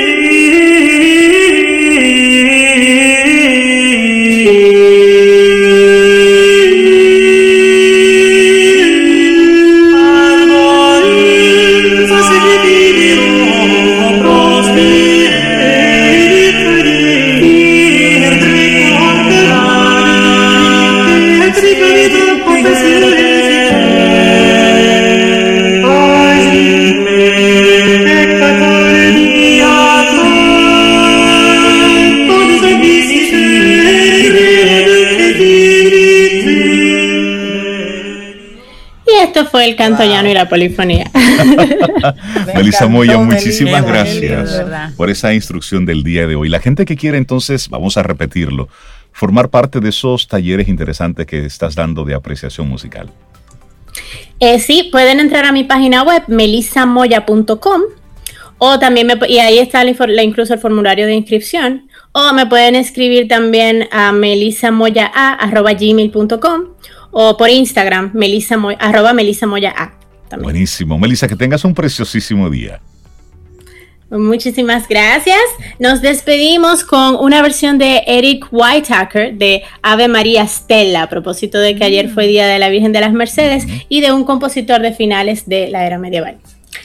el 39.66 39.76
canto 39.76 40.04
llano 40.04 40.30
y 40.30 40.34
la 40.34 40.48
polifonía. 40.48 41.12
Melissa 42.56 42.88
Moya, 42.88 43.18
muchísimas 43.18 43.86
gracias 43.86 44.64
por 44.96 45.10
esa 45.10 45.34
instrucción 45.34 45.86
del 45.86 46.04
día 46.04 46.28
de 46.28 46.36
hoy. 46.36 46.50
La 46.50 46.60
gente 46.60 46.86
que 46.86 46.96
quiere 46.96 47.18
entonces, 47.18 47.70
vamos 47.70 47.98
a 47.98 48.04
repetirlo, 48.04 48.70
formar 49.12 49.50
parte 49.50 49.80
de 49.80 49.90
esos 49.90 50.28
talleres 50.28 50.68
interesantes 50.68 51.26
que 51.26 51.44
estás 51.46 51.74
dando 51.76 52.06
de 52.06 52.14
apreciación 52.14 52.70
musical. 52.70 53.10
Eh, 54.40 54.60
sí, 54.60 54.90
pueden 54.92 55.20
entrar 55.20 55.46
a 55.46 55.52
mi 55.52 55.64
página 55.64 56.04
web 56.04 56.22
melissamoya.com 56.28 57.82
o 58.58 58.80
también 58.80 59.06
me, 59.08 59.20
y 59.28 59.40
ahí 59.40 59.60
está 59.60 59.84
incluso 59.86 60.54
el 60.54 60.60
formulario 60.60 61.06
de 61.06 61.14
inscripción 61.14 61.90
o 62.12 62.34
me 62.34 62.46
pueden 62.46 62.76
escribir 62.76 63.28
también 63.28 63.90
a 63.92 64.14
melissamoya.gmail.com 64.14 66.66
o 67.18 67.38
por 67.38 67.50
Instagram, 67.50 68.12
Melissa 68.14 68.58
arroba 68.78 69.14
Melissa 69.14 69.48
Moya 69.48 69.74
A. 69.78 69.94
Buenísimo. 70.38 71.00
Melissa, 71.00 71.30
que 71.30 71.38
tengas 71.38 71.64
un 71.64 71.74
preciosísimo 71.74 72.50
día. 72.50 72.82
Muchísimas 74.10 74.86
gracias. 74.86 75.40
Nos 75.80 76.02
despedimos 76.02 76.84
con 76.84 77.16
una 77.16 77.42
versión 77.42 77.78
de 77.78 78.04
Eric 78.06 78.48
Whitaker 78.52 79.34
de 79.36 79.64
Ave 79.82 80.10
María 80.10 80.46
Stella, 80.46 81.04
a 81.04 81.10
propósito 81.10 81.58
de 81.58 81.76
que 81.78 81.86
ayer 81.86 82.10
fue 82.10 82.28
Día 82.28 82.48
de 82.48 82.60
la 82.60 82.68
Virgen 82.68 82.92
de 82.92 83.00
las 83.00 83.14
Mercedes 83.14 83.66
y 83.88 84.02
de 84.02 84.12
un 84.12 84.26
compositor 84.26 84.82
de 84.82 84.92
finales 84.92 85.48
de 85.48 85.70
la 85.70 85.86
era 85.86 85.98
medieval. 85.98 86.38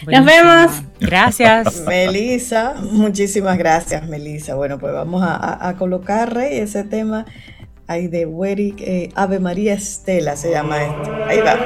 Nos 0.06 0.24
vemos. 0.24 0.70
Gracias. 1.00 1.82
Melissa, 1.88 2.74
muchísimas 2.80 3.58
gracias, 3.58 4.06
Melissa. 4.08 4.54
Bueno, 4.54 4.78
pues 4.78 4.92
vamos 4.92 5.24
a, 5.24 5.68
a 5.68 5.74
colocar, 5.74 6.32
Rey, 6.32 6.58
ese 6.58 6.84
tema 6.84 7.26
Ahí 7.90 8.06
de 8.06 8.24
Werick, 8.24 8.80
eh, 8.82 9.08
Ave 9.16 9.40
María 9.40 9.74
Estela 9.74 10.36
se 10.36 10.52
llama 10.52 10.80
esto. 10.80 11.12
Ahí 11.26 11.40
va. 11.40 11.58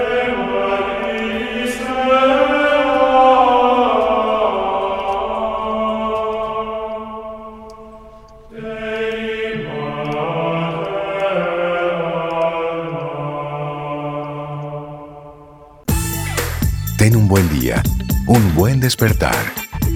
Ten 16.97 17.17
un 17.17 17.29
buen 17.29 17.47
día, 17.51 17.83
un 18.27 18.55
buen 18.55 18.81
despertar. 18.81 19.37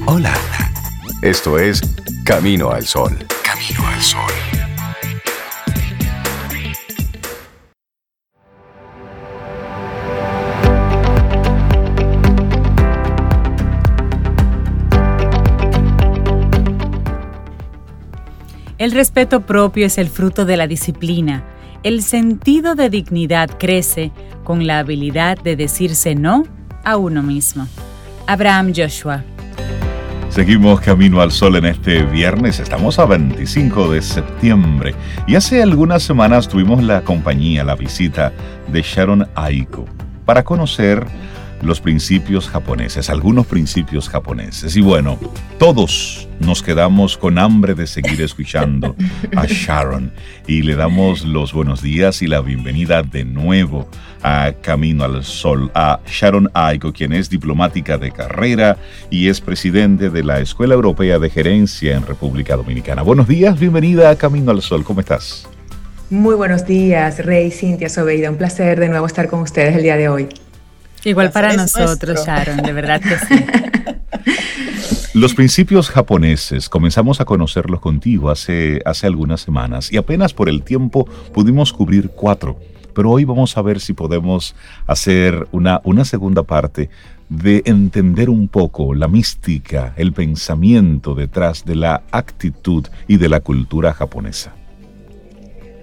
Hola. 0.05 0.35
Esto 1.22 1.59
es 1.59 1.81
Camino 2.22 2.70
al 2.70 2.85
Sol. 2.85 3.16
Camino 3.43 3.89
al 3.89 4.03
Sol. 4.03 4.48
El 18.79 18.93
respeto 18.93 19.41
propio 19.41 19.87
es 19.87 19.99
el 19.99 20.07
fruto 20.07 20.45
de 20.45 20.57
la 20.57 20.68
disciplina. 20.68 21.43
El 21.83 22.01
sentido 22.01 22.76
de 22.76 22.89
dignidad 22.89 23.51
crece 23.59 24.12
con 24.45 24.68
la 24.68 24.79
habilidad 24.79 25.37
de 25.37 25.57
decirse 25.57 26.14
no 26.14 26.45
a 26.85 26.97
uno 26.97 27.24
mismo. 27.24 27.66
Abraham 28.29 28.72
Joshua. 28.74 29.24
Seguimos 30.29 30.81
camino 30.81 31.20
al 31.20 31.33
sol 31.33 31.57
en 31.57 31.64
este 31.64 32.05
viernes, 32.05 32.61
estamos 32.61 33.01
a 33.01 33.07
25 33.07 33.91
de 33.91 34.01
septiembre 34.01 34.95
y 35.26 35.35
hace 35.35 35.61
algunas 35.61 36.05
semanas 36.05 36.47
tuvimos 36.47 36.81
la 36.81 37.01
compañía, 37.01 37.64
la 37.64 37.74
visita 37.74 38.33
de 38.70 38.83
Sharon 38.83 39.26
Aiko 39.35 39.87
para 40.24 40.45
conocer 40.45 41.05
los 41.63 41.81
principios 41.81 42.49
japoneses, 42.49 43.11
algunos 43.11 43.47
principios 43.47 44.09
japoneses. 44.09 44.77
Y 44.77 44.81
bueno, 44.81 45.19
todos 45.59 46.29
nos 46.41 46.63
quedamos 46.63 47.17
con 47.17 47.39
hambre 47.39 47.75
de 47.75 47.87
seguir 47.87 48.23
escuchando 48.23 48.95
a 49.37 49.47
Sharon 49.49 50.13
y 50.47 50.63
le 50.63 50.77
damos 50.77 51.25
los 51.25 51.53
buenos 51.53 51.83
días 51.83 52.23
y 52.23 52.27
la 52.27 52.41
bienvenida 52.41 53.03
de 53.03 53.25
nuevo 53.25 53.89
a 54.23 54.53
Camino 54.61 55.05
al 55.05 55.25
Sol 55.25 55.71
a 55.75 56.01
Sharon 56.07 56.51
Aiko, 56.55 56.93
quien 56.93 57.13
es 57.13 57.29
diplomática 57.31 57.99
de 57.99 58.11
carrera 58.11 58.77
y 59.11 59.29
es 59.29 59.41
presidente 59.41 60.11
de 60.11 60.25
la 60.25 60.41
Escuela 60.41 60.75
Europea 60.75 61.19
de 61.19 61.31
Gerencia 61.31 61.97
en 61.97 62.07
República 62.07 62.57
Dominicana. 62.57 63.03
Buenos 63.03 63.29
días, 63.29 63.59
bienvenida 63.59 64.11
a 64.11 64.17
Camino 64.17 64.51
al 64.51 64.63
Sol, 64.63 64.85
¿cómo 64.85 65.01
estás? 65.01 65.47
Muy 66.11 66.37
buenos 66.37 66.65
días, 66.65 67.23
Rey, 67.25 67.51
Cintia, 67.51 67.91
Sobeida. 67.91 68.31
Un 68.31 68.39
placer 68.39 68.81
de 68.81 68.89
nuevo 68.89 69.07
estar 69.07 69.29
con 69.29 69.41
ustedes 69.41 69.77
el 69.77 69.83
día 69.83 69.97
de 69.97 70.09
hoy. 70.09 70.29
Igual 71.05 71.31
para 71.31 71.55
nosotros, 71.55 72.25
Sharon, 72.27 72.59
de 72.59 72.73
verdad 72.73 73.01
que 73.01 73.19
sí. 73.19 73.45
Los 75.15 75.35
principios 75.35 75.91
japoneses 75.91 76.69
comenzamos 76.69 77.21
a 77.21 77.25
conocerlos 77.25 77.81
contigo 77.81 78.31
hace, 78.31 78.81
hace 78.85 79.07
algunas 79.07 79.41
semanas 79.41 79.93
y 79.93 79.97
apenas 79.97 80.35
por 80.35 80.49
el 80.49 80.63
tiempo 80.63 81.07
pudimos 81.33 81.73
cubrir 81.73 82.11
cuatro, 82.11 82.59
pero 82.95 83.11
hoy 83.11 83.25
vamos 83.25 83.57
a 83.57 83.63
ver 83.63 83.81
si 83.81 83.95
podemos 83.95 84.55
hacer 84.87 85.49
una, 85.51 85.81
una 85.85 86.05
segunda 86.05 86.43
parte 86.43 86.91
de 87.29 87.63
entender 87.65 88.31
un 88.31 88.49
poco 88.49 88.95
la 88.95 89.09
mística, 89.09 89.95
el 89.97 90.13
pensamiento 90.13 91.15
detrás 91.15 91.65
de 91.65 91.75
la 91.75 92.03
actitud 92.11 92.87
y 93.07 93.17
de 93.17 93.29
la 93.29 93.41
cultura 93.41 93.93
japonesa. 93.95 94.58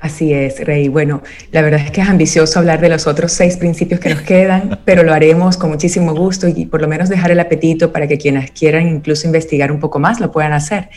Así 0.05 0.35
es, 0.35 0.63
Rey. 0.63 0.87
Bueno, 0.87 1.23
la 1.51 1.63
verdad 1.63 1.81
es 1.83 1.89
que 1.89 2.01
es 2.01 2.07
ambicioso 2.07 2.59
hablar 2.59 2.79
de 2.79 2.89
los 2.89 3.07
otros 3.07 3.31
seis 3.31 3.57
principios 3.57 3.99
que 3.99 4.09
nos 4.09 4.21
quedan, 4.21 4.79
pero 4.85 5.01
lo 5.01 5.11
haremos 5.11 5.57
con 5.57 5.71
muchísimo 5.71 6.13
gusto 6.13 6.47
y 6.47 6.67
por 6.67 6.79
lo 6.79 6.87
menos 6.87 7.09
dejar 7.09 7.31
el 7.31 7.39
apetito 7.39 7.91
para 7.91 8.07
que 8.07 8.19
quienes 8.19 8.51
quieran 8.51 8.87
incluso 8.87 9.25
investigar 9.25 9.71
un 9.71 9.79
poco 9.79 9.97
más 9.97 10.19
lo 10.19 10.31
puedan 10.31 10.53
hacer. 10.53 10.89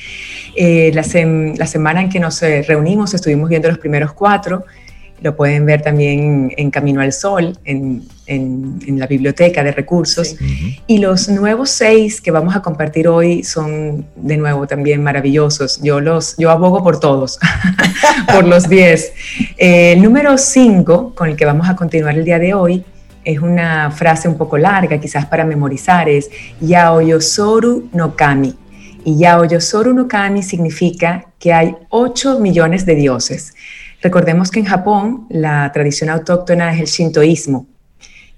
Eh, 0.54 0.90
la, 0.92 1.04
la 1.56 1.66
semana 1.66 2.02
en 2.02 2.10
que 2.10 2.20
nos 2.20 2.42
eh, 2.42 2.62
reunimos 2.68 3.14
estuvimos 3.14 3.48
viendo 3.48 3.68
los 3.68 3.78
primeros 3.78 4.12
cuatro 4.12 4.66
lo 5.20 5.36
pueden 5.36 5.66
ver 5.66 5.82
también 5.82 6.52
en 6.56 6.70
Camino 6.70 7.00
al 7.00 7.12
Sol, 7.12 7.58
en, 7.64 8.06
la 8.98 9.06
biblioteca 9.06 9.64
de 9.64 9.72
recursos. 9.72 10.36
Y 10.86 10.98
los 10.98 11.28
nuevos 11.28 11.70
seis 11.70 12.20
que 12.20 12.30
vamos 12.30 12.54
a 12.54 12.60
compartir 12.60 13.08
hoy 13.08 13.42
son 13.42 14.04
de 14.16 14.36
nuevo 14.36 14.66
también 14.66 15.02
maravillosos. 15.02 15.80
Yo, 15.82 16.00
los, 16.00 16.36
yo 16.36 16.50
abogo 16.50 16.82
por 16.82 17.00
todos, 17.00 17.38
por 18.32 18.46
los 18.46 18.68
diez. 18.68 19.12
Eh, 19.56 19.92
el 19.92 20.02
número 20.02 20.36
cinco, 20.36 21.14
con 21.14 21.30
el 21.30 21.36
que 21.36 21.46
vamos 21.46 21.68
a 21.68 21.76
continuar 21.76 22.18
el 22.18 22.24
día 22.24 22.38
de 22.38 22.52
hoy, 22.52 22.84
es 23.24 23.40
una 23.40 23.90
frase 23.90 24.28
un 24.28 24.36
poco 24.36 24.56
larga, 24.58 24.98
quizás 24.98 25.26
para 25.26 25.44
memorizar, 25.44 26.08
es 26.08 26.30
Yaoyosoru 26.60 27.88
no 27.92 28.16
Kami. 28.16 28.54
Y 29.04 29.18
Yaoyosoru 29.18 29.92
no 29.94 30.08
Kami 30.08 30.42
significa 30.42 31.26
que 31.38 31.52
hay 31.52 31.76
ocho 31.88 32.40
millones 32.40 32.84
de 32.84 32.94
dioses. 32.94 33.54
Recordemos 34.00 34.50
que 34.50 34.60
en 34.60 34.66
Japón 34.66 35.26
la 35.28 35.70
tradición 35.72 36.10
autóctona 36.10 36.72
es 36.72 36.80
el 36.80 36.86
shintoísmo 36.86 37.66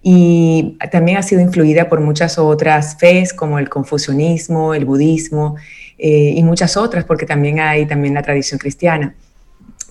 y 0.02 0.78
también 0.90 1.18
ha 1.18 1.22
sido 1.22 1.42
influida 1.42 1.88
por 1.88 2.00
muchas 2.00 2.38
otras 2.38 2.96
fes 2.98 3.34
como 3.34 3.58
el 3.58 3.68
confucianismo, 3.68 4.72
el 4.72 4.86
budismo 4.86 5.56
eh, 5.98 6.32
y 6.34 6.42
muchas 6.42 6.76
otras, 6.76 7.04
porque 7.04 7.26
también 7.26 7.60
hay 7.60 7.86
también 7.86 8.14
la 8.14 8.22
tradición 8.22 8.58
cristiana. 8.58 9.14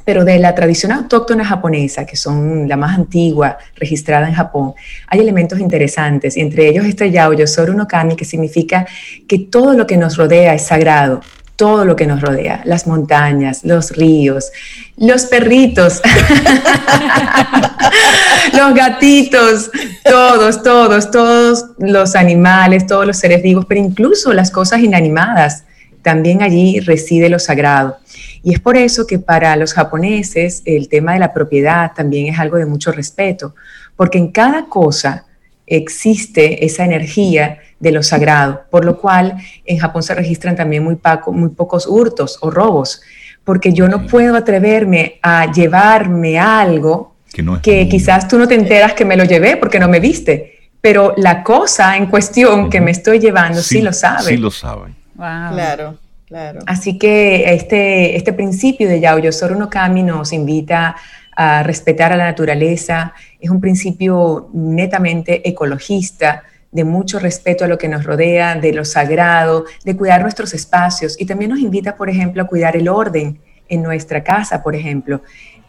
Pero 0.06 0.26
de 0.26 0.40
la 0.40 0.56
tradición 0.56 0.92
autóctona 0.92 1.46
japonesa, 1.46 2.04
que 2.04 2.16
son 2.16 2.68
la 2.68 2.76
más 2.76 2.98
antigua 2.98 3.60
registrada 3.76 4.28
en 4.28 4.34
Japón, 4.34 4.74
hay 5.08 5.20
elementos 5.20 5.60
interesantes, 5.60 6.36
entre 6.38 6.68
ellos 6.68 6.86
este 6.86 7.12
Yaoyo 7.12 7.46
no 7.76 7.88
Kami, 7.88 8.16
que 8.16 8.26
significa 8.26 8.88
que 9.28 9.38
todo 9.38 9.76
lo 9.76 9.86
que 9.86 9.98
nos 9.98 10.18
rodea 10.18 10.56
es 10.56 10.64
sagrado, 10.64 11.22
todo 11.60 11.84
lo 11.84 11.98
que 11.98 12.08
nos 12.08 12.22
rodea, 12.22 12.62
las 12.64 12.88
montañas, 12.88 13.66
los 13.66 13.92
ríos, 13.92 14.50
los 14.96 15.26
perritos, 15.26 16.02
los 18.58 18.74
gatitos, 18.74 19.70
todos, 20.06 20.64
todos, 20.64 21.12
todos 21.12 21.66
los 21.78 22.16
animales, 22.16 22.88
todos 22.88 23.06
los 23.06 23.18
seres 23.18 23.44
vivos, 23.44 23.66
pero 23.68 23.82
incluso 23.82 24.32
las 24.32 24.52
cosas 24.52 24.80
inanimadas. 24.80 25.66
También 26.02 26.44
allí 26.44 26.80
reside 26.80 27.28
lo 27.28 27.40
sagrado. 27.40 27.98
Y 28.42 28.54
es 28.54 28.62
por 28.62 28.78
eso 28.78 29.06
que 29.06 29.20
para 29.20 29.54
los 29.58 29.74
japoneses 29.74 30.62
el 30.64 30.88
tema 30.88 31.12
de 31.12 31.20
la 31.20 31.34
propiedad 31.34 31.92
también 31.94 32.34
es 32.34 32.40
algo 32.40 32.56
de 32.56 32.68
mucho 32.68 32.94
respeto, 32.94 33.54
porque 33.98 34.18
en 34.18 34.32
cada 34.32 34.68
cosa 34.68 35.26
existe 35.68 36.66
esa 36.66 36.86
energía 36.86 37.60
de 37.80 37.92
lo 37.92 38.04
sagrado, 38.04 38.64
por 38.70 38.86
lo 38.86 38.98
cual 38.98 39.38
en 39.66 39.78
Japón 39.78 40.04
se 40.04 40.14
registran 40.14 40.56
también 40.56 40.84
muy, 40.84 40.98
muy 41.32 41.50
pocos 41.50 41.88
hurtos 41.88 42.38
o 42.42 42.52
robos, 42.52 43.02
porque 43.44 43.74
yo 43.74 43.88
no 43.88 44.06
puedo 44.06 44.36
atreverme 44.36 45.20
a 45.22 45.52
llevarme 45.52 46.38
algo 46.38 47.16
que, 47.62 47.88
quizás 47.88 48.28
tú 48.28 48.38
no 48.38 48.48
te 48.48 48.56
enteras 48.56 48.94
que 48.94 49.06
me 49.06 49.16
lo 49.16 49.24
llevé 49.24 49.58
porque 49.58 49.80
no 49.80 49.88
me 49.88 50.00
viste, 50.00 50.70
pero 50.82 51.14
la 51.18 51.44
cosa 51.44 51.96
en 51.96 52.08
cuestión 52.08 52.70
que 52.70 52.82
me 52.82 52.92
estoy 52.92 53.20
llevando 53.20 53.62
sí, 53.62 53.82
lo 53.82 53.94
sabe. 53.94 54.24
Sí 54.24 54.38
lo 54.38 54.52
saben. 54.52 54.96
Claro. 55.16 55.98
Claro. 56.28 56.60
Así 56.68 57.00
que 57.00 57.56
este, 57.56 58.16
este 58.16 58.34
principio 58.34 58.88
de 58.88 59.00
Yaoyosoro 59.00 59.56
no 59.56 59.68
Kami 59.68 60.04
nos 60.04 60.32
invita 60.32 60.96
a 61.36 61.64
respetar 61.64 62.14
a 62.14 62.18
la 62.18 62.26
naturaleza, 62.26 63.14
es 63.40 63.50
un 63.50 63.60
principio 63.60 64.50
netamente 64.54 65.48
ecologista, 65.50 66.44
de 66.72 66.84
mucho 66.84 67.20
respeto 67.20 67.66
a 67.66 67.68
lo 67.68 67.78
que 67.78 67.88
nos 67.88 68.04
rodea, 68.04 68.56
de 68.56 68.74
lo 68.74 68.86
sagrado, 68.86 69.66
de 69.84 69.96
cuidar 69.96 70.22
nuestros 70.22 70.54
espacios 70.54 71.20
y 71.20 71.26
también 71.26 71.52
nos 71.52 71.60
invita, 71.60 71.96
por 71.96 72.10
ejemplo, 72.10 72.44
a 72.44 72.48
cuidar 72.48 72.76
el 72.76 72.88
orden 72.88 73.40
en 73.68 73.82
nuestra 73.82 74.24
casa, 74.24 74.62
por 74.62 74.76
ejemplo. 74.76 75.22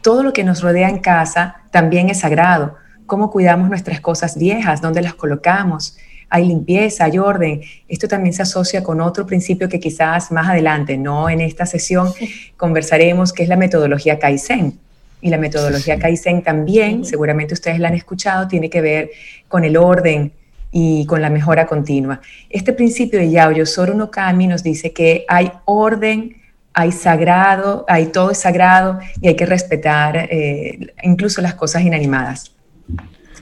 Todo 0.03 0.23
lo 0.23 0.33
que 0.33 0.45
nos 0.45 0.63
rodea 0.63 0.89
en 0.89 0.99
casa 0.99 1.63
también 1.71 2.11
es 2.11 2.21
sagrado. 2.21 2.77
Cómo 3.07 3.31
cuidamos 3.31 3.69
nuestras 3.69 4.01
cosas 4.01 4.39
viejas, 4.39 4.81
dónde 4.81 5.03
las 5.03 5.15
colocamos. 5.15 5.97
Hay 6.29 6.47
limpieza, 6.47 7.05
hay 7.05 7.19
orden. 7.19 7.61
Esto 7.89 8.07
también 8.07 8.33
se 8.33 8.43
asocia 8.43 8.83
con 8.83 9.01
otro 9.01 9.27
principio 9.27 9.69
que 9.69 9.81
quizás 9.81 10.31
más 10.31 10.49
adelante, 10.49 10.97
no 10.97 11.29
en 11.29 11.41
esta 11.41 11.67
sesión, 11.67 12.13
conversaremos, 12.57 13.33
que 13.33 13.43
es 13.43 13.49
la 13.49 13.57
metodología 13.57 14.19
Kaizen 14.19 14.79
y 15.23 15.29
la 15.29 15.39
metodología 15.39 15.99
Kaizen 15.99 16.43
también, 16.43 17.05
seguramente 17.05 17.55
ustedes 17.55 17.79
la 17.79 17.89
han 17.89 17.95
escuchado, 17.95 18.49
tiene 18.49 18.71
que 18.71 18.81
ver 18.81 19.11
con 19.49 19.65
el 19.65 19.77
orden 19.77 20.33
y 20.73 21.07
con 21.07 21.21
la 21.21 21.31
mejora 21.31 21.67
continua. 21.67 22.21
Este 22.49 22.73
principio 22.73 23.19
de 23.19 23.31
Yaoyo 23.31 23.67
Soru 23.67 23.95
no 23.97 24.11
Kami 24.11 24.47
nos 24.47 24.63
dice 24.63 24.93
que 24.93 25.25
hay 25.29 25.51
orden, 25.65 26.37
hay 26.73 26.93
sagrado, 26.93 27.85
hay 27.89 28.07
todo 28.07 28.31
es 28.31 28.39
sagrado 28.39 29.01
y 29.21 29.29
hay 29.29 29.37
que 29.37 29.47
respetar 29.47 30.17
eh, 30.17 30.95
incluso 31.03 31.41
las 31.41 31.55
cosas 31.55 31.83
inanimadas. 31.83 32.53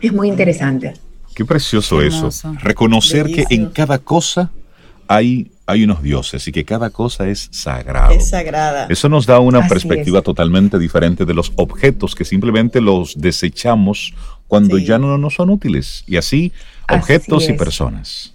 Es 0.01 0.13
muy 0.13 0.29
interesante. 0.29 0.95
Qué 1.35 1.45
precioso 1.45 2.03
eso. 2.03 2.31
Reconocer 2.61 3.27
que 3.27 3.45
en 3.51 3.71
cada 3.71 3.99
cosa 3.99 4.51
hay 5.07 5.51
hay 5.69 5.85
unos 5.85 6.03
dioses 6.03 6.49
y 6.49 6.53
que 6.53 6.65
cada 6.65 6.89
cosa 6.89 7.29
es 7.29 7.51
sagrada. 7.53 8.15
Es 8.15 8.31
sagrada. 8.31 8.87
Eso 8.89 9.11
nos 9.11 9.27
da 9.27 9.39
una 9.39 9.69
perspectiva 9.69 10.23
totalmente 10.23 10.79
diferente 10.79 11.27
de 11.27 11.35
los 11.35 11.53
objetos 11.57 12.15
que 12.15 12.25
simplemente 12.25 12.81
los 12.81 13.21
desechamos 13.21 14.15
cuando 14.47 14.79
ya 14.79 14.99
no 14.99 15.19
nos 15.19 15.35
son 15.35 15.51
útiles. 15.51 16.05
Y 16.07 16.17
así, 16.17 16.55
objetos 16.91 17.49
y 17.49 17.53
personas. 17.55 18.35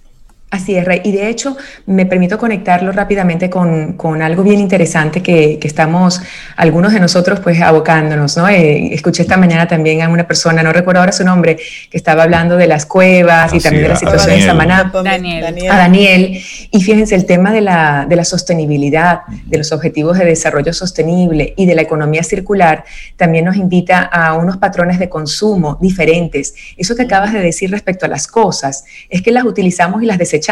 Así 0.54 0.76
es, 0.76 0.86
Rey. 0.86 1.02
Y 1.04 1.12
de 1.12 1.30
hecho, 1.30 1.58
me 1.88 2.06
permito 2.06 2.38
conectarlo 2.38 2.92
rápidamente 2.92 3.50
con, 3.50 3.94
con 3.94 4.22
algo 4.22 4.44
bien 4.44 4.60
interesante 4.60 5.24
que, 5.24 5.58
que, 5.58 5.68
estamos 5.68 6.22
algunos 6.56 6.94
de 6.94 7.00
nosotros 7.00 7.40
pues 7.40 7.60
abocándonos, 7.60 8.38
¿no? 8.38 8.48
Eh, 8.48 8.94
escuché 8.94 9.24
esta 9.24 9.36
mañana 9.36 9.68
también 9.68 10.04
a 10.04 10.10
una 10.10 10.28
persona, 10.28 10.62
no 10.62 10.72
recuerdo 10.72 11.00
ahora 11.00 11.12
su 11.12 11.24
nombre, 11.24 11.56
que 11.56 11.98
estaba 11.98 12.22
hablando 12.22 12.56
de 12.56 12.68
las 12.68 12.86
cuevas 12.86 13.52
y 13.52 13.60
también 13.62 13.86
de 13.86 13.90
la 13.90 13.96
situación 13.96 14.38
de 14.38 14.46
Samaná. 14.46 14.92
Daniel. 14.94 15.72
A 15.72 15.76
Daniel. 15.76 16.40
Y 16.70 16.84
fíjense, 16.84 17.16
el 17.16 17.26
tema 17.26 17.52
de 17.52 17.62
la, 17.62 18.06
de 18.08 18.16
la 18.16 18.24
sostenibilidad, 18.24 19.22
de 19.48 19.58
los 19.58 19.72
objetivos 19.72 20.20
de 20.20 20.26
desarrollo 20.26 20.72
sostenible 20.72 21.56
y 21.58 21.66
de 21.66 21.74
la 21.74 21.82
economía 21.82 22.22
circular, 22.22 22.84
también 23.18 23.46
nos 23.46 23.56
invita 23.56 24.02
a 24.02 24.36
unos 24.36 24.58
patrones 24.58 25.00
de 25.00 25.10
consumo 25.10 25.80
diferentes. 25.82 26.54
Eso 26.78 26.96
que 26.96 27.02
acabas 27.02 27.34
de 27.34 27.40
decir 27.40 27.72
respecto 27.72 28.06
a 28.06 28.10
las 28.10 28.28
cosas, 28.28 28.86
es 29.10 29.24
que 29.24 29.32
las 29.32 29.46
utilizamos 29.46 30.04
y 30.04 30.06
las 30.06 30.20
desechamos 30.20 30.43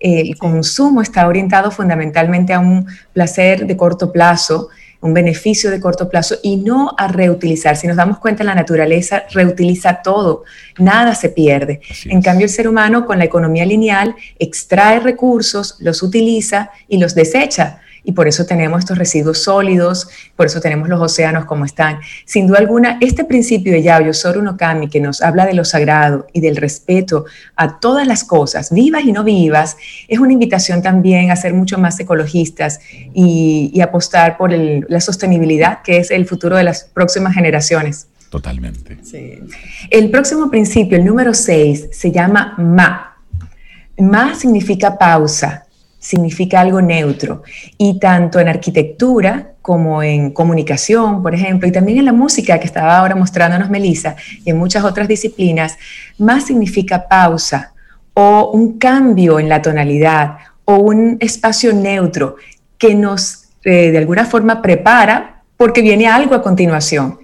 el 0.00 0.36
consumo 0.36 1.02
está 1.02 1.26
orientado 1.26 1.70
fundamentalmente 1.70 2.52
a 2.52 2.60
un 2.60 2.86
placer 3.12 3.66
de 3.66 3.76
corto 3.76 4.12
plazo, 4.12 4.68
un 5.00 5.14
beneficio 5.14 5.70
de 5.70 5.80
corto 5.80 6.08
plazo 6.08 6.36
y 6.42 6.56
no 6.56 6.94
a 6.98 7.08
reutilizar. 7.08 7.76
Si 7.76 7.86
nos 7.86 7.96
damos 7.96 8.18
cuenta, 8.18 8.44
la 8.44 8.54
naturaleza 8.54 9.24
reutiliza 9.30 10.02
todo, 10.02 10.44
nada 10.78 11.14
se 11.14 11.28
pierde. 11.28 11.80
en 12.04 12.22
cambio, 12.22 12.44
el 12.44 12.50
ser 12.50 12.68
humano 12.68 13.06
con 13.06 13.18
la 13.18 13.24
economía 13.24 13.64
lineal 13.64 14.14
extrae 14.38 15.00
recursos, 15.00 15.76
los 15.80 16.02
utiliza 16.02 16.70
y 16.88 16.98
los 16.98 17.14
desecha 17.14 17.80
y 18.06 18.12
por 18.12 18.28
eso 18.28 18.46
tenemos 18.46 18.78
estos 18.78 18.96
residuos 18.96 19.42
sólidos, 19.42 20.08
por 20.36 20.46
eso 20.46 20.60
tenemos 20.60 20.88
los 20.88 21.00
océanos 21.00 21.44
como 21.44 21.64
están. 21.64 21.98
Sin 22.24 22.46
duda 22.46 22.60
alguna, 22.60 22.98
este 23.00 23.24
principio 23.24 23.72
de 23.72 23.82
Yayo 23.82 24.14
Soru 24.14 24.42
no 24.42 24.56
Kami, 24.56 24.88
que 24.88 25.00
nos 25.00 25.20
habla 25.20 25.44
de 25.44 25.54
lo 25.54 25.64
sagrado 25.64 26.28
y 26.32 26.40
del 26.40 26.56
respeto 26.56 27.24
a 27.56 27.80
todas 27.80 28.06
las 28.06 28.22
cosas, 28.22 28.72
vivas 28.72 29.02
y 29.04 29.10
no 29.10 29.24
vivas, 29.24 29.76
es 30.06 30.20
una 30.20 30.32
invitación 30.32 30.82
también 30.82 31.32
a 31.32 31.36
ser 31.36 31.52
mucho 31.52 31.78
más 31.78 31.98
ecologistas 31.98 32.78
y, 33.12 33.80
apostar 33.86 34.36
por 34.36 34.52
la 34.52 35.00
sostenibilidad, 35.00 35.82
que 35.82 35.98
es 35.98 36.10
el 36.10 36.26
futuro 36.26 36.56
de 36.56 36.64
las 36.64 36.84
próximas 36.84 37.34
generaciones. 37.34 38.08
Totalmente. 38.30 38.98
El 39.90 40.10
próximo 40.10 40.50
principio, 40.50 40.96
el 40.98 41.04
número 41.04 41.34
6, 41.34 41.88
se 41.92 42.10
llama 42.10 42.54
Ma. 42.58 43.16
Ma 43.98 44.34
significa 44.34 44.98
pausa, 44.98 45.65
significa 46.06 46.60
algo 46.60 46.80
neutro. 46.80 47.42
Y 47.76 47.98
tanto 47.98 48.38
en 48.38 48.48
arquitectura 48.48 49.54
como 49.60 50.04
en 50.04 50.30
comunicación, 50.30 51.20
por 51.20 51.34
ejemplo, 51.34 51.66
y 51.66 51.72
también 51.72 51.98
en 51.98 52.04
la 52.04 52.12
música 52.12 52.60
que 52.60 52.66
estaba 52.66 52.96
ahora 52.96 53.16
mostrándonos 53.16 53.70
Melissa, 53.70 54.14
y 54.44 54.50
en 54.50 54.56
muchas 54.56 54.84
otras 54.84 55.08
disciplinas, 55.08 55.76
más 56.18 56.46
significa 56.46 57.08
pausa 57.08 57.72
o 58.14 58.50
un 58.52 58.78
cambio 58.78 59.40
en 59.40 59.48
la 59.48 59.60
tonalidad 59.60 60.36
o 60.64 60.76
un 60.76 61.16
espacio 61.18 61.72
neutro 61.72 62.36
que 62.78 62.94
nos 62.94 63.48
eh, 63.64 63.90
de 63.90 63.98
alguna 63.98 64.24
forma 64.24 64.62
prepara 64.62 65.42
porque 65.56 65.82
viene 65.82 66.06
algo 66.06 66.36
a 66.36 66.42
continuación. 66.42 67.18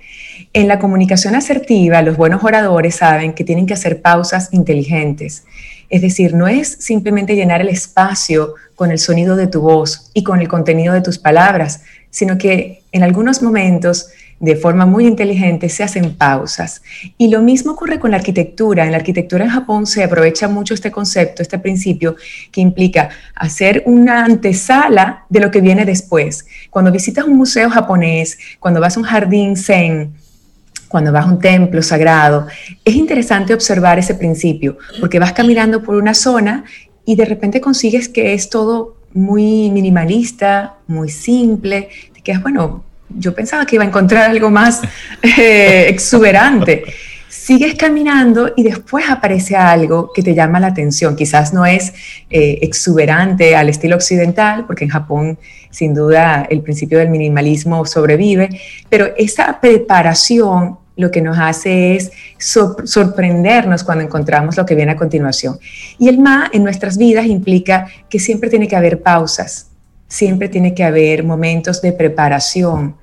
En 0.53 0.67
la 0.67 0.81
comunicación 0.81 1.37
asertiva, 1.37 2.03
los 2.03 2.17
buenos 2.17 2.43
oradores 2.43 2.97
saben 2.97 3.33
que 3.33 3.45
tienen 3.45 3.67
que 3.67 3.75
hacer 3.75 4.03
pausas 4.03 4.49
inteligentes. 4.53 5.45
Es 5.93 6.01
decir, 6.01 6.35
no 6.35 6.49
es 6.49 6.69
simplemente 6.81 7.37
llenar 7.37 7.61
el 7.61 7.69
espacio 7.69 8.55
con 8.75 8.91
el 8.91 8.99
sonido 8.99 9.37
de 9.37 9.47
tu 9.47 9.61
voz 9.61 10.11
y 10.15 10.23
con 10.23 10.41
el 10.41 10.49
contenido 10.49 10.95
de 10.95 11.01
tus 11.01 11.19
palabras, 11.19 11.83
sino 12.11 12.39
que 12.39 12.83
en 12.93 13.03
algunos 13.03 13.43
momentos, 13.43 14.09
de 14.39 14.57
forma 14.57 14.87
muy 14.87 15.07
inteligente, 15.07 15.69
se 15.69 15.83
hacen 15.83 16.15
pausas. 16.15 16.83
Y 17.17 17.29
lo 17.29 17.43
mismo 17.43 17.73
ocurre 17.73 17.99
con 17.99 18.11
la 18.11 18.17
arquitectura. 18.17 18.85
En 18.85 18.91
la 18.91 18.99
arquitectura 18.99 19.45
en 19.45 19.51
Japón 19.51 19.87
se 19.87 20.03
aprovecha 20.03 20.49
mucho 20.49 20.75
este 20.75 20.91
concepto, 20.91 21.43
este 21.43 21.59
principio, 21.59 22.17
que 22.51 22.61
implica 22.61 23.09
hacer 23.35 23.83
una 23.87 24.25
antesala 24.25 25.25
de 25.29 25.41
lo 25.41 25.51
que 25.51 25.61
viene 25.61 25.85
después. 25.85 26.45
Cuando 26.71 26.91
visitas 26.91 27.25
un 27.25 27.37
museo 27.37 27.71
japonés, 27.71 28.39
cuando 28.59 28.81
vas 28.81 28.97
a 28.97 29.01
un 29.01 29.07
jardín 29.07 29.57
zen, 29.57 30.13
cuando 30.89 31.11
vas 31.11 31.25
a 31.25 31.31
un 31.31 31.39
templo 31.39 31.81
sagrado, 31.81 32.47
es 32.85 32.95
interesante 32.95 33.55
observar 33.55 33.99
ese 33.99 34.15
principio, 34.15 34.77
porque 35.01 35.19
vas 35.19 35.33
caminando 35.33 35.83
por 35.83 35.95
una 35.95 36.13
zona 36.13 36.65
y 37.05 37.17
de 37.17 37.25
repente 37.25 37.61
consigues 37.61 38.09
que 38.09 38.35
es 38.35 38.49
todo 38.49 38.97
muy 39.13 39.71
minimalista, 39.71 40.77
muy 40.87 41.09
simple, 41.09 41.89
te 42.15 42.23
quedas, 42.23 42.43
bueno, 42.43 42.85
yo 43.09 43.35
pensaba 43.35 43.67
que 43.67 43.77
iba 43.77 43.85
a 43.85 43.89
encontrar 43.89 44.31
algo 44.31 44.51
más 44.51 44.81
eh, 45.23 45.87
exuberante. 45.89 46.85
Sigues 47.29 47.75
caminando 47.75 48.53
y 48.57 48.63
después 48.63 49.07
aparece 49.09 49.57
algo 49.57 50.13
que 50.15 50.23
te 50.23 50.35
llama 50.35 50.61
la 50.61 50.69
atención. 50.69 51.17
Quizás 51.17 51.53
no 51.53 51.67
es 51.67 51.93
eh, 52.31 52.59
exuberante 52.63 53.57
al 53.57 53.69
estilo 53.69 53.97
occidental, 53.97 54.65
porque 54.67 54.85
en 54.85 54.91
Japón 54.91 55.39
sin 55.71 55.95
duda 55.95 56.47
el 56.49 56.61
principio 56.61 56.99
del 56.99 57.09
minimalismo 57.09 57.85
sobrevive, 57.87 58.61
pero 58.89 59.13
esa 59.17 59.61
preparación 59.61 60.79
lo 60.97 61.11
que 61.11 61.23
nos 61.23 61.39
hace 61.39 61.97
es 61.97 62.13
sorprendernos 62.39 63.85
cuando 63.85 64.05
encontramos 64.05 64.57
lo 64.57 64.67
que 64.67 64.75
viene 64.75 64.93
a 64.93 64.97
continuación. 64.97 65.59
Y 65.99 66.09
el 66.09 66.19
ma 66.19 66.51
en 66.53 66.63
nuestras 66.65 66.99
vidas 66.99 67.27
implica 67.27 67.87
que 68.09 68.19
siempre 68.19 68.51
tiene 68.51 68.69
que 68.69 68.77
haber 68.77 69.03
pausas, 69.03 69.69
siempre 70.07 70.49
tiene 70.49 70.75
que 70.75 70.85
haber 70.85 71.25
momentos 71.25 71.81
de 71.81 71.93
preparación. 71.93 72.97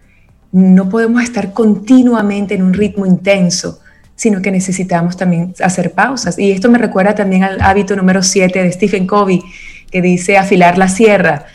No 0.51 0.89
podemos 0.89 1.23
estar 1.23 1.53
continuamente 1.53 2.55
en 2.55 2.63
un 2.63 2.73
ritmo 2.73 3.05
intenso, 3.05 3.79
sino 4.15 4.41
que 4.41 4.51
necesitamos 4.51 5.17
también 5.17 5.53
hacer 5.63 5.91
pausas. 5.93 6.37
Y 6.37 6.51
esto 6.51 6.69
me 6.69 6.77
recuerda 6.77 7.15
también 7.15 7.43
al 7.43 7.61
hábito 7.61 7.95
número 7.95 8.21
7 8.21 8.63
de 8.63 8.71
Stephen 8.71 9.07
Covey, 9.07 9.41
que 9.89 10.01
dice 10.01 10.37
afilar 10.37 10.77
la 10.77 10.89
sierra. 10.89 11.45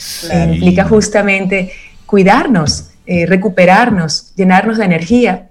implica 0.53 0.85
justamente 0.85 1.71
cuidarnos, 2.07 2.91
eh, 3.07 3.27
recuperarnos, 3.27 4.35
llenarnos 4.35 4.79
de 4.79 4.85
energía 4.85 5.51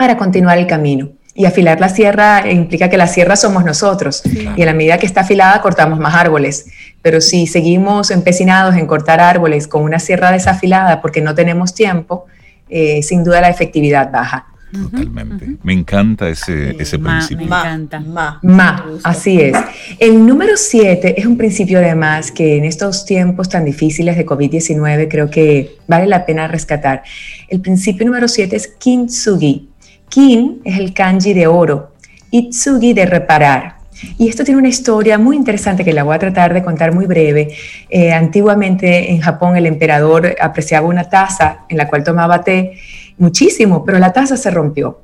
para 0.00 0.16
continuar 0.16 0.56
el 0.56 0.66
camino. 0.66 1.10
Y 1.34 1.44
afilar 1.44 1.78
la 1.78 1.90
sierra 1.90 2.50
implica 2.50 2.88
que 2.88 2.96
la 2.96 3.06
sierra 3.06 3.36
somos 3.36 3.66
nosotros. 3.66 4.22
Y 4.56 4.62
en 4.62 4.64
la 4.64 4.72
medida 4.72 4.96
que 4.96 5.04
está 5.04 5.20
afilada, 5.20 5.60
cortamos 5.60 5.98
más 5.98 6.14
árboles. 6.14 6.68
Pero 7.02 7.20
si 7.20 7.46
seguimos 7.46 8.10
empecinados 8.10 8.76
en 8.76 8.86
cortar 8.86 9.20
árboles 9.20 9.68
con 9.68 9.82
una 9.82 9.98
sierra 9.98 10.32
desafilada 10.32 11.02
porque 11.02 11.20
no 11.20 11.34
tenemos 11.34 11.74
tiempo, 11.74 12.24
eh, 12.70 13.02
sin 13.02 13.24
duda 13.24 13.42
la 13.42 13.50
efectividad 13.50 14.10
baja. 14.10 14.46
Totalmente. 14.72 15.56
Me 15.62 15.74
encanta 15.74 16.30
ese, 16.30 16.76
ese 16.78 16.98
principio. 16.98 17.46
Me 17.46 17.58
encanta. 17.58 18.00
Ma, 18.42 18.86
así 19.04 19.38
es. 19.38 19.58
El 19.98 20.24
número 20.24 20.56
7 20.56 21.20
es 21.20 21.26
un 21.26 21.36
principio 21.36 21.78
además 21.78 22.32
que 22.32 22.56
en 22.56 22.64
estos 22.64 23.04
tiempos 23.04 23.50
tan 23.50 23.66
difíciles 23.66 24.16
de 24.16 24.24
COVID-19 24.24 25.08
creo 25.10 25.28
que 25.28 25.76
vale 25.86 26.06
la 26.06 26.24
pena 26.24 26.48
rescatar. 26.48 27.02
El 27.48 27.60
principio 27.60 28.06
número 28.06 28.28
7 28.28 28.56
es 28.56 28.68
kintsugi, 28.68 29.69
Kin 30.10 30.60
es 30.64 30.76
el 30.76 30.92
kanji 30.92 31.32
de 31.32 31.46
oro, 31.46 31.92
Itsugi 32.32 32.92
de 32.92 33.06
reparar. 33.06 33.76
Y 34.18 34.28
esto 34.28 34.44
tiene 34.44 34.58
una 34.58 34.68
historia 34.68 35.18
muy 35.18 35.36
interesante 35.36 35.84
que 35.84 35.92
la 35.92 36.02
voy 36.02 36.16
a 36.16 36.18
tratar 36.18 36.52
de 36.52 36.62
contar 36.62 36.92
muy 36.92 37.06
breve. 37.06 37.54
Eh, 37.88 38.12
antiguamente 38.12 39.12
en 39.12 39.20
Japón 39.20 39.56
el 39.56 39.66
emperador 39.66 40.34
apreciaba 40.40 40.88
una 40.88 41.08
taza 41.08 41.60
en 41.68 41.76
la 41.76 41.88
cual 41.88 42.02
tomaba 42.02 42.42
té 42.42 42.78
muchísimo, 43.18 43.84
pero 43.84 43.98
la 43.98 44.12
taza 44.12 44.36
se 44.36 44.50
rompió. 44.50 45.00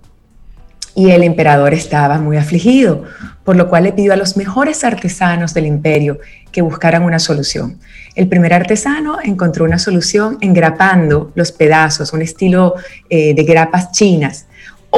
Y 0.94 1.10
el 1.10 1.22
emperador 1.22 1.74
estaba 1.74 2.18
muy 2.18 2.38
afligido, 2.38 3.04
por 3.44 3.54
lo 3.54 3.68
cual 3.68 3.84
le 3.84 3.92
pidió 3.92 4.14
a 4.14 4.16
los 4.16 4.36
mejores 4.36 4.82
artesanos 4.82 5.52
del 5.52 5.66
imperio 5.66 6.18
que 6.50 6.62
buscaran 6.62 7.02
una 7.02 7.18
solución. 7.18 7.78
El 8.14 8.28
primer 8.28 8.54
artesano 8.54 9.18
encontró 9.22 9.66
una 9.66 9.78
solución 9.78 10.38
engrapando 10.40 11.32
los 11.34 11.52
pedazos, 11.52 12.14
un 12.14 12.22
estilo 12.22 12.74
eh, 13.10 13.34
de 13.34 13.44
grapas 13.44 13.92
chinas. 13.92 14.46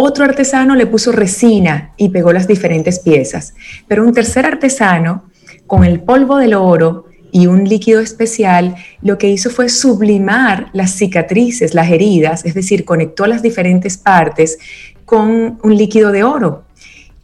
Otro 0.00 0.24
artesano 0.24 0.76
le 0.76 0.86
puso 0.86 1.10
resina 1.10 1.92
y 1.96 2.10
pegó 2.10 2.32
las 2.32 2.46
diferentes 2.46 3.00
piezas, 3.00 3.54
pero 3.88 4.04
un 4.04 4.12
tercer 4.12 4.46
artesano, 4.46 5.24
con 5.66 5.82
el 5.82 5.98
polvo 5.98 6.36
del 6.36 6.54
oro 6.54 7.06
y 7.32 7.48
un 7.48 7.68
líquido 7.68 8.00
especial, 8.00 8.76
lo 9.02 9.18
que 9.18 9.28
hizo 9.28 9.50
fue 9.50 9.68
sublimar 9.68 10.68
las 10.72 10.92
cicatrices, 10.92 11.74
las 11.74 11.90
heridas, 11.90 12.44
es 12.44 12.54
decir, 12.54 12.84
conectó 12.84 13.26
las 13.26 13.42
diferentes 13.42 13.96
partes 13.96 14.58
con 15.04 15.58
un 15.64 15.76
líquido 15.76 16.12
de 16.12 16.22
oro. 16.22 16.62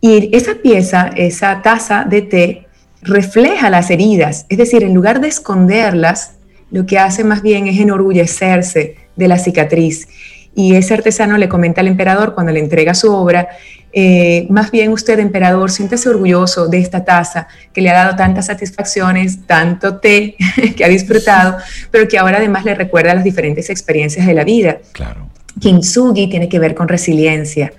Y 0.01 0.35
esa 0.37 0.57
pieza, 0.57 1.13
esa 1.15 1.63
taza 1.63 2.05
de 2.05 2.23
té, 2.23 2.67
refleja 3.03 3.71
las 3.71 3.89
heridas, 3.89 4.47
es 4.49 4.59
decir, 4.59 4.83
en 4.83 4.95
lugar 4.95 5.21
de 5.21 5.29
esconderlas, 5.29 6.39
lo 6.73 6.87
que 6.87 6.99
hace 6.99 7.23
más 7.23 7.41
bien 7.41 7.69
es 7.69 7.79
enorgullecerse 7.79 8.97
de 9.15 9.29
la 9.29 9.39
cicatriz 9.39 10.09
y 10.55 10.77
ese 10.77 10.95
artesano 10.95 11.37
le 11.37 11.49
comenta 11.49 11.81
al 11.81 11.89
emperador 11.89 12.35
cuando 12.35 12.53
le 12.53 12.61
entrega 12.61 12.95
su 12.95 13.13
obra, 13.13 13.49
eh, 13.93 14.47
más 14.51 14.71
bien 14.71 14.91
usted, 14.91 15.19
emperador, 15.19 15.71
siéntese 15.71 16.09
orgulloso 16.09 16.67
de 16.69 16.79
esta 16.79 17.05
taza 17.05 17.47
que 17.73 17.81
le 17.81 17.91
ha 17.91 17.95
dado 17.95 18.17
tantas 18.17 18.47
satisfacciones, 18.47 19.47
tanto 19.47 19.99
té 19.99 20.37
que 20.77 20.85
ha 20.85 20.89
disfrutado, 20.89 21.59
pero 21.91 22.09
que 22.09 22.19
ahora 22.19 22.39
además 22.39 22.65
le 22.65 22.75
recuerda 22.75 23.15
las 23.15 23.25
diferentes 23.25 23.71
experiencias 23.71 24.27
de 24.27 24.35
la 24.35 24.45
vida. 24.45 24.79
Claro. 24.93 25.29
Kintsugi 25.61 26.29
tiene 26.29 26.49
que 26.49 26.59
ver 26.59 26.75
con 26.75 26.89
resiliencia, 26.89 27.73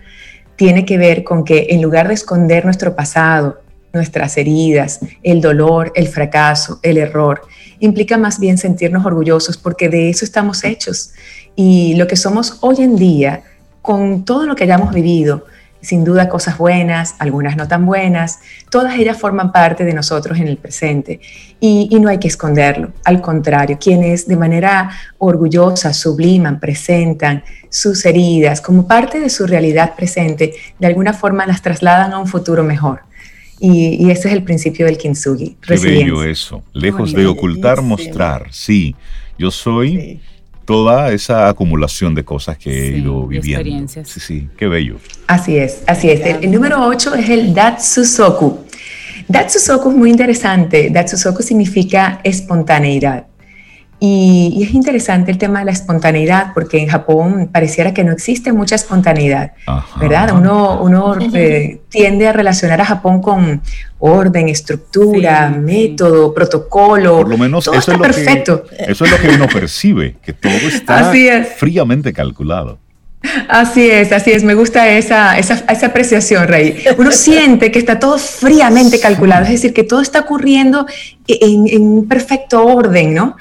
tiene 0.55 0.85
que 0.85 0.97
ver 0.97 1.23
con 1.23 1.43
que 1.43 1.67
en 1.69 1.81
lugar 1.81 2.07
de 2.07 2.13
esconder 2.13 2.63
nuestro 2.63 2.95
pasado, 2.95 3.61
nuestras 3.91 4.37
heridas, 4.37 4.99
el 5.23 5.41
dolor, 5.41 5.91
el 5.95 6.07
fracaso, 6.07 6.79
el 6.81 6.97
error, 6.97 7.41
implica 7.79 8.17
más 8.17 8.39
bien 8.39 8.57
sentirnos 8.57 9.05
orgullosos 9.05 9.57
porque 9.57 9.89
de 9.89 10.09
eso 10.09 10.23
estamos 10.23 10.63
hechos 10.63 11.11
y 11.55 11.95
lo 11.95 12.07
que 12.07 12.15
somos 12.15 12.57
hoy 12.61 12.77
en 12.79 12.95
día, 12.95 13.43
con 13.81 14.25
todo 14.25 14.45
lo 14.45 14.55
que 14.55 14.63
hayamos 14.63 14.93
vivido, 14.93 15.45
sin 15.85 16.03
duda 16.03 16.27
cosas 16.27 16.57
buenas, 16.57 17.15
algunas 17.19 17.55
no 17.55 17.67
tan 17.67 17.85
buenas, 17.85 18.39
todas 18.69 18.97
ellas 18.97 19.17
forman 19.17 19.51
parte 19.51 19.85
de 19.85 19.93
nosotros 19.93 20.39
en 20.39 20.47
el 20.47 20.57
presente 20.57 21.21
y, 21.59 21.87
no 21.99 22.09
hay 22.09 22.19
que 22.19 22.27
esconderlo. 22.27 22.91
Al 23.05 23.21
contrario, 23.21 23.77
quienes 23.79 24.27
de 24.27 24.35
manera 24.35 24.91
orgullosa 25.17 25.93
subliman, 25.93 26.59
presentan 26.59 27.43
sus 27.69 28.05
heridas 28.05 28.61
como 28.61 28.87
parte 28.87 29.19
de 29.19 29.29
su 29.29 29.47
realidad 29.47 29.95
presente, 29.95 30.53
de 30.77 30.87
alguna 30.87 31.13
forma 31.13 31.45
las 31.45 31.61
trasladan 31.61 32.13
a 32.13 32.19
un 32.19 32.27
futuro 32.27 32.63
mejor. 32.63 33.01
Y, 33.59 34.11
ese 34.11 34.27
es 34.27 34.33
el 34.33 34.43
principio 34.43 34.85
del 34.85 34.97
kintsugi. 34.97 35.57
Qué 35.65 35.77
bello 35.77 36.23
eso. 36.23 36.61
Lejos 36.73 37.13
de 37.13 37.25
ocultar, 37.25 37.81
mostrar. 37.81 38.47
Sí, 38.51 38.95
yo 39.37 39.49
soy 39.49 40.21
toda 40.65 41.11
esa 41.11 41.47
acumulación 41.47 42.15
de 42.15 42.25
cosas 42.25 42.57
que 42.57 42.71
he 42.71 42.97
ido 42.97 43.27
viviendo. 43.27 43.61
Experiencias. 43.61 44.09
Sí, 44.09 44.19
sí, 44.19 44.49
qué 44.57 44.67
bello. 44.67 44.97
Así 45.27 45.57
es, 45.57 45.83
así 45.87 46.09
es. 46.09 46.21
El, 46.21 46.51
número 46.51 46.85
8 46.85 47.15
es 47.15 47.29
el 47.29 47.53
Datsusoku. 47.53 48.59
Datsusoku 49.27 49.91
es 49.91 49.95
muy 49.95 50.09
interesante. 50.09 50.89
Datsusoku 50.89 51.41
significa 51.41 52.19
espontaneidad. 52.23 53.27
Y, 54.05 54.63
es 54.63 54.73
interesante 54.73 55.31
el 55.31 55.37
tema 55.37 55.59
de 55.59 55.65
la 55.65 55.71
espontaneidad, 55.71 56.53
porque 56.53 56.79
en 56.79 56.87
Japón 56.87 57.49
pareciera 57.51 57.93
que 57.93 58.03
no 58.03 58.11
existe 58.11 58.53
mucha 58.53 58.75
espontaneidad, 58.75 59.53
¿verdad? 59.99 60.35
Uno, 60.35 60.81
uno 60.81 61.15
eh, 61.33 61.81
tiende 61.89 62.27
a 62.27 62.33
relacionar 62.33 62.81
a 62.81 62.85
Japón 62.85 63.21
con 63.21 63.61
orden, 63.99 64.49
estructura, 64.49 65.49
método, 65.49 66.33
protocolo. 66.33 67.17
Por 67.17 67.29
lo 67.29 67.37
menos 67.37 67.67
eso, 67.67 67.77
es 67.77 67.87
lo 67.87 67.99
perfecto. 67.99 68.63
Que, 68.63 68.91
eso 68.91 69.05
es 69.05 69.11
lo 69.11 69.17
que 69.17 69.29
uno 69.29 69.47
percibe, 69.47 70.17
que 70.21 70.33
todo 70.33 70.53
está 70.53 71.11
fríamente 71.57 72.13
calculado. 72.13 72.77
Así 73.47 73.89
es, 73.89 74.11
así 74.11 74.31
es. 74.31 74.43
Me 74.43 74.53
gusta 74.53 74.87
esa, 74.89 75.37
esa, 75.37 75.85
apreciación, 75.85 76.47
Rey. 76.47 76.83
Uno 76.97 77.11
siente 77.25 77.71
que 77.71 77.79
está 77.79 77.99
todo 77.99 78.17
fríamente 78.17 78.99
calculado, 78.99 79.43
es 79.43 79.51
decir, 79.51 79.73
que 79.73 79.83
todo 79.83 80.01
está 80.01 80.21
ocurriendo 80.21 80.85
en, 81.27 81.67
en 81.67 82.07
perfecto 82.07 82.65
orden, 82.65 83.13
¿no? 83.13 83.35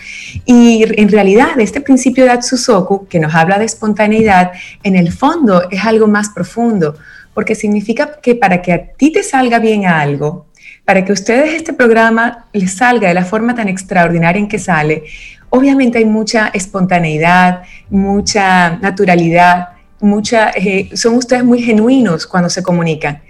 Y 0.45 0.85
en 1.01 1.09
realidad, 1.09 1.59
este 1.59 1.81
principio 1.81 2.25
de 2.25 2.31
Atsusoku, 2.31 3.07
que 3.07 3.19
nos 3.19 3.35
habla 3.35 3.59
de 3.59 3.65
espontaneidad, 3.65 4.53
en 4.83 4.97
el 4.97 5.13
fondo 5.13 5.69
es 5.71 5.85
algo 5.85 6.07
más 6.07 6.31
profundo, 6.31 6.97
porque 7.33 7.55
significa 7.55 8.21
que 8.23 8.35
para 8.35 8.63
que 8.63 8.73
a 8.73 8.87
ti 8.87 9.11
te 9.11 9.23
salga 9.23 9.59
bien 9.59 9.87
algo, 9.87 10.47
para 10.85 11.05
que 11.05 11.13
a 11.13 11.15
ustedes 11.15 11.55
este 11.55 11.73
programa 11.73 12.47
les 12.53 12.75
salga 12.75 13.09
de 13.09 13.15
la 13.15 13.25
forma 13.25 13.55
tan 13.55 13.69
extraordinaria 13.69 14.39
en 14.39 14.49
que 14.49 14.59
sale, 14.59 15.05
obviamente 15.51 15.99
hay 15.99 16.05
mucha 16.05 16.49
espontaneidad, 16.49 17.63
mucha 17.89 18.77
naturalidad, 18.79 19.69
mucha, 20.05 20.51
eh, 20.51 20.91
son 20.95 21.15
ustedes 21.15 21.45
muy 21.45 21.63
genuinos 21.63 22.27
cuando 22.27 22.49
se 22.49 22.63
comunican, 22.63 23.23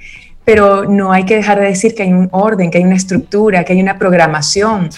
pero 0.45 0.85
no 0.85 1.13
hay 1.13 1.25
que 1.25 1.37
dejar 1.37 1.61
de 1.61 1.67
decir 1.67 1.95
que 1.95 2.03
hay 2.03 2.13
un 2.13 2.29
orden, 2.33 2.71
que 2.71 2.79
hay 2.79 2.85
una 2.85 2.97
estructura, 2.97 3.65
que 3.65 3.73
hay 3.73 3.81
una 3.81 3.99
programación. 3.99 4.91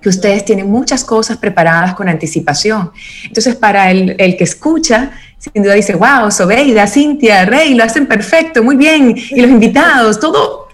que 0.00 0.08
ustedes 0.08 0.46
tienen 0.46 0.70
muchas 0.70 1.04
cosas 1.04 1.36
preparadas 1.36 1.94
con 1.94 2.08
anticipación. 2.08 2.90
Entonces, 3.24 3.54
para 3.54 3.90
el, 3.90 4.14
el 4.16 4.34
que 4.34 4.44
escucha, 4.44 5.10
sin 5.36 5.62
duda 5.62 5.74
dice, 5.74 5.94
wow, 5.94 6.30
Sobeida, 6.30 6.86
Cintia, 6.86 7.44
Rey, 7.44 7.74
lo 7.74 7.84
hacen 7.84 8.06
perfecto, 8.06 8.62
muy 8.62 8.76
bien, 8.76 9.14
y 9.14 9.40
los 9.40 9.50
invitados, 9.50 10.18
todo. 10.18 10.68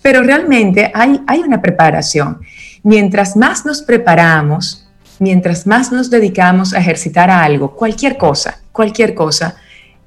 Pero 0.00 0.22
realmente 0.22 0.92
hay, 0.94 1.20
hay 1.26 1.40
una 1.40 1.60
preparación. 1.60 2.38
Mientras 2.84 3.36
más 3.36 3.66
nos 3.66 3.82
preparamos, 3.82 4.88
mientras 5.18 5.66
más 5.66 5.90
nos 5.90 6.10
dedicamos 6.10 6.72
a 6.72 6.78
ejercitar 6.78 7.30
algo, 7.30 7.74
cualquier 7.74 8.16
cosa, 8.16 8.60
cualquier 8.72 9.14
cosa, 9.14 9.56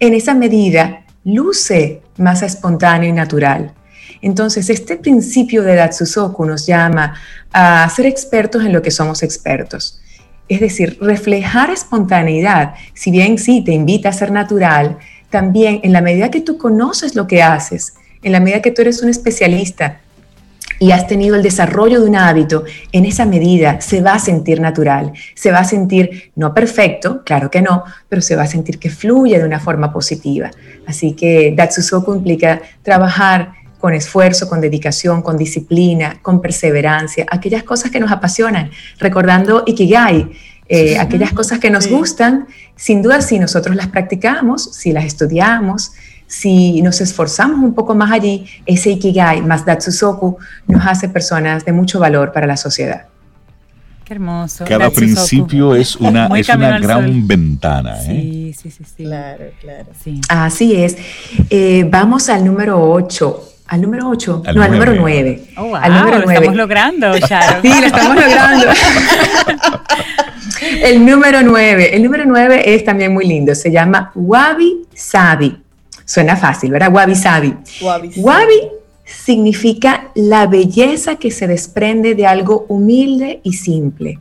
en 0.01 0.15
esa 0.15 0.33
medida 0.33 1.05
luce 1.23 2.01
más 2.17 2.41
espontáneo 2.41 3.07
y 3.07 3.13
natural. 3.13 3.73
Entonces, 4.21 4.69
este 4.69 4.97
principio 4.97 5.61
de 5.61 5.75
Datsusoku 5.75 6.43
nos 6.43 6.65
llama 6.65 7.13
a 7.53 7.87
ser 7.89 8.07
expertos 8.07 8.65
en 8.65 8.73
lo 8.73 8.81
que 8.81 8.89
somos 8.91 9.21
expertos. 9.21 10.01
Es 10.49 10.59
decir, 10.59 10.97
reflejar 10.99 11.69
espontaneidad, 11.69 12.73
si 12.95 13.11
bien 13.11 13.37
sí 13.37 13.63
te 13.63 13.73
invita 13.73 14.09
a 14.09 14.13
ser 14.13 14.31
natural, 14.31 14.97
también 15.29 15.79
en 15.83 15.93
la 15.93 16.01
medida 16.01 16.31
que 16.31 16.41
tú 16.41 16.57
conoces 16.57 17.15
lo 17.15 17.27
que 17.27 17.43
haces, 17.43 17.93
en 18.23 18.31
la 18.31 18.39
medida 18.39 18.61
que 18.61 18.71
tú 18.71 18.81
eres 18.81 19.03
un 19.03 19.09
especialista 19.09 20.01
y 20.79 20.91
has 20.91 21.07
tenido 21.07 21.35
el 21.35 21.43
desarrollo 21.43 22.01
de 22.01 22.09
un 22.09 22.15
hábito, 22.15 22.63
en 22.91 23.05
esa 23.05 23.25
medida 23.25 23.81
se 23.81 24.01
va 24.01 24.13
a 24.13 24.19
sentir 24.19 24.59
natural, 24.59 25.13
se 25.35 25.51
va 25.51 25.59
a 25.59 25.63
sentir 25.63 26.31
no 26.35 26.53
perfecto, 26.53 27.23
claro 27.23 27.49
que 27.49 27.61
no, 27.61 27.83
pero 28.09 28.21
se 28.21 28.35
va 28.35 28.43
a 28.43 28.47
sentir 28.47 28.79
que 28.79 28.89
fluye 28.89 29.37
de 29.37 29.45
una 29.45 29.59
forma 29.59 29.91
positiva. 29.91 30.51
Así 30.87 31.13
que 31.13 31.53
Datsusoku 31.55 32.13
implica 32.13 32.61
trabajar 32.83 33.53
con 33.79 33.93
esfuerzo, 33.93 34.47
con 34.47 34.61
dedicación, 34.61 35.21
con 35.21 35.37
disciplina, 35.37 36.19
con 36.21 36.39
perseverancia, 36.39 37.25
aquellas 37.29 37.63
cosas 37.63 37.89
que 37.89 37.99
nos 37.99 38.11
apasionan, 38.11 38.69
recordando 38.99 39.63
Ikigai, 39.65 40.31
eh, 40.69 40.97
aquellas 40.99 41.33
cosas 41.33 41.59
que 41.59 41.69
nos 41.69 41.87
gustan, 41.87 42.47
sin 42.77 43.01
duda 43.01 43.21
si 43.21 43.39
nosotros 43.39 43.75
las 43.75 43.87
practicamos, 43.87 44.63
si 44.71 44.93
las 44.93 45.03
estudiamos, 45.03 45.91
si 46.31 46.81
nos 46.81 47.01
esforzamos 47.01 47.59
un 47.59 47.73
poco 47.73 47.93
más 47.93 48.09
allí, 48.09 48.45
ese 48.65 48.91
Ikigai 48.91 49.41
más 49.41 49.65
Datsusoku 49.65 50.37
nos 50.65 50.87
hace 50.87 51.09
personas 51.09 51.65
de 51.65 51.73
mucho 51.73 51.99
valor 51.99 52.31
para 52.31 52.47
la 52.47 52.55
sociedad. 52.55 53.07
Qué 54.05 54.13
hermoso. 54.13 54.63
Cada 54.63 54.89
principio 54.89 55.75
es 55.75 55.93
una, 55.97 56.27
es 56.27 56.47
una 56.47 56.79
gran 56.79 57.27
ventana. 57.27 58.01
¿eh? 58.03 58.05
Sí, 58.05 58.53
sí, 58.53 58.71
sí, 58.71 58.83
sí. 58.95 59.03
Claro, 59.03 59.43
claro. 59.59 59.87
Así 60.29 60.73
es. 60.73 60.95
Eh, 61.49 61.85
vamos 61.89 62.29
al 62.29 62.45
número 62.45 62.81
8. 62.81 63.43
¿Al 63.67 63.81
número 63.81 64.07
8? 64.07 64.43
No, 64.55 64.63
al 64.63 64.71
número 64.71 64.95
9. 64.95 65.43
Oh, 65.57 65.75
al 65.75 65.93
número 65.93 66.19
lo 66.19 66.31
estamos 66.31 66.55
logrando, 66.55 67.17
Sharon. 67.17 67.61
sí, 67.61 67.73
lo 67.77 67.87
estamos 67.87 68.15
logrando. 68.15 68.67
el 70.85 71.05
número 71.05 71.41
9. 71.41 71.93
El 71.93 72.03
número 72.03 72.23
9 72.25 72.73
es 72.73 72.85
también 72.85 73.13
muy 73.13 73.27
lindo. 73.27 73.53
Se 73.53 73.69
llama 73.69 74.13
Wabi 74.15 74.87
Sabi. 74.93 75.61
Suena 76.11 76.35
fácil, 76.35 76.71
¿verdad? 76.71 76.91
Wabi 76.91 77.15
Sabi. 77.15 77.55
Wabi, 78.17 78.61
significa 79.05 80.11
la 80.13 80.45
belleza 80.45 81.15
que 81.15 81.31
se 81.31 81.47
desprende 81.47 82.15
de 82.15 82.27
algo 82.27 82.65
humilde 82.67 83.39
y 83.43 83.53
simple. 83.53 84.19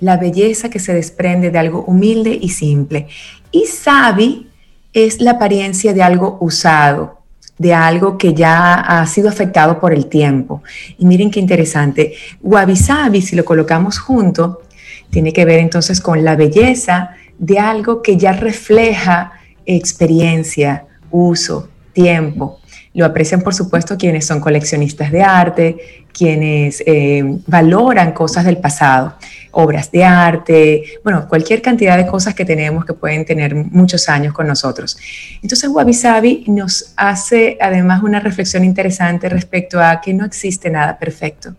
La 0.00 0.16
belleza 0.16 0.70
que 0.70 0.78
se 0.78 0.94
desprende 0.94 1.50
de 1.50 1.58
algo 1.58 1.84
humilde 1.86 2.38
y 2.40 2.48
simple. 2.48 3.06
Y 3.50 3.66
sabi 3.66 4.48
es 4.94 5.20
la 5.20 5.32
apariencia 5.32 5.92
de 5.92 6.02
algo 6.02 6.38
usado, 6.40 7.18
de 7.58 7.74
algo 7.74 8.16
que 8.16 8.32
ya 8.32 8.72
ha 8.72 9.06
sido 9.06 9.28
afectado 9.28 9.78
por 9.78 9.92
el 9.92 10.06
tiempo. 10.06 10.62
Y 10.96 11.04
miren 11.04 11.30
qué 11.30 11.38
interesante. 11.38 12.14
Wabi 12.40 12.76
Sabi, 12.76 13.20
si 13.20 13.36
lo 13.36 13.44
colocamos 13.44 13.98
junto, 13.98 14.62
tiene 15.10 15.34
que 15.34 15.44
ver 15.44 15.58
entonces 15.58 16.00
con 16.00 16.24
la 16.24 16.34
belleza 16.34 17.10
de 17.38 17.58
algo 17.58 18.00
que 18.00 18.16
ya 18.16 18.32
refleja 18.32 19.32
experiencia, 19.66 20.86
uso, 21.10 21.68
tiempo. 21.92 22.58
Lo 22.94 23.06
aprecian, 23.06 23.40
por 23.40 23.54
supuesto, 23.54 23.96
quienes 23.96 24.26
son 24.26 24.40
coleccionistas 24.40 25.10
de 25.10 25.22
arte, 25.22 26.04
quienes 26.12 26.82
eh, 26.86 27.22
valoran 27.46 28.12
cosas 28.12 28.44
del 28.44 28.58
pasado, 28.58 29.16
obras 29.52 29.90
de 29.90 30.04
arte, 30.04 30.84
bueno, 31.02 31.26
cualquier 31.26 31.62
cantidad 31.62 31.96
de 31.96 32.06
cosas 32.06 32.34
que 32.34 32.44
tenemos 32.44 32.84
que 32.84 32.92
pueden 32.92 33.24
tener 33.24 33.54
muchos 33.54 34.08
años 34.08 34.34
con 34.34 34.46
nosotros. 34.46 34.98
Entonces, 35.42 35.70
Wabi 35.70 35.94
Sabi 35.94 36.44
nos 36.48 36.92
hace 36.96 37.56
además 37.60 38.02
una 38.02 38.20
reflexión 38.20 38.64
interesante 38.64 39.28
respecto 39.28 39.80
a 39.80 40.00
que 40.00 40.12
no 40.12 40.26
existe 40.26 40.68
nada 40.68 40.98
perfecto. 40.98 41.54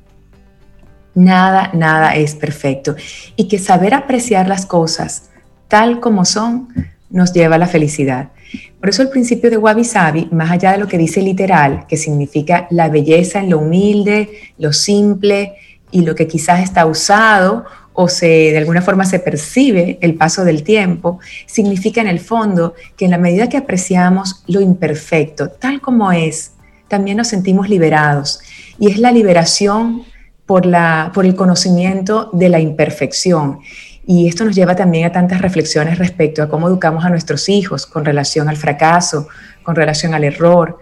Nada, 1.16 1.72
nada 1.74 2.16
es 2.16 2.36
perfecto. 2.36 2.96
Y 3.36 3.48
que 3.48 3.60
saber 3.60 3.94
apreciar 3.94 4.48
las 4.48 4.66
cosas 4.66 5.30
tal 5.68 6.00
como 6.00 6.26
son 6.26 6.68
nos 7.14 7.32
lleva 7.32 7.56
a 7.56 7.60
la 7.60 7.68
felicidad. 7.68 8.32
Por 8.80 8.90
eso 8.90 9.02
el 9.02 9.10
principio 9.10 9.50
de 9.50 9.58
Wabi 9.58 9.86
Sabi, 9.86 10.28
más 10.32 10.52
allá 10.52 10.74
de 10.74 10.80
lo 10.80 10.88
que 10.88 10.98
dice 10.98 11.22
literal, 11.22 11.86
que 11.88 11.96
significa 11.96 12.68
la 12.70 12.90
belleza 12.90 13.40
en 13.40 13.50
lo 13.50 13.60
humilde, 13.60 14.30
lo 14.58 14.74
simple 14.74 15.54
y 15.92 16.02
lo 16.02 16.16
que 16.16 16.28
quizás 16.28 16.62
está 16.62 16.86
usado 16.86 17.64
o 17.94 18.10
se 18.10 18.28
de 18.52 18.58
alguna 18.58 18.82
forma 18.82 19.06
se 19.06 19.20
percibe 19.20 20.00
el 20.02 20.16
paso 20.16 20.44
del 20.44 20.64
tiempo, 20.64 21.20
significa 21.46 22.02
en 22.02 22.08
el 22.08 22.20
fondo 22.20 22.74
que 22.98 23.06
en 23.06 23.12
la 23.12 23.20
medida 23.20 23.48
que 23.48 23.58
apreciamos 23.58 24.44
lo 24.48 24.60
imperfecto, 24.60 25.50
tal 25.50 25.80
como 25.80 26.12
es, 26.12 26.54
también 26.88 27.18
nos 27.18 27.28
sentimos 27.28 27.70
liberados. 27.70 28.40
Y 28.80 28.90
es 28.90 28.98
la 28.98 29.12
liberación 29.12 30.04
por, 30.48 30.66
la, 30.66 31.12
por 31.14 31.26
el 31.26 31.36
conocimiento 31.36 32.32
de 32.34 32.50
la 32.50 32.60
imperfección. 32.60 33.60
Y 34.06 34.28
esto 34.28 34.44
nos 34.44 34.56
lleva 34.56 34.76
también 34.76 35.06
a 35.06 35.12
tantas 35.12 35.42
reflexiones 35.42 35.98
respecto 35.98 36.44
a 36.44 36.50
cómo 36.50 36.68
educamos 36.68 37.06
a 37.06 37.10
nuestros 37.10 37.48
hijos 37.48 37.86
con 37.86 38.04
relación 38.04 38.50
al 38.50 38.58
fracaso, 38.58 39.28
con 39.64 39.76
relación 39.76 40.14
al 40.14 40.26
error. 40.26 40.80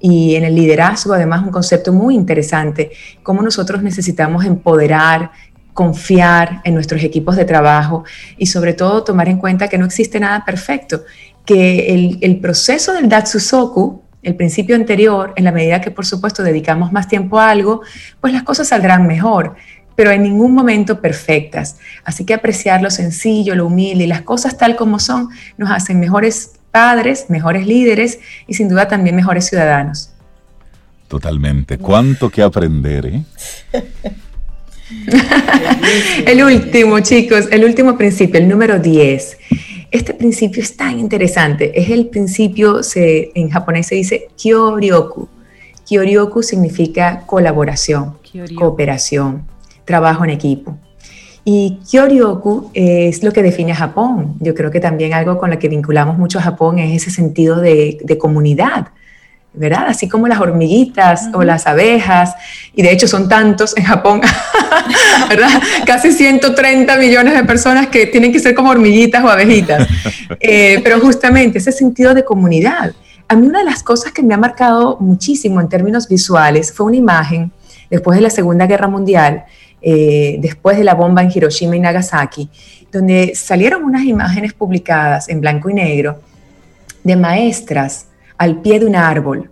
Y 0.00 0.34
en 0.34 0.44
el 0.44 0.54
liderazgo, 0.54 1.14
además, 1.14 1.44
un 1.44 1.50
concepto 1.50 1.92
muy 1.92 2.14
interesante, 2.14 2.90
cómo 3.22 3.42
nosotros 3.42 3.82
necesitamos 3.82 4.44
empoderar, 4.44 5.30
confiar 5.72 6.60
en 6.64 6.74
nuestros 6.74 7.02
equipos 7.02 7.36
de 7.36 7.44
trabajo 7.44 8.04
y 8.36 8.46
sobre 8.46 8.74
todo 8.74 9.04
tomar 9.04 9.28
en 9.28 9.38
cuenta 9.38 9.68
que 9.68 9.78
no 9.78 9.86
existe 9.86 10.20
nada 10.20 10.44
perfecto, 10.44 11.02
que 11.44 12.18
el, 12.20 12.40
proceso 12.40 12.92
del 12.92 13.08
Datsusoku, 13.08 14.02
el 14.22 14.34
principio 14.36 14.76
anterior, 14.76 15.32
en 15.36 15.44
la 15.44 15.52
medida 15.52 15.80
que 15.80 15.90
por 15.90 16.06
supuesto 16.06 16.42
dedicamos 16.42 16.92
más 16.92 17.08
tiempo 17.08 17.38
a 17.38 17.50
algo, 17.50 17.82
pues 18.20 18.32
las 18.32 18.42
cosas 18.44 18.68
saldrán 18.68 19.06
mejor 19.06 19.56
pero 19.96 20.10
en 20.10 20.22
ningún 20.22 20.52
momento 20.52 21.00
perfectas. 21.00 21.76
Así 22.04 22.24
que 22.24 22.34
apreciar 22.34 22.82
lo 22.82 22.90
sencillo, 22.90 23.54
lo 23.54 23.66
humilde 23.66 24.04
y 24.04 24.06
las 24.06 24.22
cosas 24.22 24.58
tal 24.58 24.76
como 24.76 24.98
son 24.98 25.28
nos 25.56 25.70
hacen 25.70 26.00
mejores 26.00 26.52
padres, 26.70 27.26
mejores 27.28 27.66
líderes 27.66 28.18
y 28.46 28.54
sin 28.54 28.68
duda 28.68 28.88
también 28.88 29.14
mejores 29.14 29.46
ciudadanos. 29.46 30.10
Totalmente. 31.08 31.78
¿Cuánto 31.78 32.30
que 32.30 32.42
aprender, 32.42 33.06
eh? 33.06 33.22
el 36.26 36.42
último, 36.42 37.00
chicos, 37.00 37.46
el 37.50 37.64
último 37.64 37.96
principio, 37.96 38.40
el 38.40 38.48
número 38.48 38.78
10. 38.78 39.38
Este 39.90 40.14
principio 40.14 40.62
es 40.62 40.76
tan 40.76 40.98
interesante. 40.98 41.78
Es 41.80 41.90
el 41.90 42.06
principio, 42.06 42.82
se, 42.82 43.30
en 43.34 43.50
japonés 43.50 43.86
se 43.86 43.94
dice 43.94 44.28
Kyoryoku. 44.36 45.28
Kyoryoku 45.88 46.42
significa 46.42 47.22
colaboración, 47.26 48.16
cooperación, 48.56 49.44
trabajo 49.84 50.24
en 50.24 50.30
equipo. 50.30 50.76
Y 51.44 51.78
Kyoryoku 51.90 52.70
es 52.72 53.22
lo 53.22 53.32
que 53.32 53.42
define 53.42 53.72
a 53.72 53.76
Japón. 53.76 54.36
Yo 54.40 54.54
creo 54.54 54.70
que 54.70 54.80
también 54.80 55.12
algo 55.12 55.38
con 55.38 55.50
lo 55.50 55.58
que 55.58 55.68
vinculamos 55.68 56.16
mucho 56.16 56.38
a 56.38 56.42
Japón 56.42 56.78
es 56.78 57.02
ese 57.02 57.10
sentido 57.10 57.60
de, 57.60 57.98
comunidad, 58.18 58.88
¿verdad? 59.52 59.84
Así 59.88 60.08
como 60.08 60.26
las 60.26 60.40
hormiguitas 60.40 61.28
o 61.34 61.42
las 61.42 61.66
abejas, 61.66 62.34
y 62.74 62.82
de 62.82 62.92
hecho 62.92 63.06
son 63.06 63.28
tantos 63.28 63.76
en 63.76 63.84
Japón, 63.84 64.22
¿verdad? 65.28 65.50
Casi 65.84 66.12
130 66.12 66.96
millones 66.96 67.34
de 67.34 67.44
personas 67.44 67.88
que 67.88 68.06
tienen 68.06 68.32
que 68.32 68.38
ser 68.38 68.54
como 68.54 68.70
hormiguitas 68.70 69.22
o 69.22 69.28
abejitas. 69.28 69.86
Eh, 70.40 70.80
pero 70.82 71.00
justamente 71.00 71.58
ese 71.58 71.70
sentido 71.70 72.12
de 72.14 72.24
comunidad. 72.24 72.92
A 73.28 73.36
mí 73.36 73.46
una 73.46 73.60
de 73.60 73.64
las 73.64 73.82
cosas 73.82 74.12
que 74.12 74.22
me 74.22 74.34
ha 74.34 74.36
marcado 74.38 74.96
muchísimo 74.98 75.60
en 75.60 75.68
términos 75.68 76.08
visuales 76.08 76.72
fue 76.72 76.86
una 76.86 76.96
imagen 76.96 77.52
después 77.90 78.16
de 78.16 78.22
la 78.22 78.30
Segunda 78.30 78.66
Guerra 78.66 78.88
Mundial 78.88 79.44
eh, 79.86 80.38
después 80.40 80.78
de 80.78 80.84
la 80.84 80.94
bomba 80.94 81.20
en 81.20 81.30
Hiroshima 81.30 81.76
y 81.76 81.80
Nagasaki, 81.80 82.48
donde 82.90 83.34
salieron 83.34 83.84
unas 83.84 84.04
imágenes 84.04 84.54
publicadas 84.54 85.28
en 85.28 85.42
blanco 85.42 85.68
y 85.68 85.74
negro 85.74 86.22
de 87.02 87.16
maestras 87.16 88.06
al 88.38 88.62
pie 88.62 88.80
de 88.80 88.86
un 88.86 88.96
árbol, 88.96 89.50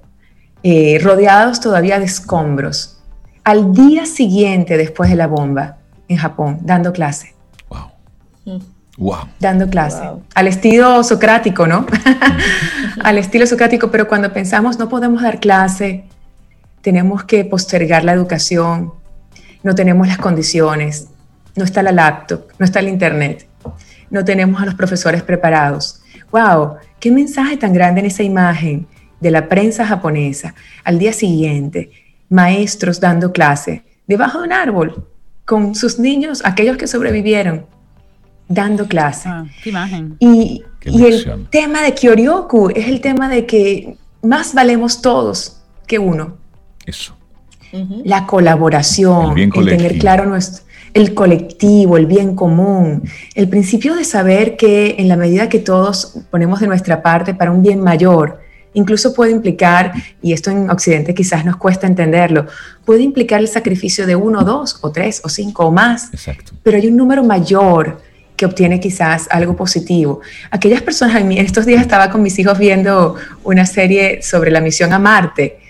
eh, 0.63 0.99
rodeados 1.03 1.61
todavía 1.61 1.99
de 1.99 2.07
escombros, 2.07 2.99
al 3.45 3.75
día 3.75 4.07
siguiente 4.07 4.79
después 4.79 5.11
de 5.11 5.17
la 5.17 5.27
bomba 5.27 5.77
en 6.09 6.17
Japón, 6.17 6.61
dando 6.63 6.95
clase. 6.95 7.35
Wow. 7.69 8.63
Wow. 8.97 9.29
Dando 9.39 9.69
clase. 9.69 10.03
Al 10.35 10.47
estilo 10.47 11.05
socrático, 11.05 11.67
¿no? 11.67 11.85
al 13.05 13.19
estilo 13.19 13.47
socrático, 13.47 13.91
pero 13.91 14.09
cuando 14.09 14.33
pensamos 14.33 14.79
no 14.79 14.89
podemos 14.89 15.21
dar 15.21 15.41
clase, 15.41 16.05
tenemos 16.81 17.25
que 17.25 17.45
postergar 17.45 18.03
la 18.03 18.13
educación, 18.13 18.95
no 19.63 19.75
tenemos 19.75 20.07
las 20.07 20.19
condiciones, 20.19 21.09
no 21.57 21.65
está 21.65 21.83
la 21.83 21.93
laptop, 21.93 22.47
no 22.59 22.65
está 22.65 22.81
el 22.81 22.89
internet, 22.89 23.47
no 24.11 24.25
tenemos 24.25 24.61
a 24.61 24.67
los 24.67 24.75
profesores 24.75 25.23
preparados. 25.23 26.03
¡Wow! 26.31 26.77
¿Qué 26.99 27.11
mensaje 27.11 27.57
tan 27.57 27.73
grande 27.73 28.01
en 28.01 28.07
esa 28.07 28.23
imagen 28.23 28.87
de 29.21 29.31
la 29.31 29.49
prensa 29.49 29.87
japonesa? 29.87 30.55
Al 30.85 30.99
día 30.99 31.13
siguiente, 31.13 31.91
maestros 32.29 33.01
dando 33.01 33.33
clase 33.33 33.85
debajo 34.07 34.39
de 34.39 34.45
un 34.45 34.53
árbol 34.53 35.07
con 35.45 35.75
sus 35.75 35.99
niños, 35.99 36.43
aquellos 36.45 36.77
que 36.77 36.87
sobrevivieron, 36.87 37.67
dando 38.49 38.87
clase. 38.87 39.29
Ah, 39.29 39.45
qué 39.63 39.71
imagen. 39.71 40.17
Y, 40.19 40.63
y 40.85 41.05
el 41.05 41.49
tema 41.51 41.83
de 41.83 41.95
Kyoryoku 41.95 42.71
es 42.71 42.89
el 42.89 43.01
tema 43.01 43.29
de 43.29 43.47
que 43.47 43.97
más 44.23 44.55
valemos 44.55 45.03
todos 45.03 45.61
que 45.87 45.99
uno. 45.99 46.39
Eso 46.87 47.17
la 48.05 48.27
colaboración, 48.27 49.39
el, 49.39 49.51
tener 49.51 49.99
claro 49.99 50.27
nuestro, 50.27 50.65
el 50.95 51.15
colectivo, 51.15 51.97
el 51.97 52.07
bien 52.07 52.35
común, 52.35 53.03
el 53.35 53.49
principio 53.49 53.95
de 53.95 54.05
saber 54.05 54.57
que 54.57 54.97
en 54.99 55.09
la 55.09 55.17
medida 55.17 55.49
que 55.49 55.59
todos 55.59 56.19
ponemos 56.31 56.61
de 56.61 56.67
nuestra 56.67 57.03
parte 57.03 57.35
para 57.35 57.51
un 57.51 57.63
bien 57.63 57.81
mayor, 57.81 58.41
incluso 58.75 59.15
puede 59.15 59.33
implicar, 59.33 59.93
y 60.21 60.33
esto 60.33 60.51
en 60.51 60.71
Occidente 60.71 61.15
quizás 61.15 61.45
nos 61.45 61.57
cuesta 61.57 61.87
entenderlo, 61.87 62.47
puede 62.85 63.03
implicar 63.03 63.41
el 63.41 63.49
sacrificio 63.49 64.07
de 64.07 64.17
uno, 64.17 64.45
dos, 64.45 64.79
o 64.83 64.93
tres, 64.93 65.21
o 65.25 65.29
cinco, 65.29 65.67
o 65.67 65.71
más, 65.71 66.11
pero 66.63 66.77
hay 66.77 66.87
un 66.89 66.97
número 66.97 67.25
mayor 67.25 68.01
que 68.37 68.47
obtiene 68.47 68.81
quizás 68.81 69.29
algo 69.31 69.55
positivo. 69.55 70.21
Aquellas 70.51 70.83
personas, 70.83 71.23
en 71.23 71.33
estos 71.33 71.65
días 71.65 71.81
estaba 71.81 72.11
con 72.11 72.23
mis 72.23 72.39
hijos 72.39 72.59
viendo 72.59 73.15
una 73.45 73.67
serie 73.67 74.21
sobre 74.23 74.51
la 74.51 74.61
misión 74.61 74.93
a 74.93 74.99
Marte, 74.99 75.62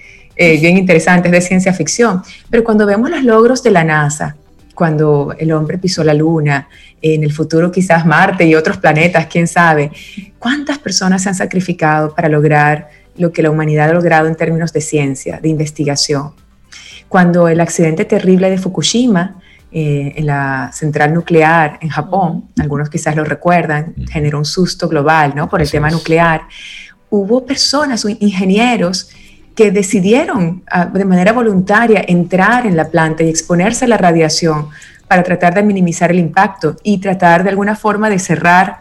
eh, 0.42 0.58
bien 0.58 0.76
interesantes 0.76 1.30
de 1.30 1.40
ciencia 1.40 1.72
ficción, 1.72 2.20
pero 2.50 2.64
cuando 2.64 2.84
vemos 2.84 3.08
los 3.08 3.22
logros 3.22 3.62
de 3.62 3.70
la 3.70 3.84
NASA, 3.84 4.34
cuando 4.74 5.32
el 5.38 5.52
hombre 5.52 5.78
pisó 5.78 6.02
la 6.02 6.14
Luna, 6.14 6.68
en 7.00 7.22
el 7.22 7.32
futuro 7.32 7.70
quizás 7.70 8.04
Marte 8.04 8.44
y 8.44 8.56
otros 8.56 8.78
planetas, 8.78 9.26
quién 9.26 9.46
sabe, 9.46 9.92
cuántas 10.40 10.78
personas 10.78 11.22
se 11.22 11.28
han 11.28 11.36
sacrificado 11.36 12.12
para 12.12 12.28
lograr 12.28 12.88
lo 13.16 13.32
que 13.32 13.40
la 13.40 13.52
humanidad 13.52 13.90
ha 13.90 13.92
logrado 13.92 14.26
en 14.26 14.34
términos 14.34 14.72
de 14.72 14.80
ciencia, 14.80 15.38
de 15.40 15.48
investigación. 15.48 16.32
Cuando 17.08 17.46
el 17.46 17.60
accidente 17.60 18.04
terrible 18.04 18.50
de 18.50 18.58
Fukushima, 18.58 19.40
eh, 19.70 20.14
en 20.16 20.26
la 20.26 20.72
central 20.72 21.14
nuclear 21.14 21.78
en 21.80 21.88
Japón, 21.88 22.48
algunos 22.58 22.90
quizás 22.90 23.14
lo 23.14 23.22
recuerdan, 23.22 23.94
generó 24.10 24.38
un 24.38 24.44
susto 24.44 24.88
global 24.88 25.34
¿no? 25.36 25.48
por 25.48 25.62
el 25.62 25.70
tema 25.70 25.88
nuclear. 25.88 26.42
Hubo 27.10 27.46
personas, 27.46 28.04
ingenieros, 28.18 29.10
que 29.54 29.70
decidieron 29.70 30.62
ah, 30.70 30.86
de 30.86 31.04
manera 31.04 31.32
voluntaria 31.32 32.04
entrar 32.06 32.66
en 32.66 32.76
la 32.76 32.88
planta 32.88 33.22
y 33.22 33.28
exponerse 33.28 33.84
a 33.84 33.88
la 33.88 33.96
radiación 33.96 34.68
para 35.08 35.22
tratar 35.22 35.54
de 35.54 35.62
minimizar 35.62 36.10
el 36.10 36.18
impacto 36.18 36.76
y 36.82 36.98
tratar 36.98 37.44
de 37.44 37.50
alguna 37.50 37.76
forma 37.76 38.08
de 38.08 38.18
cerrar, 38.18 38.78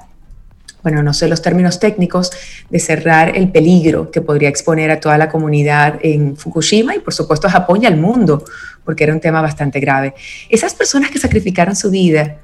bueno, 0.81 1.03
no 1.03 1.13
sé 1.13 1.27
los 1.27 1.41
términos 1.41 1.79
técnicos, 1.79 2.31
de 2.69 2.79
cerrar 2.79 3.35
el 3.35 3.51
peligro 3.51 4.11
que 4.11 4.21
podría 4.21 4.47
exponer 4.47 4.91
a 4.91 4.99
toda 4.99 5.17
la 5.17 5.27
comunidad 5.27 5.99
en 6.01 6.37
Fukushima 6.37 6.95
y 6.95 6.99
por 6.99 7.13
supuesto 7.13 7.47
a 7.47 7.51
Japón 7.51 7.79
y 7.83 7.85
al 7.85 7.97
mundo, 7.97 8.45
porque 8.85 9.03
era 9.03 9.13
un 9.13 9.19
tema 9.19 9.41
bastante 9.41 9.81
grave. 9.81 10.13
Esas 10.49 10.73
personas 10.73 11.11
que 11.11 11.19
sacrificaron 11.19 11.75
su 11.75 11.91
vida 11.91 12.37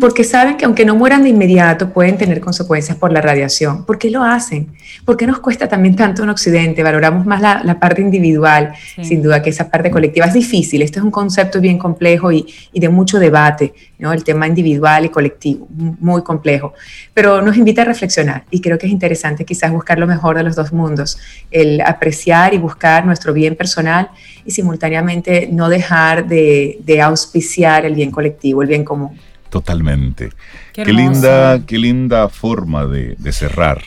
porque 0.00 0.24
saben 0.24 0.56
que 0.56 0.64
aunque 0.64 0.84
no 0.84 0.96
mueran 0.96 1.22
de 1.22 1.28
inmediato 1.28 1.92
pueden 1.92 2.16
tener 2.16 2.40
consecuencias 2.40 2.96
por 2.96 3.12
la 3.12 3.20
radiación. 3.20 3.84
¿Por 3.84 3.98
qué 3.98 4.10
lo 4.10 4.22
hacen? 4.22 4.68
¿Por 5.04 5.16
qué 5.16 5.26
nos 5.26 5.38
cuesta 5.38 5.68
también 5.68 5.94
tanto 5.94 6.22
en 6.22 6.30
Occidente? 6.30 6.82
Valoramos 6.82 7.24
más 7.24 7.40
la, 7.40 7.78
parte 7.78 8.02
individual, 8.02 8.72
sin 9.02 9.22
duda 9.22 9.42
que 9.42 9.50
esa 9.50 9.70
parte 9.70 9.90
colectiva 9.90 10.26
es 10.26 10.34
difícil. 10.34 10.82
Este 10.82 10.98
es 10.98 11.04
un 11.04 11.10
concepto 11.10 11.60
bien 11.60 11.78
complejo 11.78 12.32
y, 12.32 12.46
de 12.72 12.88
mucho 12.88 13.18
debate, 13.18 13.72
¿no? 13.98 14.12
el 14.12 14.24
tema 14.24 14.46
individual 14.46 15.04
y 15.04 15.08
colectivo, 15.08 15.68
muy 15.70 16.22
complejo. 16.22 16.74
Pero 17.14 17.40
nos 17.40 17.56
invita 17.56 17.82
a 17.82 17.84
reflexionar 17.84 18.44
y 18.50 18.60
creo 18.60 18.76
que 18.76 18.86
es 18.86 18.92
interesante 18.92 19.44
quizás 19.44 19.70
buscar 19.70 19.98
lo 19.98 20.06
mejor 20.06 20.36
de 20.36 20.42
los 20.42 20.56
dos 20.56 20.72
mundos, 20.72 21.18
el 21.50 21.80
apreciar 21.80 22.54
y 22.54 22.58
buscar 22.58 23.06
nuestro 23.06 23.32
bien 23.32 23.54
personal 23.54 24.10
y 24.44 24.50
simultáneamente 24.50 25.48
no 25.50 25.68
dejar 25.68 26.26
de 26.26 27.00
auspiciar 27.02 27.84
el 27.84 27.94
bien 27.94 28.10
colectivo, 28.10 28.62
el 28.62 28.68
bien 28.68 28.84
común. 28.84 29.16
Totalmente. 29.50 30.30
Qué, 30.72 30.84
linda, 30.84 31.60
qué 31.66 31.78
linda 31.78 32.28
forma 32.28 32.86
de, 32.86 33.16
cerrar 33.32 33.82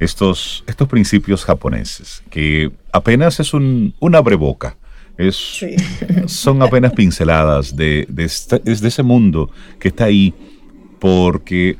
estos, 0.00 0.64
estos 0.66 0.88
principios 0.88 1.44
japoneses, 1.44 2.22
que 2.30 2.72
apenas 2.92 3.40
es 3.40 3.54
un, 3.54 3.94
un 4.00 4.14
abreboca. 4.14 4.76
Es, 5.16 5.64
Son 6.26 6.60
apenas 6.62 6.92
pinceladas 6.92 7.76
de, 7.76 8.06
de, 8.08 8.30
de 8.64 8.88
ese 8.88 9.02
mundo 9.04 9.50
que 9.78 9.88
está 9.88 10.04
ahí 10.04 10.34
porque 10.98 11.78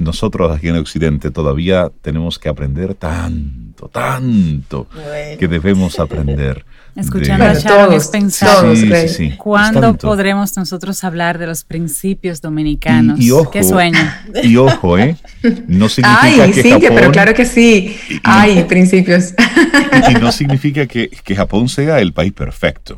nosotros 0.00 0.50
aquí 0.56 0.68
en 0.68 0.76
Occidente 0.76 1.30
todavía 1.30 1.90
tenemos 2.00 2.38
que 2.38 2.48
aprender 2.48 2.94
tanto, 2.94 3.88
tanto 3.88 4.86
que 5.38 5.46
debemos 5.46 6.00
aprender. 6.00 6.64
Escuchando 6.96 7.44
a 7.44 7.54
Sharon 7.54 7.94
es 7.94 8.08
pensar, 8.08 8.64
¿cuándo 9.36 9.96
podremos 9.96 10.56
nosotros 10.56 11.02
hablar 11.04 11.38
de 11.38 11.46
los 11.46 11.64
principios 11.64 12.40
dominicanos? 12.40 13.20
Y, 13.20 13.30
ojo, 13.30 13.50
¿Qué 13.50 13.62
sueño? 13.62 13.98
Y 14.42 14.56
ojo, 14.56 14.98
¿eh? 14.98 15.16
No 15.66 15.88
significa 15.88 16.20
Ay, 16.22 16.52
que 16.52 16.62
sí, 16.62 16.74
pero 16.80 17.12
claro 17.12 17.34
que 17.34 17.46
sí. 17.46 17.96
Hay 18.24 18.64
principios. 18.68 19.34
Y, 20.10 20.14
no 20.14 20.32
significa 20.32 20.86
que, 20.86 21.10
Japón 21.34 21.68
sea 21.68 22.00
el 22.00 22.12
país 22.12 22.32
perfecto. 22.32 22.96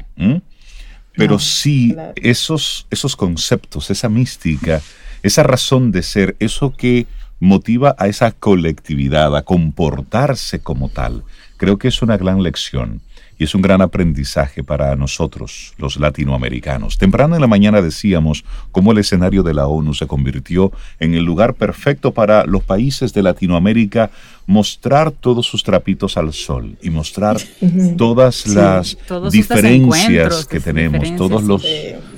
Pero 1.14 1.38
sí, 1.38 1.94
esos, 2.16 2.86
esos 2.90 3.16
conceptos, 3.16 3.90
esa 3.90 4.08
mística, 4.08 4.80
esa 5.22 5.42
razón 5.42 5.92
de 5.92 6.02
ser, 6.02 6.36
eso 6.40 6.72
que 6.74 7.06
motiva 7.38 7.94
a 7.98 8.06
esa 8.06 8.30
colectividad, 8.30 9.36
a 9.36 9.42
comportarse 9.42 10.60
como 10.60 10.88
tal, 10.88 11.24
creo 11.56 11.76
que 11.76 11.88
es 11.88 12.00
una 12.00 12.16
gran 12.16 12.42
lección 12.42 13.02
y 13.42 13.44
es 13.44 13.56
un 13.56 13.62
gran 13.62 13.82
aprendizaje 13.82 14.62
para 14.62 14.94
nosotros, 14.94 15.74
los 15.76 15.96
latinoamericanos. 15.96 16.96
Temprano 16.96 17.34
en 17.34 17.40
la 17.40 17.48
mañana 17.48 17.82
decíamos 17.82 18.44
cómo 18.70 18.92
el 18.92 18.98
escenario 18.98 19.42
de 19.42 19.52
la 19.52 19.66
ONU 19.66 19.94
se 19.94 20.06
convirtió 20.06 20.70
en 21.00 21.14
el 21.14 21.24
lugar 21.24 21.54
perfecto 21.54 22.14
para 22.14 22.46
los 22.46 22.62
países 22.62 23.12
de 23.12 23.24
Latinoamérica 23.24 24.12
mostrar 24.46 25.10
todos 25.10 25.44
sus 25.44 25.64
trapitos 25.64 26.16
al 26.16 26.32
sol 26.32 26.76
y 26.82 26.90
mostrar 26.90 27.36
todas 27.98 28.46
las 28.46 28.96
diferencias 29.32 30.46
que 30.46 30.60
tenemos, 30.60 31.16
todos 31.16 31.42
los 31.42 31.66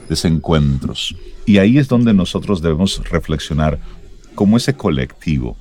desencuentros. 0.07 1.17
Y 1.47 1.57
ahí 1.57 1.79
es 1.79 1.89
donde 1.89 2.13
nosotros 2.13 2.61
debemos 2.61 3.01
reflexionar 3.09 3.79
como 4.35 4.59
ese 4.59 4.75
colectivo, 4.75 5.57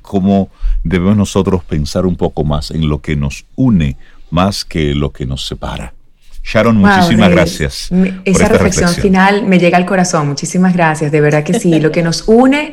cómo 0.00 0.48
debemos 0.82 1.18
nosotros 1.18 1.62
pensar 1.62 2.06
un 2.06 2.16
poco 2.16 2.42
más 2.42 2.70
en 2.70 2.88
lo 2.88 3.02
que 3.02 3.16
nos 3.16 3.44
une 3.54 3.98
más 4.30 4.64
que 4.64 4.94
lo 4.94 5.12
que 5.12 5.26
nos 5.26 5.46
separa. 5.46 5.94
Sharon, 6.42 6.76
muchísimas 6.76 7.30
gracias. 7.30 7.90
Esa 8.24 8.48
reflexión, 8.48 8.94
final 8.94 9.44
me 9.44 9.58
llega 9.58 9.76
al 9.76 9.86
corazón. 9.86 10.28
Muchísimas 10.28 10.72
gracias. 10.74 11.10
De 11.10 11.20
verdad 11.20 11.42
que 11.42 11.58
sí. 11.58 11.80
lo 11.80 11.90
que 11.90 12.02
nos 12.02 12.24
une 12.28 12.70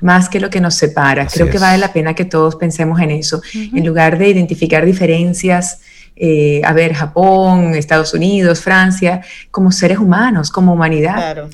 más 0.00 0.28
que 0.28 0.38
lo 0.38 0.50
que 0.50 0.60
nos 0.60 0.74
separa. 0.74 1.26
Creo 1.26 1.50
que 1.50 1.58
vale 1.58 1.78
la 1.78 1.92
pena 1.92 2.14
que 2.14 2.24
todos 2.24 2.54
pensemos 2.54 3.00
en 3.00 3.10
eso. 3.10 3.42
En 3.54 3.84
lugar 3.84 4.18
de 4.18 4.28
identificar 4.28 4.84
diferencias, 4.86 5.80
eh, 6.20 6.60
a 6.64 6.72
ver, 6.72 6.94
Japón, 6.94 7.74
Estados 7.74 8.12
Unidos, 8.14 8.60
Francia, 8.60 9.22
como 9.50 9.70
seres 9.70 9.98
humanos, 9.98 10.50
como 10.50 10.72
humanidad, 10.72 11.48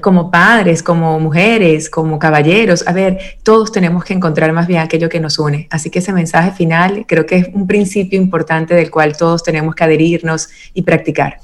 como 0.00 0.30
padres, 0.30 0.82
como 0.82 1.20
mujeres, 1.20 1.88
como 1.88 2.18
caballeros. 2.18 2.86
A 2.86 2.92
ver, 2.92 3.38
todos 3.42 3.70
tenemos 3.70 4.04
que 4.04 4.14
encontrar 4.14 4.52
más 4.52 4.66
bien 4.66 4.80
aquello 4.80 5.08
que 5.08 5.20
nos 5.20 5.38
une. 5.38 5.68
Así 5.70 5.90
que 5.90 6.00
ese 6.00 6.12
mensaje 6.12 6.50
final 6.52 7.04
creo 7.06 7.26
que 7.26 7.36
es 7.36 7.48
un 7.52 7.66
principio 7.66 8.20
importante 8.20 8.74
del 8.74 8.90
cual 8.90 9.16
todos 9.16 9.42
tenemos 9.42 9.74
que 9.74 9.84
adherirnos 9.84 10.48
y 10.74 10.82
practicar. 10.82 11.38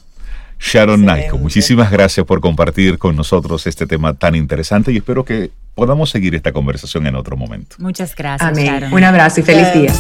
Sharon 0.59 1.05
Naiko, 1.05 1.37
muchísimas 1.37 1.91
gracias 1.91 2.25
por 2.25 2.41
compartir 2.41 2.99
con 2.99 3.15
nosotros 3.17 3.67
este 3.67 3.87
tema 3.87 4.15
tan 4.15 4.35
interesante 4.35 4.93
y 4.93 4.97
espero 4.97 5.25
que 5.25 5.51
podamos 5.75 6.11
seguir 6.11 6.35
esta 6.35 6.53
conversación 6.53 7.07
en 7.07 7.17
otro 7.17 7.37
momento. 7.37 7.77
Muchas 7.79 8.15
gracias. 8.15 8.49
Amén. 8.49 8.93
Un 8.93 9.05
abrazo 9.05 9.41
y 9.41 9.43
feliz 9.43 9.73
día. 9.75 9.93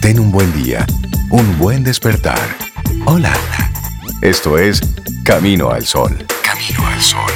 Ten 0.00 0.20
un 0.20 0.30
buen 0.30 0.52
día, 0.62 0.86
un 1.30 1.58
buen 1.58 1.84
despertar. 1.84 2.38
Hola. 3.04 3.32
Esto 4.22 4.56
es 4.56 4.80
Camino 5.24 5.70
al 5.70 5.84
Sol. 5.84 6.16
Camino 6.42 6.86
al 6.86 7.00
Sol. 7.00 7.30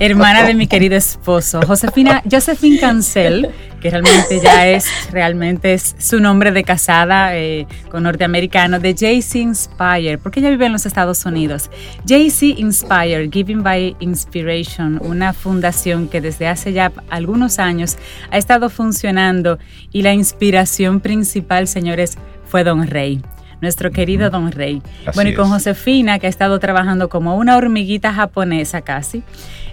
hermana 0.00 0.44
de 0.44 0.54
mi 0.54 0.68
querido 0.68 0.94
esposo. 0.94 1.60
Josefina, 1.66 2.22
Josephine 2.30 2.78
Cancel, 2.78 3.50
que 3.80 3.90
realmente 3.90 4.40
ya 4.40 4.68
es, 4.68 4.86
realmente 5.10 5.74
es 5.74 5.96
su 5.98 6.20
nombre 6.20 6.52
de 6.52 6.62
casada 6.62 7.36
eh, 7.36 7.66
con 7.90 8.04
norteamericano, 8.04 8.78
de 8.78 8.94
JC 8.94 9.34
Inspire, 9.34 10.18
porque 10.18 10.38
ella 10.38 10.50
vive 10.50 10.66
en 10.66 10.72
los 10.72 10.86
Estados 10.86 11.26
Unidos. 11.26 11.70
JC 12.04 12.56
Inspire, 12.58 13.28
Giving 13.32 13.64
by 13.64 13.96
Inspiration, 13.98 15.00
una 15.02 15.32
fundación 15.32 16.06
que 16.06 16.20
desde 16.20 16.46
hace 16.46 16.72
ya 16.72 16.92
algunos 17.10 17.58
años 17.58 17.96
ha 18.30 18.38
estado 18.38 18.70
funcionando 18.70 19.58
y 19.90 20.02
la 20.02 20.14
inspiración 20.14 21.00
principal, 21.00 21.66
señores, 21.66 22.16
fue 22.46 22.62
Don 22.62 22.86
Rey 22.86 23.20
nuestro 23.62 23.90
querido 23.90 24.28
Don 24.28 24.52
Rey. 24.52 24.82
bueno, 25.14 25.30
y 25.30 25.34
con 25.34 25.48
Josefina, 25.48 26.18
que 26.18 26.26
ha 26.26 26.30
estado 26.30 26.58
trabajando 26.58 27.08
como 27.08 27.36
una 27.36 27.56
hormiguita 27.56 28.12
japonesa 28.12 28.82
casi, 28.82 29.22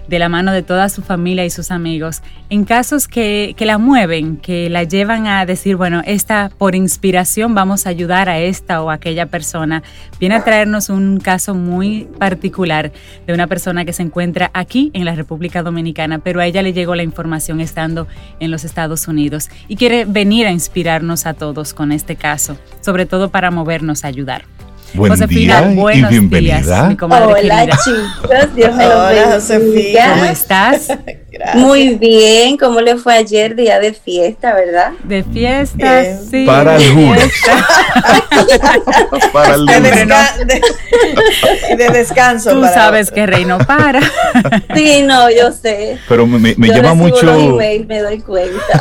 de 0.08 0.18
la 0.18 0.28
mano 0.28 0.52
de 0.52 0.62
toda 0.62 0.88
su 0.88 1.02
familia 1.02 1.44
y 1.44 1.50
sus 1.50 1.70
amigos, 1.70 2.22
en 2.48 2.64
casos 2.64 3.08
que, 3.08 3.54
que 3.56 3.66
la 3.66 3.78
mueven, 3.78 4.36
que 4.36 4.70
la 4.70 4.84
llevan 4.84 5.26
a 5.26 5.46
decir, 5.46 5.76
bueno, 5.76 6.02
esta 6.04 6.50
por 6.56 6.74
inspiración 6.74 7.54
vamos 7.54 7.86
a 7.86 7.90
ayudar 7.90 8.28
a 8.28 8.38
esta 8.38 8.82
o 8.82 8.90
aquella 8.90 9.26
persona, 9.26 9.82
viene 10.18 10.34
a 10.34 10.44
traernos 10.44 10.88
un 10.88 11.20
caso 11.20 11.54
muy 11.54 12.08
particular 12.18 12.92
de 13.26 13.32
una 13.32 13.46
persona 13.46 13.84
que 13.84 13.92
se 13.92 14.02
encuentra 14.02 14.50
aquí 14.54 14.90
en 14.94 15.04
la 15.04 15.14
República 15.14 15.62
Dominicana, 15.62 16.18
pero 16.18 16.40
a 16.40 16.46
ella 16.46 16.62
le 16.62 16.72
llegó 16.72 16.94
la 16.94 17.02
información 17.02 17.60
estando 17.60 18.06
en 18.40 18.50
los 18.50 18.64
Estados 18.64 19.08
Unidos 19.08 19.48
y 19.68 19.76
quiere 19.76 20.04
venir 20.04 20.46
a 20.46 20.52
inspirarnos 20.52 21.26
a 21.26 21.34
todos 21.34 21.74
con 21.74 21.92
este 21.92 22.16
caso, 22.16 22.56
sobre 22.80 23.06
todo 23.06 23.30
para 23.30 23.50
movernos 23.50 24.04
a 24.04 24.08
ayudar. 24.08 24.44
Buen 24.94 25.12
Josefina, 25.12 25.62
día 25.62 25.94
y 25.94 26.04
bienvenida. 26.04 26.88
Días, 26.88 26.98
Hola 27.00 27.66
chicos, 27.84 28.54
Dios 28.54 28.74
me 28.74 28.88
lo 28.88 29.02
bendiga. 29.04 29.32
Josefina. 29.34 30.10
¿Cómo 30.10 30.24
estás? 30.24 30.88
Muy 31.54 31.94
bien, 31.94 32.58
¿cómo 32.58 32.80
le 32.80 32.96
fue 32.96 33.14
ayer 33.14 33.54
día 33.54 33.78
de 33.78 33.94
fiesta, 33.94 34.52
verdad? 34.52 34.92
De 35.04 35.22
fiesta, 35.22 36.04
sí. 36.28 36.44
Para 36.44 36.76
el 36.76 36.92
lunes. 36.92 37.32
para 39.32 39.54
el 39.54 39.64
lunes. 39.64 40.08
De, 40.46 41.76
de, 41.76 41.88
descanso. 41.90 42.50
Tú 42.50 42.62
sabes 42.64 43.10
que 43.10 43.26
Rey 43.26 43.44
no 43.44 43.58
para. 43.58 44.00
sí, 44.74 45.02
no, 45.02 45.30
yo 45.30 45.52
sé. 45.52 45.98
Pero 46.08 46.26
me, 46.26 46.54
me 46.56 46.68
llama 46.68 46.94
mucho. 46.94 47.58
me 47.86 48.00
doy 48.00 48.20
cuenta. 48.20 48.80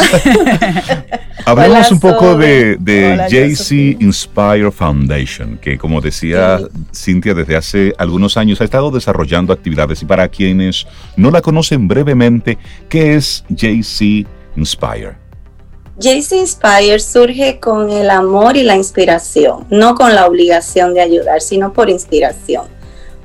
Hablemos 1.46 1.92
un 1.92 2.00
poco 2.00 2.36
de, 2.38 2.78
de 2.80 3.18
JC 3.30 4.02
Inspire 4.02 4.72
Foundation, 4.72 5.58
que 5.58 5.78
como 5.78 6.02
decía 6.02 6.60
Cintia, 6.94 7.34
desde 7.34 7.56
hace 7.56 7.94
algunos 7.98 8.38
años 8.38 8.62
ha 8.62 8.66
estado 8.66 8.92
desarrollando 8.92 9.54
actividades. 9.54 10.02
Y 10.02 10.06
para 10.06 10.28
quienes 10.28 10.86
no 11.16 11.32
la 11.32 11.42
conocen 11.42 11.88
brevemente, 11.88 12.58
¿qué 12.88 13.16
es 13.16 13.44
JC 13.50 14.28
Inspire? 14.56 15.30
JC 16.00 16.32
Inspire 16.38 17.00
surge 17.00 17.60
con 17.60 17.90
el 17.90 18.10
amor 18.10 18.56
y 18.56 18.64
la 18.64 18.76
inspiración, 18.76 19.66
no 19.70 19.96
con 19.96 20.16
la 20.16 20.28
obligación 20.28 20.94
de 20.94 21.02
ayudar, 21.02 21.42
sino 21.42 21.74
por 21.74 21.90
inspiración. 21.90 22.68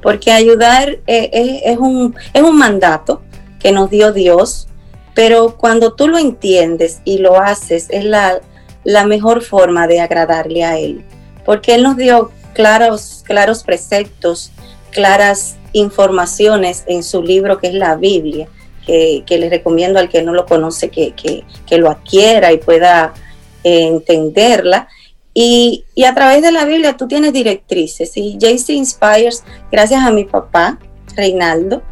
Porque 0.03 0.33
ayudar 0.33 0.99
eh, 1.07 1.63
es, 1.65 1.79
un, 1.79 2.15
es 2.33 2.43
un 2.43 2.59
mandato 2.59 3.23
que 3.61 3.71
nos 3.71 3.91
dio 3.91 4.13
Dios, 4.13 4.67
pero 5.15 5.57
cuando 5.57 5.95
tú 5.95 6.09
lo 6.09 6.19
entiendes 6.19 7.01
y 7.05 7.19
lo 7.19 7.41
haces, 7.41 7.87
es 7.91 8.05
la, 8.05 8.41
la 8.83 9.07
mejor 9.07 9.43
forma 9.43 9.87
de 9.87 10.01
agradarle 10.01 10.65
a 10.65 10.79
Él. 10.79 11.05
Porque 11.45 11.75
Él 11.75 11.83
nos 11.85 11.97
dio 11.97 12.33
claros, 12.53 13.23
claros 13.25 13.63
preceptos, 13.63 14.51
claras 14.91 15.57
informaciones 15.73 16.85
en 16.87 17.03
su 17.03 17.23
libro 17.23 17.59
que 17.59 17.69
es 17.69 17.75
la 17.75 17.97
Biblia, 17.97 18.49
que, 18.87 19.23
que 19.27 19.39
les 19.39 19.51
recomiendo 19.51 19.99
al 19.99 20.09
que 20.09 20.23
no 20.23 20.33
lo 20.33 20.47
conoce 20.47 20.91
que, 20.91 21.15
que, 21.15 21.79
lo 21.79 21.91
adquiera 21.91 22.53
y 22.53 22.59
pueda 22.59 23.15
eh, 23.63 23.87
entenderla. 23.87 24.89
Y, 25.33 25.85
y, 25.97 26.05
a 26.05 26.15
través 26.15 26.43
de 26.43 26.53
la 26.53 26.65
Biblia 26.65 26.97
tú 26.97 27.09
tienes 27.09 27.33
directrices. 27.33 28.17
Y 28.17 28.37
JC 28.39 28.71
Inspires, 28.71 29.43
gracias 29.71 30.03
a 30.03 30.13
mi 30.13 30.25
papá, 30.25 30.79
Reinaldo, 31.17 31.83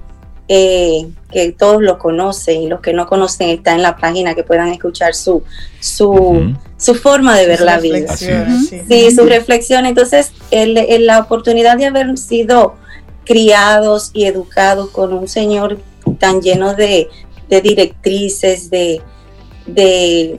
eh, 0.55 1.09
que 1.31 1.53
todos 1.53 1.81
lo 1.81 1.99
conocen 1.99 2.61
y 2.61 2.69
los 2.69 2.83
que 2.83 2.93
no 2.93 3.07
conocen 3.07 3.49
está 3.49 3.73
en 3.73 3.81
la 3.81 3.97
página 3.97 4.35
que 4.35 4.43
puedan 4.43 4.69
escuchar 4.69 5.15
su, 5.15 5.43
su, 5.81 6.55
su 6.77 6.95
forma 6.95 7.39
de 7.39 7.47
ver 7.47 7.63
la 7.63 7.79
vida. 7.79 8.15
Sí, 8.15 9.11
su 9.13 9.25
reflexión. 9.25 9.87
Entonces, 9.87 10.33
el, 10.51 11.07
la 11.07 11.21
oportunidad 11.21 11.79
de 11.79 11.87
haber 11.87 12.19
sido 12.19 12.75
criados 13.25 14.11
y 14.13 14.27
educados 14.27 14.91
con 14.91 15.15
un 15.15 15.27
Señor 15.27 15.79
tan 16.19 16.43
lleno 16.43 16.75
de, 16.75 17.09
de 17.49 17.61
directrices, 17.63 18.69
de, 18.69 19.01
de, 19.65 20.39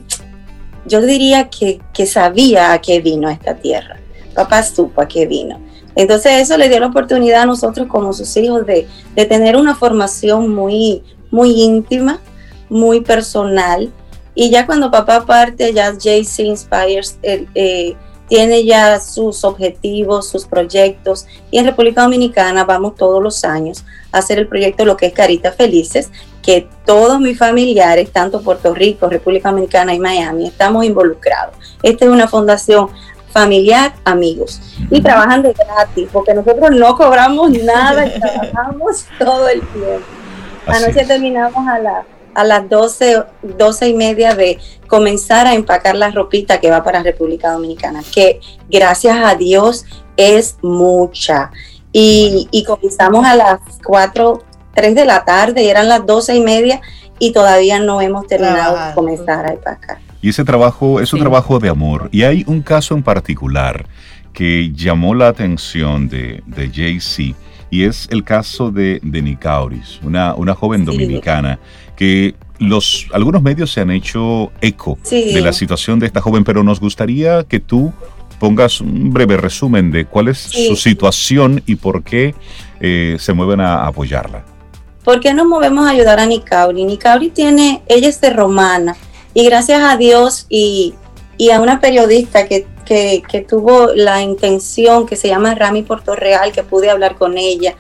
yo 0.85 1.01
diría 1.01 1.49
que, 1.49 1.79
que 1.91 2.05
sabía 2.05 2.71
a 2.71 2.81
qué 2.81 3.01
vino 3.01 3.29
a 3.29 3.33
esta 3.33 3.55
tierra. 3.55 3.97
Papá 4.35 4.61
supo 4.61 5.01
a 5.01 5.07
qué 5.07 5.25
vino. 5.25 5.59
Entonces 5.95 6.41
eso 6.41 6.57
le 6.57 6.69
dio 6.69 6.79
la 6.79 6.87
oportunidad 6.87 7.43
a 7.43 7.45
nosotros 7.45 7.87
como 7.87 8.13
sus 8.13 8.35
hijos 8.37 8.65
de, 8.65 8.87
tener 9.15 9.55
una 9.55 9.75
formación 9.75 10.53
muy, 10.53 11.03
muy 11.31 11.51
íntima, 11.61 12.19
muy 12.69 13.01
personal. 13.01 13.91
Y 14.35 14.49
ya 14.49 14.65
cuando 14.65 14.89
papá 14.89 15.25
parte, 15.25 15.73
ya 15.73 15.91
JC 15.91 16.39
Inspires, 16.39 17.19
eh, 17.21 17.95
tiene 18.27 18.65
ya 18.65 18.99
sus 18.99 19.43
objetivos, 19.43 20.27
sus 20.27 20.45
proyectos 20.45 21.27
y 21.51 21.59
en 21.59 21.65
República 21.65 22.01
Dominicana 22.01 22.63
vamos 22.63 22.95
todos 22.95 23.21
los 23.21 23.43
años 23.43 23.85
a 24.11 24.19
hacer 24.19 24.39
el 24.39 24.47
proyecto 24.47 24.85
Lo 24.85 24.97
que 24.97 25.07
es 25.07 25.13
Caritas 25.13 25.55
Felices, 25.55 26.09
que 26.41 26.67
todos 26.85 27.19
mis 27.19 27.37
familiares, 27.37 28.11
tanto 28.11 28.41
Puerto 28.41 28.73
Rico, 28.73 29.07
República 29.07 29.49
Dominicana 29.49 29.93
y 29.93 29.99
Miami, 29.99 30.47
estamos 30.47 30.83
involucrados. 30.83 31.55
Esta 31.83 32.05
es 32.05 32.11
una 32.11 32.27
fundación 32.27 32.89
familiar, 33.33 33.93
amigos. 34.05 34.61
Y 34.89 35.01
trabajan 35.01 35.41
de 35.41 35.53
gratis, 35.53 36.07
porque 36.13 36.33
nosotros 36.33 36.71
no 36.71 36.95
cobramos 36.95 37.49
nada 37.63 38.05
y 38.05 38.19
trabajamos 38.19 39.05
todo 39.19 39.49
el 39.49 39.59
tiempo. 39.59 40.05
Anoche 40.67 41.05
terminamos 41.05 41.67
a, 41.67 41.79
la, 41.79 42.05
a 42.35 42.43
las 42.45 42.69
12, 42.69 43.23
12 43.57 43.89
y 43.89 43.93
media 43.95 44.33
de 44.35 44.59
comenzar 44.87 45.47
a 45.47 45.55
empacar 45.55 45.95
la 45.95 46.11
ropita 46.11 46.61
que 46.61 46.69
va 46.69 46.83
para 46.83 47.03
República 47.03 47.51
Dominicana, 47.51 48.01
que 48.13 48.39
gracias 48.69 49.17
a 49.21 49.35
Dios 49.35 49.85
es 50.15 50.57
mucha. 50.61 51.51
Y, 51.91 52.47
y 52.51 52.63
comenzamos 52.63 53.25
a 53.25 53.35
las 53.35 53.59
4, 53.85 54.41
3 54.73 54.95
de 54.95 55.05
la 55.05 55.25
tarde, 55.25 55.63
y 55.63 55.69
eran 55.69 55.89
las 55.89 56.05
12 56.05 56.35
y 56.35 56.41
media 56.41 56.81
y 57.19 57.31
todavía 57.31 57.79
no 57.79 58.01
hemos 58.01 58.25
terminado 58.27 58.77
de 58.77 58.93
comenzar 58.93 59.45
a 59.45 59.53
empacar. 59.53 59.97
Y 60.23 60.29
ese 60.29 60.45
trabajo 60.45 61.01
es 61.01 61.11
un 61.13 61.19
trabajo 61.19 61.59
de 61.59 61.67
amor. 61.67 62.09
Y 62.13 62.23
hay 62.23 62.45
un 62.47 62.61
caso 62.61 62.95
en 62.95 63.03
particular 63.03 63.85
que 64.31 64.71
llamó 64.73 65.13
la 65.13 65.27
atención 65.27 66.07
de, 66.07 66.41
de 66.47 66.71
JC 66.71 67.35
y 67.69 67.83
es 67.83 68.07
el 68.09 68.23
caso 68.23 68.71
de, 68.71 68.99
de 69.03 69.21
Nicauris, 69.21 69.99
una, 70.01 70.33
una 70.35 70.55
joven 70.55 70.85
dominicana 70.85 71.59
que 71.97 72.35
los, 72.57 73.07
algunos 73.11 73.41
medios 73.41 73.71
se 73.71 73.81
han 73.81 73.91
hecho 73.91 74.51
eco 74.61 74.97
de 75.11 75.41
la 75.41 75.51
situación 75.51 75.99
de 75.99 76.05
esta 76.05 76.21
joven, 76.21 76.45
pero 76.45 76.63
nos 76.63 76.79
gustaría 76.79 77.43
que 77.43 77.59
tú 77.59 77.91
pongas 78.39 78.79
un 78.79 79.11
breve 79.11 79.35
resumen 79.35 79.91
de 79.91 80.05
cuál 80.05 80.29
es 80.29 80.37
su 80.37 80.77
situación 80.77 81.61
y 81.65 81.75
por 81.75 82.01
qué 82.03 82.33
eh, 82.79 83.17
se 83.19 83.33
mueven 83.33 83.59
a 83.59 83.87
apoyarla. 83.87 84.45
¿Por 85.03 85.19
qué 85.19 85.33
nos 85.33 85.47
movemos 85.47 85.85
a 85.85 85.89
ayudar 85.89 86.19
a 86.19 86.25
Nicauri? 86.25 86.85
Nicauri 86.85 87.29
tiene, 87.29 87.81
ella 87.87 88.07
es 88.07 88.21
de 88.21 88.29
Romana, 88.29 88.95
y 89.33 89.45
gracias 89.45 89.81
a 89.81 89.97
Dios 89.97 90.45
y, 90.49 90.93
a 91.51 91.59
una 91.59 91.81
periodista 91.81 92.47
que, 92.47 92.65
tuvo 93.47 93.87
la 93.93 94.21
intención, 94.21 95.05
que 95.05 95.15
se 95.15 95.27
llama 95.27 95.55
Rami 95.55 95.83
Portorreal, 95.83 96.51
que 96.51 96.63
pude 96.63 96.89
hablar 96.89 97.15
con 97.15 97.37
ella. 97.37 97.75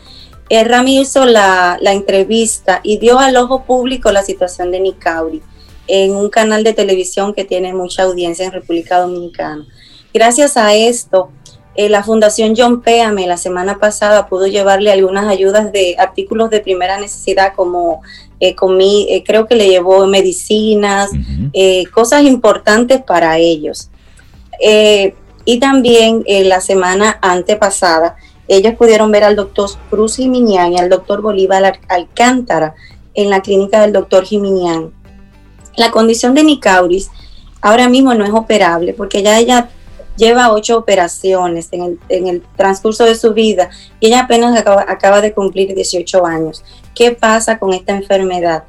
Eh, 0.49 0.63
Rami 0.63 1.01
hizo 1.01 1.25
la, 1.25 1.77
entrevista 1.81 2.79
y 2.83 2.97
dio 2.97 3.19
al 3.19 3.37
ojo 3.37 3.63
público 3.63 4.11
la 4.11 4.23
situación 4.23 4.71
de 4.71 4.79
Nicauri 4.79 5.41
en 5.87 6.15
un 6.15 6.29
canal 6.29 6.63
de 6.63 6.73
televisión 6.73 7.33
que 7.33 7.43
tiene 7.43 7.73
mucha 7.73 8.03
audiencia 8.03 8.45
en 8.45 8.51
República 8.51 8.99
Dominicana. 8.99 9.65
Gracias 10.13 10.57
a 10.57 10.73
esto, 10.73 11.29
eh, 11.75 11.89
la 11.89 12.03
Fundación 12.03 12.53
John 12.55 12.81
Péame 12.81 13.25
la 13.25 13.37
semana 13.37 13.79
pasada 13.79 14.27
pudo 14.27 14.45
llevarle 14.45 14.91
algunas 14.91 15.27
ayudas 15.27 15.71
de 15.71 15.95
artículos 15.97 16.51
de 16.51 16.59
primera 16.59 16.99
necesidad 16.99 17.53
como 17.55 18.01
eh, 18.43 18.55
eh, 19.09 19.23
creo 19.25 19.47
que 19.47 19.55
le 19.55 19.69
llevó 19.69 20.05
medicinas, 20.05 21.09
eh, 21.53 21.85
cosas 21.93 22.23
importantes 22.23 23.01
para 23.01 23.37
ellos. 23.37 23.89
y 25.45 25.59
también 25.59 26.23
la 26.27 26.61
semana 26.61 27.19
antepasada, 27.21 28.15
ellos 28.47 28.75
pudieron 28.75 29.11
ver 29.11 29.23
al 29.23 29.35
doctor 29.35 29.69
Cruz 29.89 30.15
Jiminián 30.17 30.73
y 30.73 30.77
al 30.77 30.89
doctor 30.89 31.21
Bolívar 31.21 31.79
Alcántara 31.89 32.75
en 33.13 33.29
la 33.29 33.41
clínica 33.41 33.81
del 33.81 33.93
doctor 33.93 34.23
Jiminián. 34.23 34.91
La 35.75 35.91
condición 35.91 36.33
de 36.33 36.43
Nicauris 36.43 37.09
ahora 37.61 37.89
mismo 37.89 38.13
no 38.13 38.25
es 38.25 38.31
operable 38.31 38.93
porque 38.93 39.23
ya 39.23 39.39
ella 39.39 39.69
lleva 40.15 40.51
ocho 40.51 40.77
operaciones 40.77 41.69
en 41.71 41.97
el, 42.27 42.41
transcurso 42.55 43.03
de 43.05 43.15
su 43.15 43.33
vida 43.33 43.69
y 43.99 44.07
ella 44.07 44.21
apenas 44.21 44.57
acaba, 44.57 44.85
acaba, 44.87 45.21
de 45.21 45.33
cumplir 45.33 45.73
18 45.73 46.25
años. 46.25 46.63
¿Qué 46.95 47.11
pasa 47.11 47.59
con 47.59 47.73
esta 47.73 47.93
enfermedad? 47.93 48.63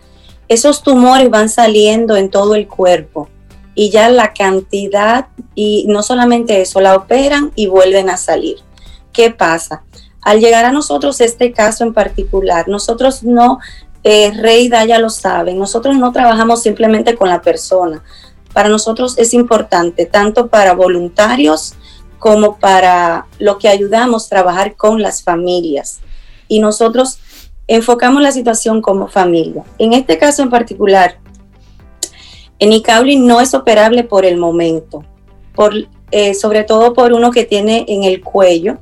Esos 0.49 0.83
tumores 0.83 1.31
van 1.31 1.49
saliendo 1.49 2.17
en 2.17 2.31
todo 2.31 2.55
el 2.55 2.69
cuerpo 2.69 3.29
y 3.75 3.91
ya 3.91 4.09
la 4.09 4.33
cantidad, 4.33 5.27
y 5.55 5.87
no 5.89 6.03
solamente 6.03 6.61
eso, 6.61 6.81
la 6.81 6.95
operan 6.95 7.53
y 7.57 7.67
vuelven 7.67 8.09
a 8.09 8.17
salir. 8.17 8.59
¿Qué 9.13 9.31
pasa? 9.31 9.83
Al 10.21 10.41
llegar 10.41 10.65
a 10.65 10.73
nosotros 10.73 11.21
este 11.21 11.53
caso 11.53 11.85
en 11.85 11.93
particular, 11.93 12.69
nosotros 12.69 13.25
no, 13.25 13.59
eh, 14.05 14.33
Rey 14.41 14.71
lo 14.99 15.11
sabe, 15.11 15.55
nosotros 15.55 15.97
no 15.97 16.13
trabajamos 16.13 16.63
simplemente 16.63 17.17
con 17.17 17.29
la 17.29 17.43
persona, 17.43 18.03
para 18.55 18.69
nosotros 18.69 19.19
es 19.19 19.35
importante, 19.35 20.07
tanto 20.07 20.47
para 20.47 20.75
voluntarios 20.75 21.75
como 22.21 22.57
para 22.59 23.27
lo 23.39 23.59
que 23.59 23.69
ayudamos 23.69 24.27
a 24.27 24.29
trabajar 24.31 24.77
con 24.77 25.03
las 25.03 25.23
familias. 25.23 25.99
Y 26.47 26.61
nosotros 26.61 27.19
enfocamos 27.67 28.23
la 28.23 28.33
situación 28.33 28.83
como 28.83 29.09
familia. 29.09 29.65
En 29.79 29.93
este 29.93 30.19
caso 30.19 30.43
en 30.43 30.51
particular, 30.51 31.19
en 32.59 32.73
Icauli 32.73 33.17
no 33.17 33.41
es 33.41 33.55
operable 33.55 34.05
por 34.05 34.25
el 34.25 34.37
momento, 34.37 35.05
por, 35.55 35.75
eh, 36.11 36.35
sobre 36.35 36.65
todo 36.65 36.95
por 36.95 37.13
uno 37.13 37.31
que 37.31 37.45
tiene 37.45 37.85
en 37.89 38.05
el 38.05 38.23
cuello, 38.23 38.79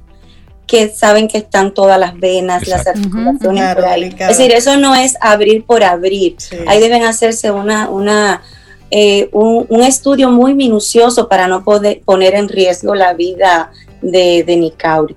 que 0.67 0.89
saben 0.89 1.29
que 1.29 1.39
están 1.39 1.75
todas 1.75 1.99
las 1.99 2.19
venas, 2.19 2.67
las 2.67 2.87
articulaciones 2.87 3.75
por 3.75 3.85
ahí. 3.85 4.05
Es 4.05 4.39
decir, 4.39 4.53
eso 4.53 4.77
no 4.77 4.95
es 4.95 5.17
abrir 5.21 5.65
por 5.65 5.83
abrir. 5.85 6.37
Ahí 6.67 6.81
deben 6.81 7.05
hacerse 7.05 7.51
una, 7.51 7.91
una 7.91 8.43
eh, 8.91 9.29
un, 9.33 9.83
estudio 9.83 10.31
muy 10.31 10.55
minucioso 10.55 11.29
para 11.29 11.49
no 11.49 11.65
poder 11.65 12.03
poner 12.05 12.35
en 12.35 12.49
riesgo 12.49 12.95
la 12.95 13.15
vida 13.15 13.73
de, 14.01 14.45
de 14.45 14.57
Nicauri. 14.57 15.17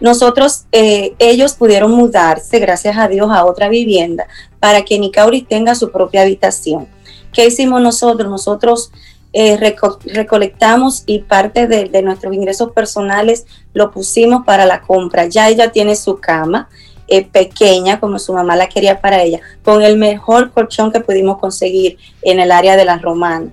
Nosotros, 0.00 0.66
eh, 0.72 1.14
ellos 1.18 1.54
pudieron 1.54 1.90
mudarse, 1.92 2.58
gracias 2.58 2.96
a 2.98 3.08
Dios, 3.08 3.30
a 3.30 3.44
otra 3.44 3.68
vivienda 3.68 4.26
para 4.60 4.84
que 4.84 4.98
Nicauri 4.98 5.42
tenga 5.42 5.74
su 5.74 5.90
propia 5.90 6.22
habitación. 6.22 6.88
¿Qué 7.32 7.46
hicimos 7.46 7.80
nosotros? 7.80 8.30
Nosotros 8.30 8.90
eh, 9.32 9.58
recolectamos 9.58 11.02
y 11.06 11.20
parte 11.20 11.66
de, 11.66 12.02
nuestros 12.02 12.34
ingresos 12.34 12.72
personales 12.72 13.46
lo 13.74 13.90
pusimos 13.90 14.44
para 14.44 14.66
la 14.66 14.82
compra. 14.82 15.26
Ya 15.26 15.48
ella 15.48 15.72
tiene 15.72 15.94
su 15.96 16.18
cama, 16.18 16.68
eh, 17.08 17.24
pequeña, 17.24 18.00
como 18.00 18.18
su 18.18 18.32
mamá 18.32 18.56
la 18.56 18.68
quería 18.68 19.00
para 19.00 19.22
ella, 19.22 19.40
con 19.62 19.82
el 19.82 19.96
mejor 19.96 20.52
colchón 20.52 20.90
que 20.90 21.00
pudimos 21.00 21.38
conseguir 21.38 21.98
en 22.22 22.40
el 22.40 22.50
área 22.50 22.76
de 22.76 22.84
la 22.84 22.98
Romana. 22.98 23.52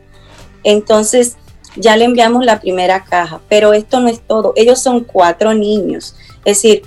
Entonces, 0.63 1.37
ya 1.75 1.97
le 1.97 2.05
enviamos 2.05 2.45
la 2.45 2.59
primera 2.59 3.03
caja, 3.03 3.41
pero 3.49 3.73
esto 3.73 3.99
no 3.99 4.07
es 4.07 4.21
todo. 4.21 4.53
Ellos 4.55 4.79
son 4.79 5.03
cuatro 5.03 5.53
niños. 5.53 6.15
Es 6.45 6.61
decir, 6.61 6.83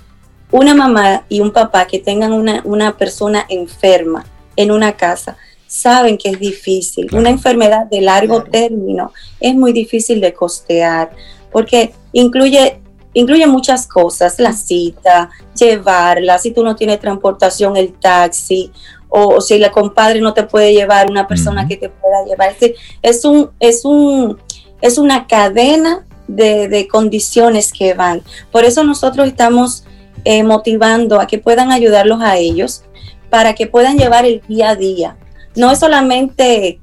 una 0.51 0.74
mamá 0.74 1.24
y 1.28 1.41
un 1.41 1.51
papá 1.51 1.87
que 1.87 1.99
tengan 1.99 2.33
una, 2.33 2.62
una 2.65 2.97
persona 2.97 3.45
enferma 3.49 4.24
en 4.55 4.70
una 4.70 4.97
casa, 4.97 5.37
saben 5.66 6.16
que 6.16 6.31
es 6.31 6.39
difícil. 6.39 7.09
Una 7.12 7.31
enfermedad 7.31 7.87
de 7.87 8.01
largo 8.01 8.43
término 8.45 9.12
es 9.41 9.55
muy 9.55 9.73
difícil 9.73 10.20
de 10.20 10.33
costear 10.33 11.11
porque 11.51 11.93
incluye 12.12 12.81
incluye 13.16 13.47
muchas 13.47 13.87
cosas, 13.87 14.39
la 14.39 14.53
cita, 14.53 15.31
llevarla, 15.59 16.39
si 16.39 16.51
tú 16.51 16.62
no 16.62 16.77
tienes 16.77 17.01
transportación, 17.01 17.74
el 17.74 17.95
taxi, 17.95 18.70
o, 19.09 19.41
si 19.41 19.59
la 19.59 19.73
compadre 19.73 20.20
no 20.20 20.35
te 20.35 20.43
puede 20.43 20.74
llevar, 20.74 21.11
una 21.11 21.27
persona 21.27 21.66
que 21.66 21.78
te 21.78 21.89
pueda 21.89 22.27
llevar. 22.27 22.55
Es, 23.01 23.24
un, 23.24 23.51
es, 23.59 23.87
un, 23.87 24.37
es 24.83 24.99
una 24.99 25.27
cadena 25.27 26.05
de, 26.28 26.89
condiciones 26.90 27.73
que 27.73 27.94
van. 27.94 28.23
Por 28.51 28.65
eso 28.65 28.85
nosotros 28.85 29.27
estamos 29.27 29.85
eh, 30.24 30.43
motivando 30.43 31.20
a 31.20 31.27
que 31.27 31.39
puedan 31.39 31.73
ayudarlos 31.73 32.20
a 32.23 32.36
ellos 32.36 32.82
para 33.31 33.55
que 33.55 33.66
puedan 33.66 33.98
llevar 33.98 34.24
el 34.24 34.43
día 34.48 34.70
a 34.70 34.77
día. 34.77 35.16
No 35.55 35.70
es 35.70 35.78
solamente 35.78 36.78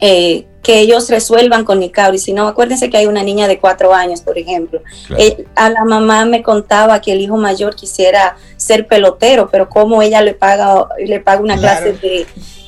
eh, 0.00 0.46
que 0.66 0.80
ellos 0.80 1.08
resuelvan 1.08 1.64
con 1.64 1.78
Nicauri, 1.78 2.18
sino 2.18 2.48
acuérdense 2.48 2.90
que 2.90 2.96
hay 2.96 3.06
una 3.06 3.22
niña 3.22 3.46
de 3.46 3.60
cuatro 3.60 3.94
años, 3.94 4.20
por 4.20 4.36
ejemplo. 4.36 4.82
Eh, 5.16 5.44
a 5.54 5.70
la 5.70 5.84
mamá 5.84 6.24
me 6.24 6.42
contaba 6.42 7.00
que 7.00 7.12
el 7.12 7.20
hijo 7.20 7.36
mayor 7.36 7.76
quisiera 7.76 8.36
ser 8.56 8.88
pelotero, 8.88 9.48
pero 9.48 9.68
cómo 9.68 10.02
ella 10.02 10.22
le 10.22 10.34
paga, 10.34 10.88
le 10.98 11.20
paga 11.20 11.40
una 11.40 11.56
clase 11.56 11.92
de 11.92 12.26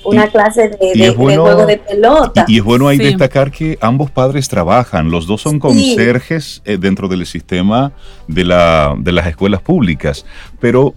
una 0.08 0.28
clase 0.28 0.70
de, 0.70 1.14
juego 1.14 1.66
de 1.66 1.78
pelota. 1.78 2.44
Y, 2.48 2.58
es 2.58 2.64
bueno 2.64 2.88
ahí 2.88 2.98
destacar 2.98 3.50
que 3.50 3.78
ambos 3.80 4.10
padres 4.10 4.48
trabajan, 4.48 5.10
los 5.10 5.26
dos 5.26 5.42
son 5.42 5.58
conserjes 5.58 6.62
eh, 6.64 6.76
dentro 6.78 7.08
del 7.08 7.26
sistema 7.26 7.92
de, 8.26 8.44
la, 8.44 8.94
de 8.98 9.12
las 9.12 9.26
escuelas 9.26 9.62
públicas, 9.62 10.24
pero 10.60 10.94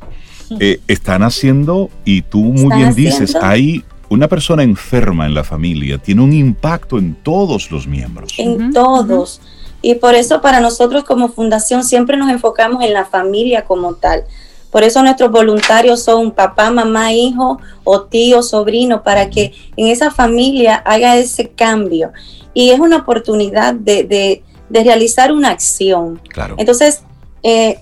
eh, 0.59 0.79
están 0.88 1.23
haciendo, 1.23 1.89
y 2.05 2.23
tú 2.23 2.39
muy 2.39 2.75
bien 2.75 2.93
dices, 2.93 3.35
hay 3.35 3.83
una 4.11 4.27
persona 4.27 4.63
enferma 4.63 5.25
en 5.25 5.33
la 5.33 5.45
familia 5.45 5.97
tiene 5.97 6.21
un 6.21 6.33
impacto 6.33 6.97
en 6.97 7.15
todos 7.15 7.71
los 7.71 7.88
miembros. 7.88 8.33
En 8.38 8.73
todos. 8.73 9.39
Y 9.81 9.95
por 9.95 10.15
eso 10.15 10.41
para 10.41 10.59
nosotros 10.59 11.05
como 11.05 11.29
fundación 11.29 11.85
siempre 11.85 12.17
nos 12.17 12.29
enfocamos 12.29 12.83
en 12.83 12.93
la 12.93 13.05
familia 13.05 13.63
como 13.63 13.93
tal. 13.93 14.25
Por 14.72 14.84
eso 14.84 15.03
nuestros 15.03 15.31
voluntarios 15.31 16.03
son 16.03 16.31
papá, 16.31 16.72
mamá, 16.72 17.14
hijo 17.14 17.60
o 17.84 18.03
tío, 18.03 18.41
sobrino, 18.41 19.03
para 19.03 19.30
que 19.30 19.53
en 19.76 19.88
esa 19.88 20.11
familia 20.11 20.76
haga 20.76 21.18
ese 21.18 21.49
cambio. 21.49 22.11
Y 22.53 22.72
es 22.72 22.80
una 22.80 22.98
oportunidad 22.98 23.73
de, 23.73 24.43
de 24.72 24.84
realizar 24.84 25.31
una 25.31 25.49
acción. 25.49 26.19
Claro. 26.30 26.56
Entonces, 26.57 27.03
eh, 27.43 27.80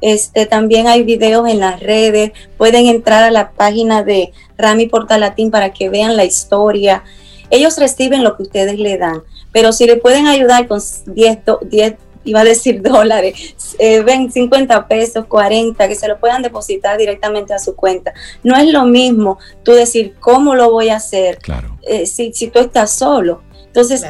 Este, 0.04 0.46
también 0.46 0.88
hay 0.88 1.04
videos 1.04 1.48
en 1.48 1.62
las 1.62 1.80
redes, 1.80 2.34
pueden 2.58 2.88
entrar 2.88 3.24
a 3.24 3.32
la 3.32 3.52
página 3.52 4.04
de 4.04 4.34
Rami 4.58 4.88
Portalatín 4.88 5.50
para 5.50 5.72
que 5.72 5.88
vean 5.88 6.18
la 6.18 6.26
historia. 6.26 7.06
Ellos 7.50 7.78
reciben 7.78 8.22
lo 8.22 8.36
que 8.36 8.44
ustedes 8.44 8.78
le 8.78 8.98
dan, 8.98 9.24
pero 9.54 9.72
si 9.72 9.86
le 9.86 9.96
pueden 9.96 10.28
ayudar 10.28 10.68
con 10.68 10.82
10, 11.06 11.38
10 11.70 11.94
iba 12.26 12.42
a 12.42 12.44
decir 12.44 12.82
dólares, 12.84 13.56
eh, 13.80 14.02
ven 14.02 14.30
50 14.30 14.90
pesos, 14.90 15.26
40, 15.26 15.88
que 15.88 15.96
se 15.96 16.10
lo 16.10 16.20
puedan 16.20 16.42
depositar 16.42 16.98
directamente 16.98 17.54
a 17.54 17.60
su 17.60 17.74
cuenta. 17.74 18.14
No 18.44 18.58
es 18.58 18.68
lo 18.74 18.84
mismo 18.84 19.40
tú 19.64 19.72
decir 19.72 20.16
cómo 20.20 20.54
lo 20.54 20.70
voy 20.70 20.90
a 20.90 20.98
hacer 20.98 21.38
Claro. 21.38 21.78
eh, 21.84 22.06
si, 22.08 22.34
si 22.34 22.48
tú 22.50 22.60
estás 22.60 22.92
solo. 22.92 23.42
Entonces, 23.68 24.06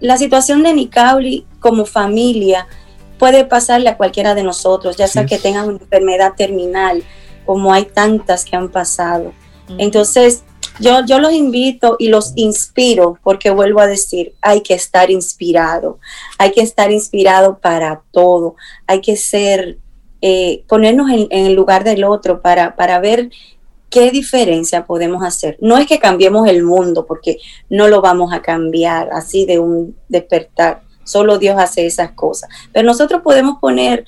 la 0.00 0.18
situación 0.18 0.62
de 0.62 0.74
Nicauli 0.74 1.46
como 1.58 1.86
familia 1.86 2.66
puede 3.18 3.44
pasarle 3.44 3.88
a 3.88 3.96
cualquiera 3.96 4.34
de 4.34 4.42
nosotros, 4.42 4.96
ya 4.96 5.08
sea 5.08 5.26
que 5.26 5.36
es. 5.36 5.42
tengan 5.42 5.68
una 5.68 5.78
enfermedad 5.78 6.34
terminal, 6.36 7.02
como 7.44 7.72
hay 7.72 7.84
tantas 7.84 8.44
que 8.44 8.56
han 8.56 8.70
pasado. 8.70 9.32
Entonces, 9.78 10.44
yo, 10.80 11.04
yo 11.04 11.18
los 11.18 11.32
invito 11.32 11.96
y 11.98 12.08
los 12.08 12.32
inspiro, 12.36 13.18
porque 13.22 13.50
vuelvo 13.50 13.80
a 13.80 13.86
decir, 13.86 14.34
hay 14.40 14.62
que 14.62 14.74
estar 14.74 15.10
inspirado, 15.10 15.98
hay 16.38 16.52
que 16.52 16.60
estar 16.60 16.92
inspirado 16.92 17.58
para 17.58 18.02
todo, 18.12 18.54
hay 18.86 19.00
que 19.00 19.16
ser, 19.16 19.78
eh, 20.20 20.64
ponernos 20.68 21.10
en, 21.10 21.26
en 21.30 21.46
el 21.46 21.54
lugar 21.54 21.84
del 21.84 22.04
otro 22.04 22.40
para, 22.40 22.76
para 22.76 23.00
ver 23.00 23.30
qué 23.90 24.10
diferencia 24.10 24.86
podemos 24.86 25.24
hacer. 25.24 25.56
No 25.60 25.78
es 25.78 25.86
que 25.86 25.98
cambiemos 25.98 26.48
el 26.48 26.62
mundo, 26.62 27.06
porque 27.06 27.38
no 27.68 27.88
lo 27.88 28.00
vamos 28.00 28.32
a 28.32 28.42
cambiar 28.42 29.10
así 29.12 29.46
de 29.46 29.58
un 29.58 29.96
despertar, 30.08 30.82
solo 31.08 31.38
Dios 31.38 31.56
hace 31.58 31.86
esas 31.86 32.12
cosas, 32.12 32.50
pero 32.72 32.86
nosotros 32.86 33.22
podemos 33.22 33.58
poner 33.58 34.04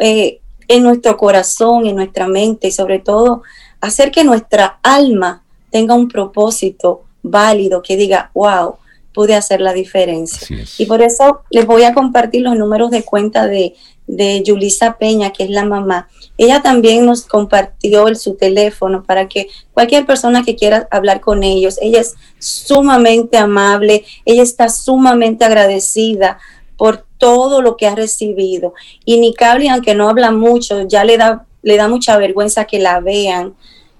eh, 0.00 0.40
en 0.68 0.82
nuestro 0.82 1.16
corazón, 1.16 1.86
en 1.86 1.96
nuestra 1.96 2.26
mente 2.26 2.68
y 2.68 2.72
sobre 2.72 2.98
todo 2.98 3.42
hacer 3.80 4.10
que 4.10 4.24
nuestra 4.24 4.78
alma 4.82 5.42
tenga 5.70 5.94
un 5.94 6.08
propósito 6.08 7.02
válido 7.22 7.82
que 7.82 7.96
diga, 7.96 8.30
wow, 8.34 8.76
pude 9.12 9.34
hacer 9.34 9.60
la 9.60 9.72
diferencia. 9.72 10.56
Y 10.78 10.86
por 10.86 11.02
eso 11.02 11.42
les 11.50 11.66
voy 11.66 11.84
a 11.84 11.94
compartir 11.94 12.42
los 12.42 12.56
números 12.56 12.90
de 12.90 13.04
cuenta 13.04 13.46
de, 13.46 13.74
de 14.06 14.42
Yulisa 14.42 14.96
Peña, 14.98 15.32
que 15.32 15.44
es 15.44 15.50
la 15.50 15.64
mamá. 15.64 16.08
Ella 16.36 16.62
también 16.62 17.06
nos 17.06 17.24
compartió 17.24 18.14
su 18.14 18.34
teléfono 18.34 19.02
para 19.02 19.28
que 19.28 19.48
cualquier 19.72 20.04
persona 20.06 20.42
que 20.42 20.56
quiera 20.56 20.88
hablar 20.90 21.20
con 21.20 21.42
ellos, 21.42 21.78
ella 21.80 22.00
es 22.00 22.14
sumamente 22.38 23.38
amable, 23.38 24.04
ella 24.24 24.42
está 24.42 24.68
sumamente 24.68 25.44
agradecida 25.44 26.38
por 26.76 27.04
todo 27.18 27.62
lo 27.62 27.76
que 27.76 27.86
ha 27.86 27.94
recibido. 27.94 28.74
Y 29.04 29.18
Nicable, 29.18 29.70
aunque 29.70 29.94
no 29.94 30.08
habla 30.08 30.30
mucho, 30.30 30.86
ya 30.86 31.04
le 31.04 31.16
da, 31.16 31.46
le 31.62 31.76
da 31.76 31.88
mucha 31.88 32.18
vergüenza 32.18 32.66
que 32.66 32.78
la 32.78 33.00
vean. 33.00 33.54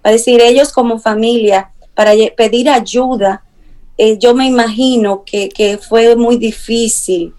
Va 0.05 0.10
a 0.10 0.12
decir, 0.12 0.40
ellos 0.40 0.72
como 0.72 0.98
familia, 0.98 1.70
para 1.94 2.12
pedir 2.36 2.68
ayuda, 2.68 3.44
eh, 3.97 4.18
yo 4.18 4.35
me 4.35 4.47
imagino 4.47 5.22
que, 5.24 5.48
que 5.48 5.78
fue 5.78 6.16
muy 6.16 6.36
difícil, 6.36 7.32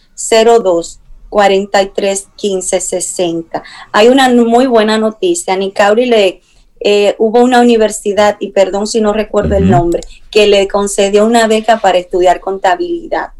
02 0.63 1.01
43 1.35 2.29
15 2.37 2.81
60. 2.81 3.63
Hay 3.91 4.07
una 4.07 4.29
muy 4.29 4.67
buena 4.67 4.99
noticia. 4.99 5.55
A 5.55 5.57
Nicauri 5.57 6.07
le 6.07 6.43
eh, 6.79 7.17
hubo 7.19 7.43
una 7.43 7.61
universidad, 7.61 8.37
y 8.39 8.53
perdón 8.53 8.87
si 8.87 9.01
no 9.01 9.13
recuerdo 9.13 9.57
el 9.57 9.69
nombre, 9.69 10.03
que 10.31 10.47
le 10.47 10.69
concedió 10.69 11.27
una 11.27 11.49
beca 11.49 11.81
para 11.81 11.99
estudiar 11.99 12.39
contabilidad. 12.39 13.31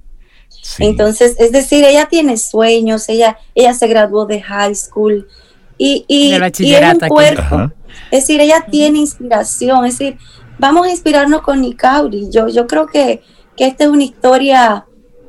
Sí. 0.49 0.87
Entonces, 0.87 1.37
es 1.39 1.53
decir, 1.53 1.85
ella 1.85 2.07
tiene 2.11 2.37
sueños, 2.37 3.09
ella, 3.09 3.39
ella 3.55 3.75
se 3.75 3.87
graduó 3.87 4.27
de 4.27 4.43
high 4.43 4.75
school 4.75 5.29
y, 5.79 6.05
y, 6.09 6.31
y 6.31 6.33
es 6.33 6.39
un 6.39 6.43
aquí. 6.43 7.07
cuerpo. 7.07 7.71
Es 8.11 8.27
decir, 8.27 8.41
ella 8.41 8.67
tiene 8.69 8.99
inspiración, 8.99 9.85
es 9.85 10.01
decir, 10.01 10.19
vamos 10.59 10.89
a 10.89 10.91
inspirarnos 10.91 11.43
con 11.43 11.61
Nicauri. 11.61 12.29
Yo, 12.29 12.49
yo 12.49 12.67
creo 12.67 12.89
que, 12.89 13.23
que 13.57 13.67
esta 13.67 13.85
es 13.85 13.91
una 13.91 14.03
historia 14.03 14.85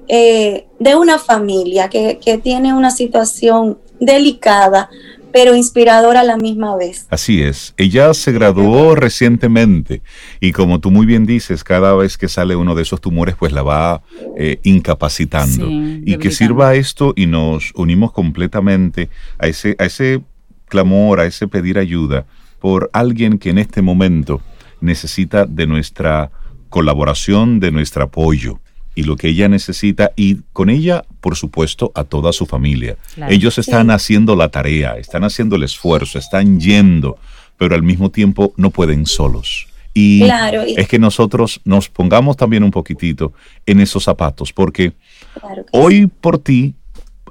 eh, 0.07 0.67
de 0.79 0.95
una 0.95 1.19
familia 1.19 1.89
que, 1.89 2.19
que 2.23 2.37
tiene 2.37 2.73
una 2.73 2.91
situación 2.91 3.79
delicada, 3.99 4.89
pero 5.31 5.53
inspiradora 5.53 6.21
a 6.21 6.23
la 6.23 6.37
misma 6.37 6.77
vez. 6.77 7.07
Así 7.09 7.41
es. 7.41 7.73
Ella 7.75 8.13
se 8.13 8.31
graduó 8.31 8.95
recientemente 8.95 10.01
y 10.39 10.53
como 10.53 10.79
tú 10.79 10.91
muy 10.91 11.05
bien 11.05 11.25
dices, 11.25 11.63
cada 11.63 11.93
vez 11.93 12.17
que 12.17 12.29
sale 12.29 12.55
uno 12.55 12.73
de 12.73 12.83
esos 12.83 13.01
tumores, 13.01 13.35
pues 13.35 13.51
la 13.51 13.61
va 13.61 14.01
eh, 14.37 14.59
incapacitando. 14.63 15.67
Sí, 15.67 16.01
y 16.05 16.17
que 16.19 16.31
sirva 16.31 16.75
esto 16.75 17.13
y 17.17 17.25
nos 17.25 17.73
unimos 17.75 18.13
completamente 18.13 19.09
a 19.37 19.47
ese, 19.47 19.75
a 19.77 19.85
ese 19.85 20.21
clamor, 20.67 21.19
a 21.19 21.25
ese 21.25 21.49
pedir 21.49 21.79
ayuda 21.79 22.25
por 22.59 22.89
alguien 22.93 23.37
que 23.37 23.49
en 23.49 23.57
este 23.57 23.81
momento 23.81 24.39
necesita 24.79 25.45
de 25.45 25.67
nuestra 25.67 26.31
colaboración, 26.69 27.59
de 27.59 27.71
nuestro 27.71 28.03
apoyo 28.03 28.61
y 28.95 29.03
lo 29.03 29.15
que 29.17 29.27
ella 29.29 29.47
necesita 29.49 30.11
y 30.15 30.37
con 30.53 30.69
ella, 30.69 31.03
por 31.21 31.35
supuesto, 31.35 31.91
a 31.95 32.03
toda 32.05 32.31
su 32.33 32.45
familia. 32.45 32.95
Claro. 33.15 33.31
Ellos 33.33 33.57
están 33.57 33.91
haciendo 33.91 34.35
la 34.35 34.49
tarea, 34.49 34.97
están 34.97 35.23
haciendo 35.23 35.55
el 35.57 35.63
esfuerzo, 35.63 36.17
están 36.17 36.59
yendo, 36.59 37.17
pero 37.57 37.75
al 37.75 37.83
mismo 37.83 38.09
tiempo 38.09 38.53
no 38.57 38.69
pueden 38.69 39.05
solos. 39.05 39.67
Y 39.93 40.21
Claro, 40.23 40.65
y- 40.67 40.75
es 40.77 40.87
que 40.87 40.99
nosotros 40.99 41.61
nos 41.65 41.87
pongamos 41.89 42.35
también 42.37 42.63
un 42.63 42.71
poquitito 42.71 43.33
en 43.65 43.79
esos 43.79 44.03
zapatos, 44.03 44.51
porque 44.51 44.93
Claro 45.39 45.65
hoy 45.71 46.07
por 46.07 46.39
ti, 46.39 46.73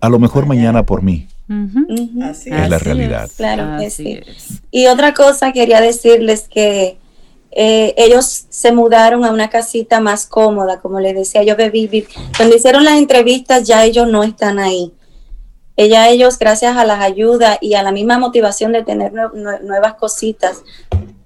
a 0.01 0.09
lo 0.09 0.19
mejor 0.19 0.47
mañana 0.47 0.83
por 0.85 1.03
mí. 1.03 1.27
Así 2.23 2.51
es 2.51 2.69
la 2.71 2.79
realidad. 2.79 3.31
Claro 3.37 3.79
que 3.79 3.87
Así 3.87 4.05
sí. 4.05 4.21
es. 4.27 4.63
Y 4.71 4.87
otra 4.87 5.13
cosa, 5.13 5.53
quería 5.53 5.81
decirles 5.83 6.49
que 6.51 6.97
eh, 7.57 7.95
ellos 7.97 8.47
se 8.49 8.73
mudaron 8.73 9.25
a 9.25 9.31
una 9.31 9.49
casita 9.49 10.01
más 10.01 10.27
cómoda, 10.27 10.81
como 10.81 10.99
les 11.01 11.15
decía 11.15 11.43
yo 11.45 11.55
de 11.55 11.71
vivir. 11.71 12.09
Cuando 12.37 12.57
hicieron 12.57 12.85
las 12.85 12.99
entrevistas 12.99 13.63
ya 13.65 13.85
ellos 13.85 14.09
no 14.09 14.23
están 14.25 14.59
ahí. 14.59 14.93
Ella, 15.77 16.09
ellos, 16.09 16.39
gracias 16.39 16.77
a 16.77 16.85
las 16.85 17.01
ayudas 17.01 17.59
y 17.61 17.75
a 17.75 17.83
la 17.83 17.91
misma 17.93 18.19
motivación 18.19 18.73
de 18.73 18.85
tener 18.85 19.13
nue- 19.13 19.33
nue- 19.33 19.61
nuevas 19.63 19.95
cositas, 19.95 20.63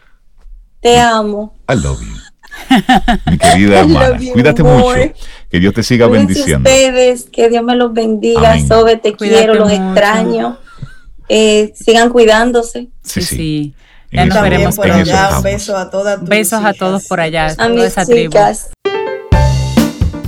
Te 0.81 0.97
amo. 1.01 1.57
I 1.69 1.75
love 1.75 2.01
you. 2.01 2.15
Mi 3.29 3.37
querida 3.37 3.81
hermana, 3.81 4.19
cuídate 4.33 4.63
mucho. 4.63 4.95
Que 5.51 5.59
Dios 5.59 5.75
te 5.75 5.83
siga 5.83 6.07
Cuídense 6.07 6.27
bendiciendo. 6.35 6.71
ustedes, 6.71 7.25
que 7.33 7.49
Dios 7.49 7.65
me 7.65 7.75
los 7.75 7.93
bendiga. 7.93 8.53
Amén. 8.53 8.69
Sobe, 8.69 8.97
te 8.97 9.13
Cuídate 9.15 9.39
quiero, 9.47 9.55
los 9.57 9.71
mucho. 9.73 9.83
extraño. 9.83 10.59
Eh, 11.29 11.73
sigan 11.75 12.11
cuidándose. 12.11 12.87
Sí, 13.03 13.23
Sí, 13.23 13.75
Ya 14.13 14.27
nos 14.27 14.41
veremos 14.41 14.77
por 14.77 14.89
allá, 14.89 15.39
un 15.39 15.43
beso 15.43 15.77
a 15.77 15.91
todas 15.91 16.23
Besos 16.23 16.65
a 16.65 16.73
todos 16.75 17.07
por 17.09 17.19
allá, 17.19 17.57
A 17.59 17.69
mis 17.69 17.83
esa 17.83 18.07
tribu. 18.07 18.33